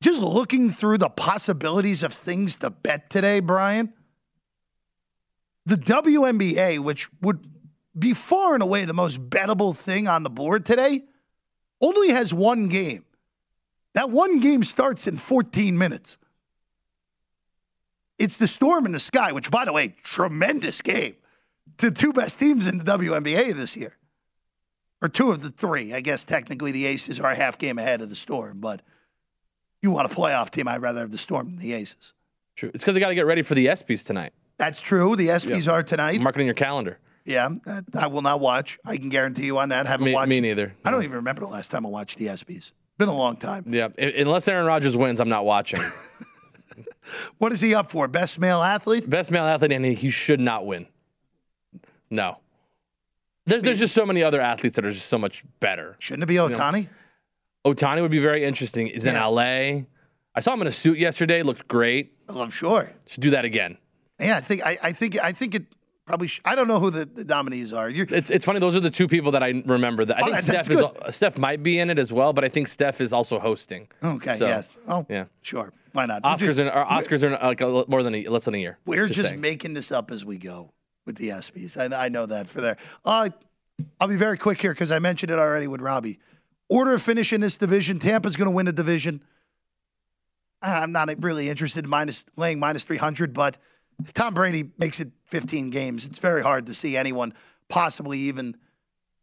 just 0.00 0.22
looking 0.22 0.70
through 0.70 0.98
the 0.98 1.10
possibilities 1.10 2.02
of 2.02 2.14
things 2.14 2.56
to 2.56 2.70
bet 2.70 3.10
today, 3.10 3.40
Brian. 3.40 3.92
The 5.66 5.76
WNBA, 5.76 6.78
which 6.78 7.10
would 7.20 7.44
be 7.98 8.14
far 8.14 8.54
and 8.54 8.62
away 8.62 8.84
the 8.84 8.94
most 8.94 9.28
bettable 9.30 9.76
thing 9.76 10.08
on 10.08 10.22
the 10.22 10.30
board 10.30 10.64
today, 10.64 11.02
only 11.80 12.10
has 12.10 12.32
one 12.32 12.68
game. 12.68 13.04
That 13.94 14.10
one 14.10 14.40
game 14.40 14.62
starts 14.64 15.06
in 15.06 15.16
14 15.16 15.76
minutes. 15.76 16.18
It's 18.18 18.38
the 18.38 18.46
Storm 18.46 18.86
in 18.86 18.92
the 18.92 18.98
Sky, 18.98 19.32
which, 19.32 19.50
by 19.50 19.64
the 19.64 19.72
way, 19.72 19.94
tremendous 20.02 20.80
game 20.80 21.16
to 21.78 21.90
two 21.90 22.12
best 22.12 22.38
teams 22.38 22.66
in 22.66 22.78
the 22.78 22.84
WNBA 22.84 23.54
this 23.54 23.76
year. 23.76 23.96
Or 25.02 25.08
two 25.08 25.30
of 25.30 25.42
the 25.42 25.50
three. 25.50 25.92
I 25.92 26.00
guess 26.00 26.24
technically 26.24 26.72
the 26.72 26.86
Aces 26.86 27.20
are 27.20 27.30
a 27.30 27.36
half 27.36 27.58
game 27.58 27.78
ahead 27.78 28.00
of 28.00 28.08
the 28.08 28.14
Storm, 28.14 28.60
but 28.60 28.80
you 29.82 29.90
want 29.90 30.10
a 30.10 30.14
playoff 30.14 30.50
team, 30.50 30.68
I'd 30.68 30.80
rather 30.80 31.00
have 31.00 31.10
the 31.10 31.18
Storm 31.18 31.50
than 31.50 31.58
the 31.58 31.74
Aces. 31.74 32.14
True. 32.56 32.70
It's 32.72 32.82
because 32.82 32.94
they 32.94 33.00
got 33.00 33.08
to 33.08 33.14
get 33.14 33.26
ready 33.26 33.42
for 33.42 33.54
the 33.54 33.66
ESPYS 33.66 34.06
tonight. 34.06 34.32
That's 34.56 34.80
true. 34.80 35.14
The 35.16 35.28
ESPYs 35.28 35.70
are 35.70 35.82
tonight. 35.82 36.20
Mark 36.22 36.36
it 36.36 36.40
in 36.40 36.46
your 36.46 36.54
calendar. 36.54 36.98
Yeah, 37.26 37.48
uh, 37.66 37.80
I 37.98 38.06
will 38.06 38.22
not 38.22 38.40
watch. 38.40 38.78
I 38.86 38.96
can 38.96 39.08
guarantee 39.08 39.46
you 39.46 39.58
on 39.58 39.68
that. 39.70 39.86
Haven't 39.86 40.06
Me, 40.06 40.14
watched. 40.14 40.28
me 40.30 40.40
neither. 40.40 40.72
I 40.84 40.90
don't 40.90 41.02
even 41.02 41.16
remember 41.16 41.40
the 41.42 41.48
last 41.48 41.70
time 41.70 41.84
I 41.84 41.88
watched 41.88 42.18
the 42.18 42.26
ESPYs. 42.26 42.72
Been 42.98 43.08
a 43.08 43.14
long 43.16 43.36
time. 43.36 43.64
Yeah, 43.66 43.88
unless 43.98 44.48
Aaron 44.48 44.64
Rodgers 44.66 44.96
wins, 44.96 45.20
I'm 45.20 45.28
not 45.28 45.44
watching. 45.44 45.80
What 47.38 47.52
is 47.52 47.60
he 47.60 47.74
up 47.74 47.90
for? 47.90 48.08
Best 48.08 48.38
male 48.38 48.62
athlete? 48.62 49.08
Best 49.08 49.30
male 49.30 49.44
athlete, 49.44 49.72
and 49.72 49.84
he, 49.84 50.10
should 50.10 50.40
not 50.40 50.66
win. 50.66 50.86
No. 52.10 52.38
There's, 53.46 53.62
there's 53.62 53.78
just 53.78 53.94
so 53.94 54.04
many 54.04 54.22
other 54.22 54.40
athletes 54.40 54.76
that 54.76 54.84
are 54.84 54.90
just 54.90 55.06
so 55.06 55.18
much 55.18 55.44
better. 55.60 55.96
Shouldn't 55.98 56.24
it 56.24 56.26
be 56.26 56.34
Ohtani? 56.34 56.88
Ohtani 57.64 58.02
would 58.02 58.10
be 58.10 58.18
very 58.18 58.44
interesting. 58.44 58.88
He's 58.88 59.06
in 59.06 59.14
LA. 59.14 59.84
I 60.34 60.40
saw 60.40 60.52
him 60.52 60.60
in 60.62 60.66
a 60.66 60.72
suit 60.72 60.98
yesterday. 60.98 61.42
Looked 61.42 61.68
great. 61.68 62.12
Oh, 62.28 62.40
I'm 62.40 62.50
sure. 62.50 62.90
Should 63.06 63.22
do 63.22 63.30
that 63.30 63.44
again. 63.44 63.78
Yeah, 64.20 64.36
I 64.36 64.40
think 64.40 64.66
I, 64.66 64.76
I 64.82 64.92
think 64.92 65.22
I 65.22 65.32
think 65.32 65.54
it 65.54 65.66
probably. 66.06 66.28
Sh- 66.28 66.40
I 66.44 66.54
don't 66.54 66.68
know 66.68 66.78
who 66.80 66.90
the, 66.90 67.04
the 67.04 67.24
nominees 67.24 67.72
are. 67.72 67.90
You're, 67.90 68.06
It's 68.08 68.30
it's 68.30 68.44
funny. 68.44 68.58
Those 68.60 68.74
are 68.76 68.80
the 68.80 68.90
two 68.90 69.06
people 69.08 69.32
that 69.32 69.42
I 69.42 69.62
remember. 69.66 70.04
That 70.04 70.18
I 70.18 70.20
Oh, 70.22 70.24
think 70.24 70.36
that- 70.36 70.64
Steph 70.64 70.70
is 70.70 70.80
good. 70.80 71.14
Steph 71.14 71.38
might 71.38 71.62
be 71.62 71.78
in 71.78 71.90
it 71.90 71.98
as 71.98 72.12
well, 72.12 72.32
but 72.32 72.44
I 72.44 72.48
think 72.48 72.68
Steph 72.68 73.00
is 73.00 73.12
also 73.12 73.38
hosting. 73.38 73.88
okay. 74.02 74.36
So, 74.36 74.46
yes. 74.46 74.70
Oh, 74.88 75.04
Yeah. 75.10 75.26
sure. 75.42 75.72
Why 75.92 76.06
not? 76.06 76.22
Oscars 76.22 76.58
or 76.58 76.84
Oscars 76.86 77.22
are 77.22 77.30
like 77.46 77.60
a, 77.60 77.84
more 77.88 78.02
than 78.02 78.14
a, 78.14 78.26
less 78.28 78.44
than 78.44 78.54
a 78.54 78.58
year. 78.58 78.78
We're 78.86 79.08
just, 79.08 79.30
saying. 79.30 79.40
making 79.40 79.74
this 79.74 79.90
up 79.92 80.10
as 80.10 80.24
we 80.24 80.38
go 80.38 80.72
with 81.06 81.16
the 81.16 81.28
ESPYS. 81.30 81.92
I, 81.92 82.06
I 82.06 82.08
know 82.08 82.26
that 82.26 82.48
for 82.48 82.60
there. 82.60 82.76
Uh, 83.04 83.28
I'll 84.00 84.08
be 84.08 84.16
very 84.16 84.38
quick 84.38 84.60
here 84.60 84.72
because 84.72 84.92
I 84.92 84.98
mentioned 84.98 85.30
it 85.30 85.38
already 85.38 85.66
with 85.68 85.80
Robbie. 85.80 86.18
Order 86.68 86.94
of 86.94 87.02
finish 87.02 87.32
in 87.32 87.40
this 87.40 87.56
division. 87.58 87.98
Tampa's 87.98 88.36
going 88.36 88.46
to 88.50 88.54
win 88.54 88.66
the 88.66 88.72
division. 88.72 89.22
I'm 90.62 90.92
not 90.92 91.08
really 91.22 91.48
interested 91.48 91.84
in 91.84 91.90
minus 91.90 92.24
laying 92.36 92.58
minus 92.58 92.82
300, 92.84 93.32
but 93.32 93.56
if 94.04 94.12
Tom 94.12 94.34
Brady 94.34 94.70
makes 94.78 95.00
it 95.00 95.10
15 95.26 95.70
games, 95.70 96.06
it's 96.06 96.18
very 96.18 96.42
hard 96.42 96.66
to 96.66 96.74
see 96.74 96.96
anyone 96.96 97.32
possibly 97.68 98.18
even 98.20 98.56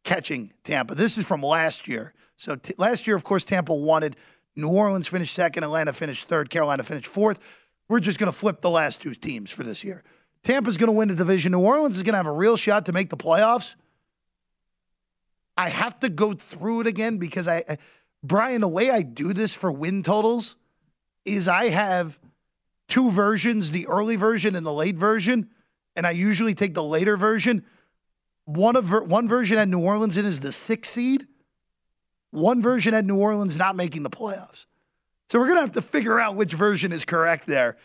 catching 0.03 0.51
Tampa. 0.63 0.95
This 0.95 1.17
is 1.17 1.25
from 1.25 1.41
last 1.41 1.87
year. 1.87 2.13
So 2.35 2.55
t- 2.55 2.73
last 2.77 3.07
year, 3.07 3.15
of 3.15 3.23
course, 3.23 3.43
Tampa 3.43 3.73
wanted. 3.73 4.17
New 4.55 4.69
Orleans 4.69 5.07
finished 5.07 5.33
second, 5.33 5.63
Atlanta 5.63 5.93
finished 5.93 6.27
third, 6.27 6.49
Carolina 6.49 6.83
finished 6.83 7.07
fourth. 7.07 7.39
We're 7.89 7.99
just 7.99 8.19
going 8.19 8.31
to 8.31 8.37
flip 8.37 8.61
the 8.61 8.69
last 8.69 9.01
two 9.01 9.13
teams 9.13 9.51
for 9.51 9.63
this 9.63 9.83
year. 9.83 10.03
Tampa's 10.43 10.77
going 10.77 10.87
to 10.87 10.93
win 10.93 11.07
the 11.07 11.15
division. 11.15 11.53
New 11.53 11.59
Orleans 11.59 11.95
is 11.95 12.03
going 12.03 12.13
to 12.13 12.17
have 12.17 12.27
a 12.27 12.31
real 12.31 12.57
shot 12.57 12.85
to 12.87 12.91
make 12.91 13.09
the 13.09 13.17
playoffs. 13.17 13.75
I 15.55 15.69
have 15.69 15.99
to 16.01 16.09
go 16.09 16.33
through 16.33 16.81
it 16.81 16.87
again 16.87 17.17
because 17.17 17.47
I, 17.47 17.63
I 17.69 17.77
Brian, 18.23 18.61
the 18.61 18.67
way 18.67 18.89
I 18.89 19.01
do 19.01 19.33
this 19.33 19.53
for 19.53 19.71
win 19.71 20.03
totals 20.03 20.55
is 21.25 21.47
I 21.47 21.69
have 21.69 22.19
two 22.93 23.09
versions, 23.09 23.71
the 23.71 23.87
early 23.87 24.15
version 24.15 24.55
and 24.55 24.63
the 24.63 24.71
late 24.71 24.95
version, 24.95 25.49
and 25.95 26.05
I 26.05 26.11
usually 26.11 26.53
take 26.53 26.75
the 26.75 26.83
later 26.83 27.17
version. 27.17 27.65
One 28.45 28.75
of 28.75 28.91
one 28.91 29.27
version 29.27 29.57
had 29.57 29.67
New 29.67 29.79
Orleans 29.79 30.15
in 30.15 30.25
is 30.25 30.41
the 30.41 30.51
sixth 30.51 30.91
seed. 30.91 31.25
One 32.29 32.61
version 32.61 32.93
had 32.93 33.05
New 33.05 33.17
Orleans 33.17 33.57
not 33.57 33.75
making 33.75 34.03
the 34.03 34.11
playoffs. 34.11 34.67
So 35.27 35.39
we're 35.39 35.47
gonna 35.47 35.61
have 35.61 35.71
to 35.71 35.81
figure 35.81 36.19
out 36.19 36.35
which 36.35 36.53
version 36.53 36.91
is 36.91 37.03
correct 37.03 37.47
there 37.47 37.77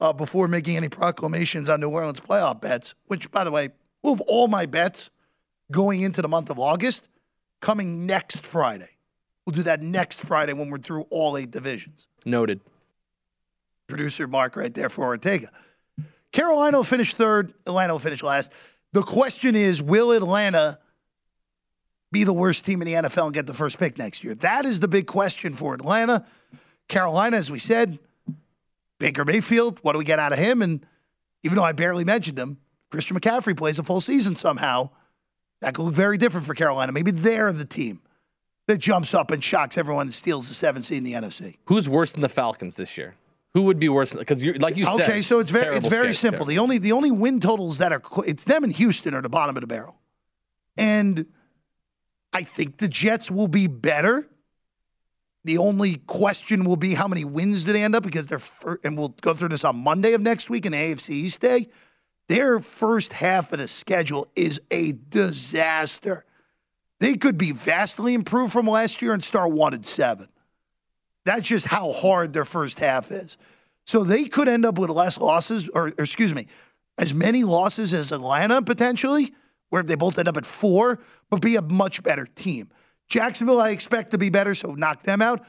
uh, 0.00 0.12
before 0.12 0.48
making 0.48 0.76
any 0.76 0.88
proclamations 0.88 1.68
on 1.68 1.80
New 1.80 1.90
Orleans 1.90 2.18
playoff 2.18 2.60
bets. 2.60 2.94
Which, 3.06 3.30
by 3.30 3.44
the 3.44 3.52
way, 3.52 3.68
have 4.02 4.20
all 4.22 4.48
my 4.48 4.66
bets 4.66 5.08
going 5.70 6.00
into 6.00 6.20
the 6.20 6.28
month 6.28 6.50
of 6.50 6.58
August 6.58 7.06
coming 7.60 8.06
next 8.06 8.44
Friday. 8.44 8.90
We'll 9.46 9.54
do 9.54 9.62
that 9.62 9.82
next 9.82 10.20
Friday 10.20 10.52
when 10.52 10.68
we're 10.68 10.78
through 10.78 11.02
all 11.10 11.36
eight 11.36 11.52
divisions. 11.52 12.08
Noted. 12.26 12.60
Producer 13.88 14.26
Mark 14.26 14.54
right 14.54 14.72
there 14.72 14.88
for 14.88 15.06
Ortega. 15.06 15.48
Carolina 16.30 16.76
will 16.76 16.84
finish 16.84 17.14
third. 17.14 17.52
Atlanta 17.66 17.94
will 17.94 17.98
finish 17.98 18.22
last. 18.22 18.52
The 18.92 19.02
question 19.02 19.56
is, 19.56 19.82
will 19.82 20.12
Atlanta 20.12 20.78
be 22.12 22.24
the 22.24 22.32
worst 22.32 22.64
team 22.64 22.80
in 22.82 22.86
the 22.86 22.94
NFL 22.94 23.26
and 23.26 23.34
get 23.34 23.46
the 23.46 23.54
first 23.54 23.78
pick 23.78 23.98
next 23.98 24.22
year? 24.22 24.34
That 24.36 24.64
is 24.64 24.80
the 24.80 24.88
big 24.88 25.06
question 25.06 25.54
for 25.54 25.74
Atlanta. 25.74 26.24
Carolina, 26.88 27.36
as 27.36 27.50
we 27.50 27.58
said, 27.58 27.98
Baker 28.98 29.24
Mayfield, 29.24 29.78
what 29.82 29.92
do 29.92 29.98
we 29.98 30.04
get 30.04 30.18
out 30.18 30.32
of 30.32 30.38
him? 30.38 30.62
And 30.62 30.84
even 31.42 31.56
though 31.56 31.64
I 31.64 31.72
barely 31.72 32.04
mentioned 32.04 32.38
him, 32.38 32.58
Christian 32.90 33.18
McCaffrey 33.18 33.56
plays 33.56 33.78
a 33.78 33.84
full 33.84 34.00
season 34.00 34.34
somehow. 34.34 34.90
That 35.60 35.74
could 35.74 35.82
look 35.82 35.94
very 35.94 36.18
different 36.18 36.46
for 36.46 36.54
Carolina. 36.54 36.92
Maybe 36.92 37.10
they're 37.10 37.52
the 37.52 37.64
team 37.64 38.00
that 38.68 38.78
jumps 38.78 39.12
up 39.12 39.30
and 39.30 39.42
shocks 39.42 39.76
everyone 39.76 40.06
and 40.06 40.14
steals 40.14 40.48
the 40.48 40.54
seventh 40.54 40.84
seed 40.84 40.98
in 40.98 41.04
the 41.04 41.14
NFC. 41.14 41.56
Who's 41.64 41.88
worse 41.88 42.12
than 42.12 42.22
the 42.22 42.28
Falcons 42.28 42.76
this 42.76 42.96
year? 42.96 43.14
Who 43.54 43.62
would 43.62 43.78
be 43.78 43.88
worse? 43.88 44.14
Because 44.14 44.42
you 44.42 44.52
like 44.54 44.76
you 44.76 44.84
said. 44.84 45.00
Okay, 45.00 45.22
so 45.22 45.38
it's 45.38 45.50
very 45.50 45.76
it's 45.76 45.86
very 45.86 46.12
simple. 46.12 46.46
The 46.46 46.58
only 46.58 46.78
the 46.78 46.92
only 46.92 47.10
win 47.10 47.40
totals 47.40 47.78
that 47.78 47.92
are 47.92 48.02
it's 48.26 48.44
them 48.44 48.64
and 48.64 48.72
Houston 48.72 49.14
are 49.14 49.22
the 49.22 49.28
bottom 49.28 49.56
of 49.56 49.62
the 49.62 49.66
barrel, 49.66 49.98
and 50.76 51.26
I 52.32 52.42
think 52.42 52.78
the 52.78 52.88
Jets 52.88 53.30
will 53.30 53.48
be 53.48 53.66
better. 53.66 54.28
The 55.44 55.58
only 55.58 55.96
question 56.06 56.64
will 56.64 56.76
be 56.76 56.94
how 56.94 57.08
many 57.08 57.24
wins 57.24 57.64
do 57.64 57.72
they 57.72 57.82
end 57.82 57.94
up 57.94 58.02
because 58.02 58.28
they're 58.28 58.78
and 58.84 58.98
we'll 58.98 59.14
go 59.20 59.32
through 59.32 59.48
this 59.48 59.64
on 59.64 59.76
Monday 59.76 60.12
of 60.12 60.20
next 60.20 60.50
week 60.50 60.66
in 60.66 60.72
AFC 60.72 61.10
East 61.10 61.40
day. 61.40 61.68
Their 62.28 62.60
first 62.60 63.14
half 63.14 63.54
of 63.54 63.58
the 63.58 63.66
schedule 63.66 64.28
is 64.36 64.60
a 64.70 64.92
disaster. 65.08 66.26
They 67.00 67.14
could 67.16 67.38
be 67.38 67.52
vastly 67.52 68.12
improved 68.12 68.52
from 68.52 68.66
last 68.66 69.00
year 69.00 69.14
and 69.14 69.24
start 69.24 69.52
one 69.52 69.72
and 69.72 69.86
seven. 69.86 70.28
That's 71.24 71.46
just 71.46 71.66
how 71.66 71.92
hard 71.92 72.32
their 72.32 72.44
first 72.44 72.78
half 72.78 73.10
is. 73.10 73.36
So 73.86 74.04
they 74.04 74.24
could 74.26 74.48
end 74.48 74.64
up 74.64 74.78
with 74.78 74.90
less 74.90 75.18
losses, 75.18 75.68
or, 75.68 75.88
or 75.88 76.04
excuse 76.04 76.34
me, 76.34 76.46
as 76.98 77.14
many 77.14 77.44
losses 77.44 77.94
as 77.94 78.12
Atlanta 78.12 78.60
potentially, 78.62 79.32
where 79.70 79.82
they 79.82 79.94
both 79.94 80.18
end 80.18 80.28
up 80.28 80.36
at 80.36 80.46
four, 80.46 80.98
but 81.30 81.40
be 81.40 81.56
a 81.56 81.62
much 81.62 82.02
better 82.02 82.26
team. 82.26 82.70
Jacksonville, 83.08 83.60
I 83.60 83.70
expect 83.70 84.10
to 84.10 84.18
be 84.18 84.30
better, 84.30 84.54
so 84.54 84.74
knock 84.74 85.02
them 85.02 85.22
out. 85.22 85.46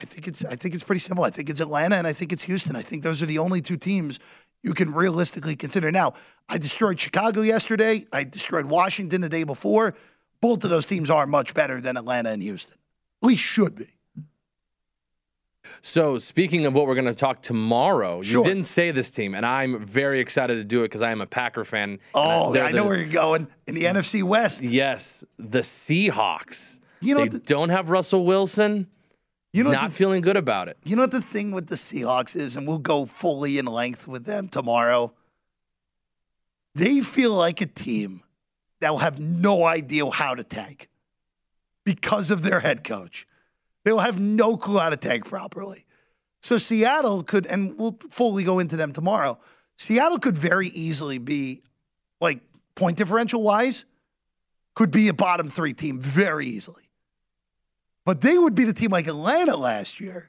I 0.00 0.04
think 0.04 0.26
it's 0.26 0.44
I 0.44 0.56
think 0.56 0.74
it's 0.74 0.82
pretty 0.82 0.98
simple. 0.98 1.24
I 1.24 1.30
think 1.30 1.48
it's 1.48 1.60
Atlanta 1.60 1.96
and 1.96 2.06
I 2.06 2.12
think 2.12 2.32
it's 2.32 2.42
Houston. 2.42 2.74
I 2.74 2.82
think 2.82 3.02
those 3.02 3.22
are 3.22 3.26
the 3.26 3.38
only 3.38 3.60
two 3.60 3.76
teams 3.76 4.18
you 4.62 4.74
can 4.74 4.92
realistically 4.92 5.54
consider. 5.54 5.92
Now, 5.92 6.14
I 6.48 6.58
destroyed 6.58 6.98
Chicago 6.98 7.42
yesterday. 7.42 8.06
I 8.12 8.24
destroyed 8.24 8.66
Washington 8.66 9.20
the 9.20 9.28
day 9.28 9.44
before. 9.44 9.94
Both 10.40 10.64
of 10.64 10.70
those 10.70 10.86
teams 10.86 11.10
are 11.10 11.26
much 11.26 11.54
better 11.54 11.80
than 11.80 11.96
Atlanta 11.96 12.30
and 12.30 12.42
Houston. 12.42 12.74
At 13.22 13.28
least 13.28 13.42
should 13.42 13.76
be. 13.76 13.86
So, 15.82 16.18
speaking 16.18 16.66
of 16.66 16.74
what 16.74 16.86
we're 16.86 16.94
going 16.94 17.04
to 17.06 17.14
talk 17.14 17.42
tomorrow, 17.42 18.22
Sure. 18.22 18.42
you 18.42 18.48
didn't 18.48 18.64
say 18.64 18.90
this 18.90 19.10
team, 19.10 19.34
and 19.34 19.44
I'm 19.44 19.84
very 19.84 20.20
excited 20.20 20.56
to 20.56 20.64
do 20.64 20.80
it 20.80 20.86
because 20.86 21.02
I 21.02 21.10
am 21.10 21.20
a 21.20 21.26
Packer 21.26 21.64
fan. 21.64 22.00
Oh, 22.14 22.52
they're 22.52 22.64
I 22.64 22.72
know 22.72 22.84
the- 22.84 22.88
where 22.88 22.98
you're 22.98 23.06
going. 23.06 23.48
In 23.66 23.74
the 23.74 23.84
mm. 23.84 23.94
NFC 23.96 24.22
West. 24.22 24.62
Yes, 24.62 25.24
the 25.38 25.60
Seahawks. 25.60 26.78
You 27.00 27.14
know 27.16 27.26
they 27.26 27.38
don't 27.38 27.68
have 27.68 27.90
Russell 27.90 28.24
Wilson. 28.24 28.88
You 29.52 29.64
know 29.64 29.72
not 29.72 29.90
the- 29.90 29.96
feeling 29.96 30.22
good 30.22 30.36
about 30.36 30.68
it. 30.68 30.78
You 30.84 30.96
know 30.96 31.02
what 31.02 31.10
the 31.10 31.20
thing 31.20 31.52
with 31.52 31.66
the 31.66 31.76
Seahawks 31.76 32.34
is, 32.34 32.56
and 32.56 32.66
we'll 32.66 32.78
go 32.78 33.04
fully 33.06 33.58
in 33.58 33.66
length 33.66 34.08
with 34.08 34.24
them 34.24 34.48
tomorrow. 34.48 35.12
They 36.74 37.00
feel 37.02 37.32
like 37.34 37.60
a 37.60 37.66
team 37.66 38.22
that 38.80 38.90
will 38.90 38.98
have 38.98 39.18
no 39.18 39.64
idea 39.64 40.08
how 40.10 40.34
to 40.34 40.42
tank 40.42 40.88
because 41.84 42.30
of 42.30 42.42
their 42.42 42.60
head 42.60 42.82
coach. 42.84 43.26
They 43.84 43.92
will 43.92 44.00
have 44.00 44.18
no 44.18 44.56
clue 44.56 44.78
how 44.78 44.90
to 44.90 44.96
tank 44.96 45.26
properly. 45.26 45.84
So 46.42 46.58
Seattle 46.58 47.22
could, 47.22 47.46
and 47.46 47.78
we'll 47.78 47.98
fully 48.10 48.44
go 48.44 48.58
into 48.58 48.76
them 48.76 48.92
tomorrow. 48.92 49.38
Seattle 49.78 50.18
could 50.18 50.36
very 50.36 50.68
easily 50.68 51.18
be, 51.18 51.62
like 52.20 52.40
point 52.74 52.96
differential 52.96 53.42
wise, 53.42 53.84
could 54.74 54.90
be 54.90 55.08
a 55.08 55.14
bottom 55.14 55.48
three 55.48 55.74
team 55.74 56.00
very 56.00 56.46
easily. 56.46 56.82
But 58.04 58.20
they 58.20 58.36
would 58.36 58.54
be 58.54 58.64
the 58.64 58.74
team 58.74 58.90
like 58.90 59.06
Atlanta 59.06 59.56
last 59.56 60.00
year, 60.00 60.28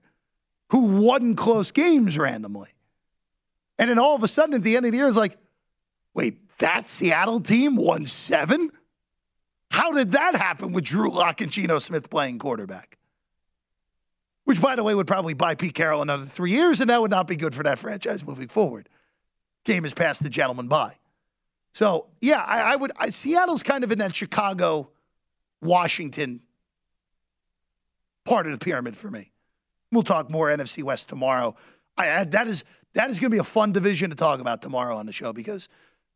who 0.69 1.01
won 1.01 1.35
close 1.35 1.71
games 1.71 2.17
randomly. 2.17 2.69
And 3.77 3.89
then 3.89 3.99
all 3.99 4.15
of 4.15 4.23
a 4.23 4.27
sudden 4.27 4.55
at 4.55 4.63
the 4.63 4.77
end 4.77 4.85
of 4.85 4.91
the 4.91 4.97
year, 4.97 5.07
it's 5.07 5.17
like, 5.17 5.37
wait, 6.13 6.57
that 6.59 6.87
Seattle 6.87 7.41
team 7.41 7.75
won 7.75 8.05
seven? 8.05 8.71
How 9.71 9.91
did 9.91 10.13
that 10.13 10.35
happen 10.35 10.71
with 10.71 10.85
Drew 10.85 11.09
Lock 11.09 11.41
and 11.41 11.51
Geno 11.51 11.79
Smith 11.79 12.09
playing 12.09 12.39
quarterback? 12.39 12.97
Which, 14.45 14.61
by 14.61 14.75
the 14.75 14.83
way, 14.83 14.93
would 14.95 15.07
probably 15.07 15.33
buy 15.33 15.55
Pete 15.55 15.73
Carroll 15.73 16.01
another 16.01 16.23
three 16.23 16.51
years, 16.51 16.79
and 16.79 16.89
that 16.89 17.01
would 17.01 17.11
not 17.11 17.27
be 17.27 17.35
good 17.35 17.53
for 17.53 17.63
that 17.63 17.79
franchise 17.79 18.25
moving 18.25 18.47
forward. 18.47 18.87
Game 19.65 19.83
has 19.83 19.93
passed 19.93 20.21
the 20.21 20.29
gentleman 20.29 20.67
by. 20.67 20.93
So, 21.73 22.07
yeah, 22.21 22.43
I, 22.45 22.73
I 22.73 22.75
would. 22.75 22.91
I, 22.97 23.09
Seattle's 23.09 23.63
kind 23.63 23.83
of 23.83 23.91
in 23.91 23.99
that 23.99 24.15
Chicago, 24.15 24.91
Washington 25.61 26.41
part 28.23 28.45
of 28.45 28.51
the 28.57 28.63
pyramid 28.63 28.95
for 28.95 29.09
me. 29.09 29.31
We'll 29.91 30.03
talk 30.03 30.29
more 30.29 30.47
NFC 30.47 30.83
West 30.83 31.09
tomorrow. 31.09 31.55
I, 31.97 32.11
I 32.11 32.23
that 32.25 32.47
is 32.47 32.63
that 32.93 33.09
is 33.09 33.19
going 33.19 33.31
to 33.31 33.35
be 33.35 33.39
a 33.39 33.43
fun 33.43 33.71
division 33.71 34.09
to 34.11 34.15
talk 34.15 34.39
about 34.39 34.61
tomorrow 34.61 34.95
on 34.95 35.05
the 35.05 35.13
show 35.13 35.33
because 35.33 35.69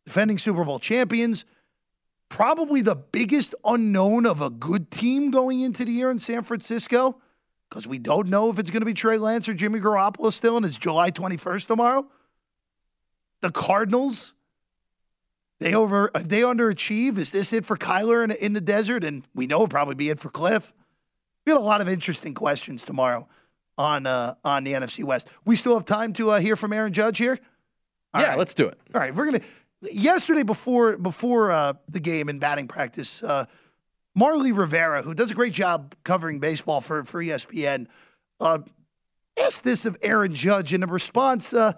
defending 0.06 0.38
Super 0.38 0.64
Bowl 0.64 0.80
champions, 0.80 1.46
probably 2.30 2.82
the 2.82 2.96
biggest 2.96 3.56
unknown 3.66 4.26
of 4.26 4.42
a 4.42 4.50
good 4.50 4.92
team 4.92 5.32
going 5.32 5.62
into 5.62 5.84
the 5.84 5.92
year 5.92 6.12
in 6.12 6.20
San 6.20 6.44
Francisco 6.44 7.20
because 7.70 7.88
we 7.88 8.00
don't 8.00 8.28
know 8.28 8.50
if 8.50 8.60
it's 8.60 8.72
going 8.72 8.82
to 8.82 8.86
be 8.86 8.94
Trey 8.94 9.18
Lance 9.18 9.48
or 9.48 9.54
Jimmy 9.54 9.80
Garoppolo 9.80 10.32
still, 10.32 10.58
and 10.58 10.66
it's 10.66 10.78
July 10.78 11.12
21st 11.12 11.68
tomorrow. 11.68 12.08
The 13.42 13.52
Cardinals, 13.52 14.34
they 15.60 15.74
over 15.74 16.12
they 16.14 16.42
underachieve. 16.42 17.18
Is 17.18 17.32
this 17.32 17.54
it 17.54 17.66
for 17.66 17.78
Kyler 17.78 18.24
in, 18.24 18.32
in 18.32 18.54
the 18.54 18.62
desert? 18.62 19.04
And 19.04 19.26
we 19.34 19.48
know 19.48 19.58
it'll 19.58 19.68
probably 19.68 19.96
be 19.96 20.10
it 20.10 20.20
for 20.20 20.30
Kliff. 20.30 20.74
We 21.46 21.54
got 21.54 21.60
a 21.60 21.64
lot 21.64 21.82
of 21.82 21.88
interesting 21.88 22.34
questions 22.34 22.84
tomorrow 22.84 23.28
on 23.78 24.06
uh, 24.06 24.36
on 24.44 24.64
the 24.64 24.74
NFC 24.74 25.04
West. 25.04 25.30
We 25.46 25.56
still 25.56 25.76
have 25.76 25.86
time 25.86 26.14
to 26.14 26.32
uh, 26.32 26.40
hear 26.40 26.56
from 26.56 26.74
Aaron 26.74 26.92
Judge 26.92 27.18
here. 27.18 27.40
All 28.14 28.22
yeah, 28.22 28.30
right. 28.30 28.38
let's 28.38 28.54
do 28.54 28.68
it. 28.68 28.78
All 28.94 29.00
right, 29.00 29.14
we're 29.16 29.26
gonna. 29.26 29.42
Yesterday, 29.82 30.44
before 30.44 30.98
before 30.98 31.52
uh, 31.52 31.74
the 31.88 32.02
game 32.02 32.28
in 32.28 32.40
batting 32.40 32.68
practice, 32.68 33.24
uh, 33.24 33.46
Marly 34.16 34.52
Rivera, 34.52 35.02
who 35.02 35.14
does 35.14 35.32
a 35.32 35.36
great 35.36 35.54
job 35.54 35.96
covering 36.04 36.40
baseball 36.40 36.82
for 36.82 37.04
for 37.04 37.24
ESPN, 37.24 37.88
uh, 38.40 38.60
asked 39.40 39.64
this 39.64 39.86
of 39.86 39.98
Aaron 40.02 40.34
Judge, 40.34 40.74
and 40.74 40.84
the 40.84 40.88
response 40.88 41.54
uh, 41.54 41.74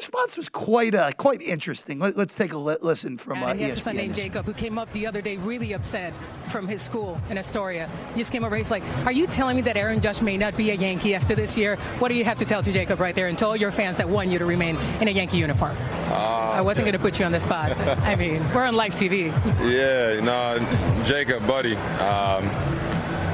response 0.00 0.36
was 0.36 0.48
quite 0.48 0.94
uh, 0.94 1.12
quite 1.12 1.42
interesting. 1.42 1.98
Let, 1.98 2.16
us 2.16 2.34
take 2.34 2.52
a 2.52 2.58
li- 2.58 2.76
listen 2.82 3.18
from 3.18 3.42
uh, 3.42 3.48
And 3.48 3.58
he 3.58 3.66
has 3.66 3.76
a 3.78 3.80
son 3.80 3.94
ESPN. 3.94 3.96
named 3.96 4.14
Jacob 4.14 4.46
who 4.46 4.54
came 4.54 4.78
up 4.78 4.90
the 4.92 5.06
other 5.06 5.20
day 5.20 5.36
really 5.36 5.72
upset 5.74 6.14
from 6.48 6.66
his 6.66 6.80
school 6.80 7.20
in 7.28 7.36
Astoria. 7.36 7.88
He 8.14 8.20
just 8.20 8.32
came 8.32 8.42
over. 8.44 8.56
He's 8.56 8.70
like, 8.70 8.82
"Are 9.04 9.12
you 9.12 9.26
telling 9.26 9.56
me 9.56 9.62
that 9.62 9.76
Aaron 9.76 10.00
Judge 10.00 10.22
may 10.22 10.38
not 10.38 10.56
be 10.56 10.70
a 10.70 10.74
Yankee 10.74 11.14
after 11.14 11.34
this 11.34 11.56
year? 11.56 11.76
What 11.98 12.08
do 12.08 12.14
you 12.14 12.24
have 12.24 12.38
to 12.38 12.44
tell 12.46 12.62
to 12.62 12.72
Jacob 12.72 12.98
right 12.98 13.14
there 13.14 13.28
and 13.28 13.36
tell 13.36 13.54
your 13.56 13.70
fans 13.70 13.98
that 13.98 14.08
want 14.08 14.30
you 14.30 14.38
to 14.38 14.46
remain 14.46 14.78
in 15.00 15.08
a 15.08 15.10
Yankee 15.10 15.38
uniform?" 15.38 15.76
I 16.10 16.62
wasn't 16.62 16.86
going 16.86 16.92
to 16.94 16.98
put 16.98 17.18
you 17.18 17.26
on 17.26 17.32
the 17.32 17.40
spot. 17.40 17.76
I 18.00 18.16
mean, 18.16 18.42
we're 18.54 18.64
on 18.66 18.74
live 18.74 18.94
TV. 18.94 19.28
Yeah, 19.70 20.20
no, 20.20 21.04
Jacob, 21.04 21.46
buddy. 21.46 21.76
Um, 21.76 22.44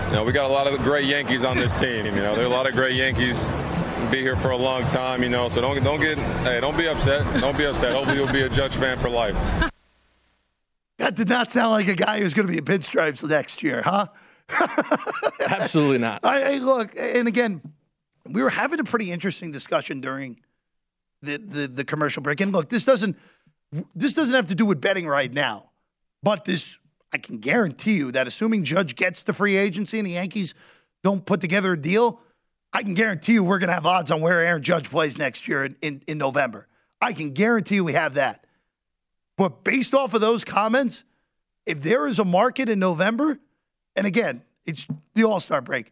you 0.06 0.12
know, 0.12 0.24
we 0.24 0.32
got 0.32 0.48
a 0.48 0.52
lot 0.52 0.66
of 0.66 0.78
great 0.80 1.04
Yankees 1.06 1.44
on 1.44 1.56
this 1.56 1.78
team. 1.80 2.06
You 2.06 2.12
know, 2.12 2.34
there 2.36 2.44
are 2.44 2.48
a 2.48 2.50
lot 2.50 2.68
of 2.68 2.74
great 2.74 2.94
Yankees. 2.94 3.48
Be 4.10 4.20
here 4.20 4.36
for 4.36 4.50
a 4.50 4.56
long 4.56 4.86
time, 4.86 5.22
you 5.22 5.28
know. 5.28 5.48
So 5.48 5.60
don't 5.60 5.82
don't 5.82 6.00
get 6.00 6.18
hey, 6.18 6.60
don't 6.60 6.76
be 6.76 6.88
upset. 6.88 7.40
Don't 7.40 7.56
be 7.58 7.66
upset. 7.66 7.94
Hopefully 7.94 8.16
you'll 8.16 8.32
be 8.32 8.42
a 8.42 8.48
Judge 8.48 8.76
fan 8.76 8.98
for 8.98 9.08
life. 9.08 9.36
That 10.98 11.14
did 11.14 11.28
not 11.28 11.50
sound 11.50 11.72
like 11.72 11.88
a 11.88 11.94
guy 11.94 12.20
who's 12.20 12.32
going 12.32 12.46
to 12.48 12.52
be 12.52 12.58
in 12.58 12.64
pinstripes 12.64 13.22
next 13.22 13.62
year, 13.62 13.82
huh? 13.84 14.06
Absolutely 15.50 15.98
not. 15.98 16.24
I, 16.24 16.54
I 16.54 16.58
look, 16.58 16.92
and 16.98 17.28
again, 17.28 17.60
we 18.24 18.42
were 18.42 18.48
having 18.48 18.80
a 18.80 18.84
pretty 18.84 19.12
interesting 19.12 19.50
discussion 19.50 20.00
during 20.00 20.40
the, 21.22 21.36
the 21.36 21.66
the 21.66 21.84
commercial 21.84 22.22
break. 22.22 22.40
And 22.40 22.52
look, 22.52 22.70
this 22.70 22.84
doesn't 22.84 23.16
this 23.94 24.14
doesn't 24.14 24.34
have 24.34 24.46
to 24.46 24.54
do 24.54 24.64
with 24.64 24.80
betting 24.80 25.06
right 25.06 25.32
now, 25.32 25.70
but 26.22 26.44
this 26.44 26.78
I 27.12 27.18
can 27.18 27.38
guarantee 27.38 27.96
you 27.96 28.12
that 28.12 28.26
assuming 28.26 28.64
Judge 28.64 28.96
gets 28.96 29.22
the 29.22 29.32
free 29.32 29.56
agency 29.56 29.98
and 29.98 30.06
the 30.06 30.12
Yankees 30.12 30.54
don't 31.02 31.24
put 31.24 31.40
together 31.40 31.72
a 31.72 31.80
deal, 31.80 32.20
I 32.76 32.82
can 32.82 32.92
guarantee 32.92 33.32
you 33.32 33.42
we're 33.42 33.58
going 33.58 33.68
to 33.68 33.74
have 33.74 33.86
odds 33.86 34.10
on 34.10 34.20
where 34.20 34.42
Aaron 34.42 34.60
Judge 34.60 34.90
plays 34.90 35.16
next 35.16 35.48
year 35.48 35.64
in, 35.64 35.76
in, 35.80 36.02
in 36.06 36.18
November. 36.18 36.68
I 37.00 37.14
can 37.14 37.30
guarantee 37.30 37.76
you 37.76 37.84
we 37.84 37.94
have 37.94 38.14
that. 38.14 38.46
But 39.38 39.64
based 39.64 39.94
off 39.94 40.12
of 40.12 40.20
those 40.20 40.44
comments, 40.44 41.02
if 41.64 41.80
there 41.80 42.06
is 42.06 42.18
a 42.18 42.24
market 42.26 42.68
in 42.68 42.78
November, 42.78 43.38
and 43.96 44.06
again, 44.06 44.42
it's 44.66 44.86
the 45.14 45.24
All 45.24 45.40
Star 45.40 45.62
break, 45.62 45.90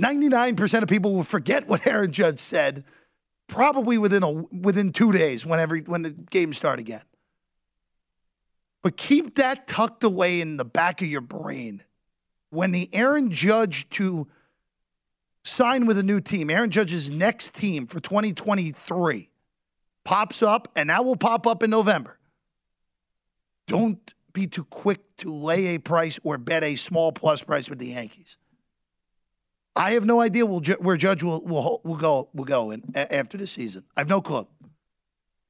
99% 0.00 0.82
of 0.82 0.88
people 0.88 1.12
will 1.12 1.22
forget 1.22 1.68
what 1.68 1.86
Aaron 1.86 2.12
Judge 2.12 2.38
said 2.38 2.84
probably 3.46 3.98
within 3.98 4.22
a 4.22 4.30
within 4.30 4.92
two 4.92 5.12
days 5.12 5.44
when 5.44 5.60
every 5.60 5.82
when 5.82 6.00
the 6.00 6.12
games 6.12 6.56
start 6.56 6.80
again. 6.80 7.04
But 8.82 8.96
keep 8.96 9.34
that 9.34 9.68
tucked 9.68 10.02
away 10.02 10.40
in 10.40 10.56
the 10.56 10.64
back 10.64 11.02
of 11.02 11.08
your 11.08 11.20
brain. 11.20 11.82
When 12.48 12.72
the 12.72 12.88
Aaron 12.94 13.30
Judge 13.30 13.86
to 13.90 14.28
sign 15.46 15.86
with 15.86 15.98
a 15.98 16.02
new 16.02 16.20
team, 16.20 16.50
Aaron 16.50 16.70
Judge's 16.70 17.10
next 17.10 17.54
team 17.54 17.86
for 17.86 18.00
2023 18.00 19.30
pops 20.04 20.42
up, 20.42 20.68
and 20.76 20.90
that 20.90 21.04
will 21.04 21.16
pop 21.16 21.46
up 21.46 21.62
in 21.62 21.70
November. 21.70 22.18
Don't 23.66 24.14
be 24.32 24.46
too 24.46 24.64
quick 24.64 25.00
to 25.16 25.32
lay 25.32 25.74
a 25.74 25.78
price 25.78 26.18
or 26.22 26.38
bet 26.38 26.62
a 26.62 26.76
small 26.76 27.10
plus 27.10 27.42
price 27.42 27.68
with 27.68 27.78
the 27.78 27.86
Yankees. 27.86 28.38
I 29.74 29.92
have 29.92 30.06
no 30.06 30.20
idea 30.20 30.46
where 30.46 30.96
Judge 30.96 31.22
will, 31.22 31.42
will, 31.42 31.80
will 31.84 31.96
go 31.96 32.30
will 32.32 32.44
go 32.44 32.70
in, 32.70 32.82
after 32.94 33.36
the 33.36 33.46
season. 33.46 33.82
I 33.96 34.00
have 34.00 34.08
no 34.08 34.22
clue. 34.22 34.46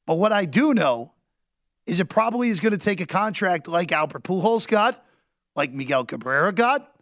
But 0.07 0.14
what 0.14 0.32
I 0.32 0.47
do 0.47 0.74
know 0.74 1.12
is 1.86 2.01
it 2.01 2.09
probably 2.09 2.49
is 2.49 2.59
going 2.59 2.72
to 2.72 2.78
take 2.78 3.01
a 3.01 3.07
contract 3.07 3.68
like 3.68 3.92
Albert 3.92 4.24
Pujols 4.24 4.66
got, 4.66 5.05
like 5.55 5.72
Miguel 5.72 6.05
Cabrera 6.05 6.53
got, 6.53 6.95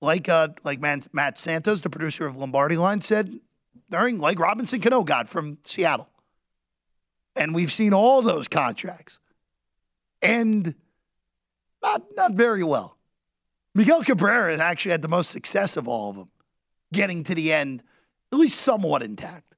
like 0.00 0.28
uh, 0.28 0.48
like 0.64 0.80
Matt 0.80 1.38
Santos, 1.38 1.82
the 1.82 1.90
producer 1.90 2.26
of 2.26 2.36
Lombardi 2.36 2.76
Line, 2.76 3.00
said 3.00 3.40
during, 3.90 4.18
like 4.18 4.38
Robinson 4.38 4.80
Cano 4.80 5.02
got 5.02 5.28
from 5.28 5.58
Seattle. 5.62 6.08
And 7.36 7.54
we've 7.54 7.70
seen 7.70 7.94
all 7.94 8.22
those 8.22 8.48
contracts 8.48 9.18
end 10.22 10.74
not, 11.82 12.02
not 12.16 12.32
very 12.32 12.62
well. 12.62 12.96
Miguel 13.74 14.02
Cabrera 14.02 14.56
actually 14.58 14.90
had 14.92 15.02
the 15.02 15.08
most 15.08 15.30
success 15.30 15.76
of 15.76 15.88
all 15.88 16.10
of 16.10 16.16
them 16.16 16.30
getting 16.92 17.22
to 17.24 17.34
the 17.34 17.52
end, 17.52 17.82
at 18.32 18.38
least 18.38 18.60
somewhat 18.60 19.02
intact. 19.02 19.54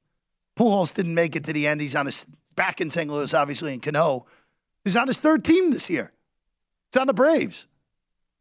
Pujols 0.56 0.94
didn't 0.94 1.14
make 1.14 1.34
it 1.34 1.44
to 1.44 1.52
the 1.52 1.66
end. 1.66 1.80
He's 1.80 1.96
on 1.96 2.06
his 2.06 2.26
back 2.54 2.80
in 2.80 2.90
St. 2.90 3.10
Louis, 3.10 3.32
obviously, 3.32 3.72
in 3.72 3.80
Cano. 3.80 4.26
He's 4.84 4.96
on 4.96 5.06
his 5.06 5.16
third 5.16 5.44
team 5.44 5.70
this 5.70 5.88
year. 5.88 6.12
It's 6.88 6.96
on 6.98 7.06
the 7.06 7.14
Braves. 7.14 7.66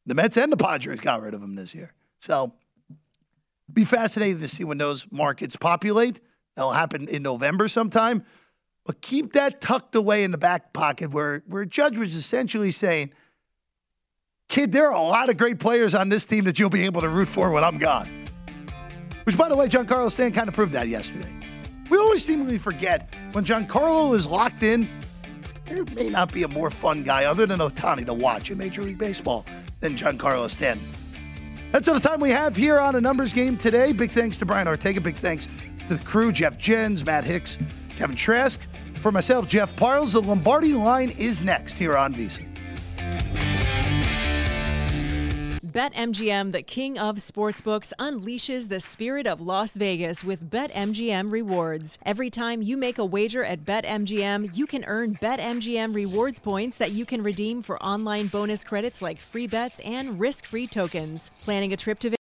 The 0.05 0.15
Mets 0.15 0.37
and 0.37 0.51
the 0.51 0.57
Padres 0.57 0.99
got 0.99 1.21
rid 1.21 1.33
of 1.33 1.41
him 1.41 1.55
this 1.55 1.75
year. 1.75 1.93
So 2.19 2.53
be 3.71 3.85
fascinated 3.85 4.41
to 4.41 4.47
see 4.47 4.63
when 4.63 4.77
those 4.77 5.05
markets 5.11 5.55
populate. 5.55 6.19
That'll 6.55 6.71
happen 6.71 7.07
in 7.07 7.23
November 7.23 7.67
sometime. 7.67 8.23
But 8.85 9.01
keep 9.01 9.33
that 9.33 9.61
tucked 9.61 9.95
away 9.95 10.23
in 10.23 10.31
the 10.31 10.37
back 10.37 10.73
pocket 10.73 11.11
where, 11.11 11.43
where 11.47 11.65
Judge 11.65 11.97
was 11.97 12.15
essentially 12.15 12.71
saying, 12.71 13.13
kid, 14.49 14.71
there 14.71 14.87
are 14.87 14.95
a 14.95 15.01
lot 15.01 15.29
of 15.29 15.37
great 15.37 15.59
players 15.59 15.93
on 15.93 16.09
this 16.09 16.25
team 16.25 16.45
that 16.45 16.57
you'll 16.57 16.69
be 16.69 16.85
able 16.85 17.01
to 17.01 17.09
root 17.09 17.29
for 17.29 17.51
when 17.51 17.63
I'm 17.63 17.77
gone. 17.77 18.25
Which, 19.25 19.37
by 19.37 19.49
the 19.49 19.55
way, 19.55 19.67
Giancarlo 19.67 20.09
Stanton 20.09 20.33
kind 20.33 20.49
of 20.49 20.55
proved 20.55 20.73
that 20.73 20.87
yesterday. 20.87 21.31
We 21.91 21.97
always 21.97 22.25
seemingly 22.25 22.57
forget 22.57 23.13
when 23.33 23.45
Giancarlo 23.45 24.15
is 24.15 24.27
locked 24.27 24.63
in, 24.63 24.89
there 25.65 25.85
may 25.95 26.09
not 26.09 26.33
be 26.33 26.43
a 26.43 26.47
more 26.47 26.69
fun 26.69 27.03
guy 27.03 27.25
other 27.25 27.45
than 27.45 27.59
Ohtani 27.59 28.05
to 28.07 28.13
watch 28.13 28.49
in 28.49 28.57
Major 28.57 28.81
League 28.81 28.97
Baseball 28.97 29.45
than 29.81 29.95
Giancarlo 29.95 30.49
Stanton. 30.49 30.87
That's 31.71 31.87
all 31.87 31.95
the 31.95 32.07
time 32.07 32.19
we 32.19 32.29
have 32.29 32.55
here 32.55 32.79
on 32.79 32.95
a 32.95 33.01
numbers 33.01 33.33
game 33.33 33.57
today. 33.57 33.91
Big 33.91 34.11
thanks 34.11 34.37
to 34.37 34.45
Brian 34.45 34.67
Ortega. 34.67 35.01
Big 35.01 35.15
thanks 35.15 35.47
to 35.87 35.95
the 35.95 36.03
crew, 36.03 36.31
Jeff 36.31 36.57
Jens, 36.57 37.05
Matt 37.05 37.25
Hicks, 37.25 37.57
Kevin 37.97 38.15
Trask. 38.15 38.59
For 38.95 39.11
myself, 39.11 39.47
Jeff 39.47 39.75
Parles, 39.75 40.13
the 40.13 40.21
Lombardi 40.21 40.73
line 40.73 41.11
is 41.17 41.43
next 41.43 41.73
here 41.73 41.97
on 41.97 42.13
VSiN. 42.13 42.50
BetMGM, 45.71 46.51
the 46.51 46.61
king 46.61 46.99
of 46.99 47.15
sportsbooks, 47.15 47.93
unleashes 47.97 48.67
the 48.67 48.81
spirit 48.81 49.25
of 49.25 49.39
Las 49.39 49.77
Vegas 49.77 50.21
with 50.21 50.49
BetMGM 50.49 51.31
rewards. 51.31 51.97
Every 52.03 52.29
time 52.29 52.61
you 52.61 52.75
make 52.75 52.97
a 52.97 53.05
wager 53.05 53.45
at 53.45 53.63
BetMGM, 53.63 54.55
you 54.55 54.65
can 54.67 54.83
earn 54.85 55.15
BetMGM 55.15 55.95
rewards 55.95 56.39
points 56.39 56.77
that 56.77 56.91
you 56.91 57.05
can 57.05 57.23
redeem 57.23 57.61
for 57.61 57.81
online 57.81 58.27
bonus 58.27 58.63
credits 58.65 59.01
like 59.01 59.19
free 59.19 59.47
bets 59.47 59.79
and 59.81 60.19
risk 60.19 60.45
free 60.45 60.67
tokens. 60.67 61.31
Planning 61.45 61.71
a 61.71 61.77
trip 61.77 61.99
to 62.01 62.20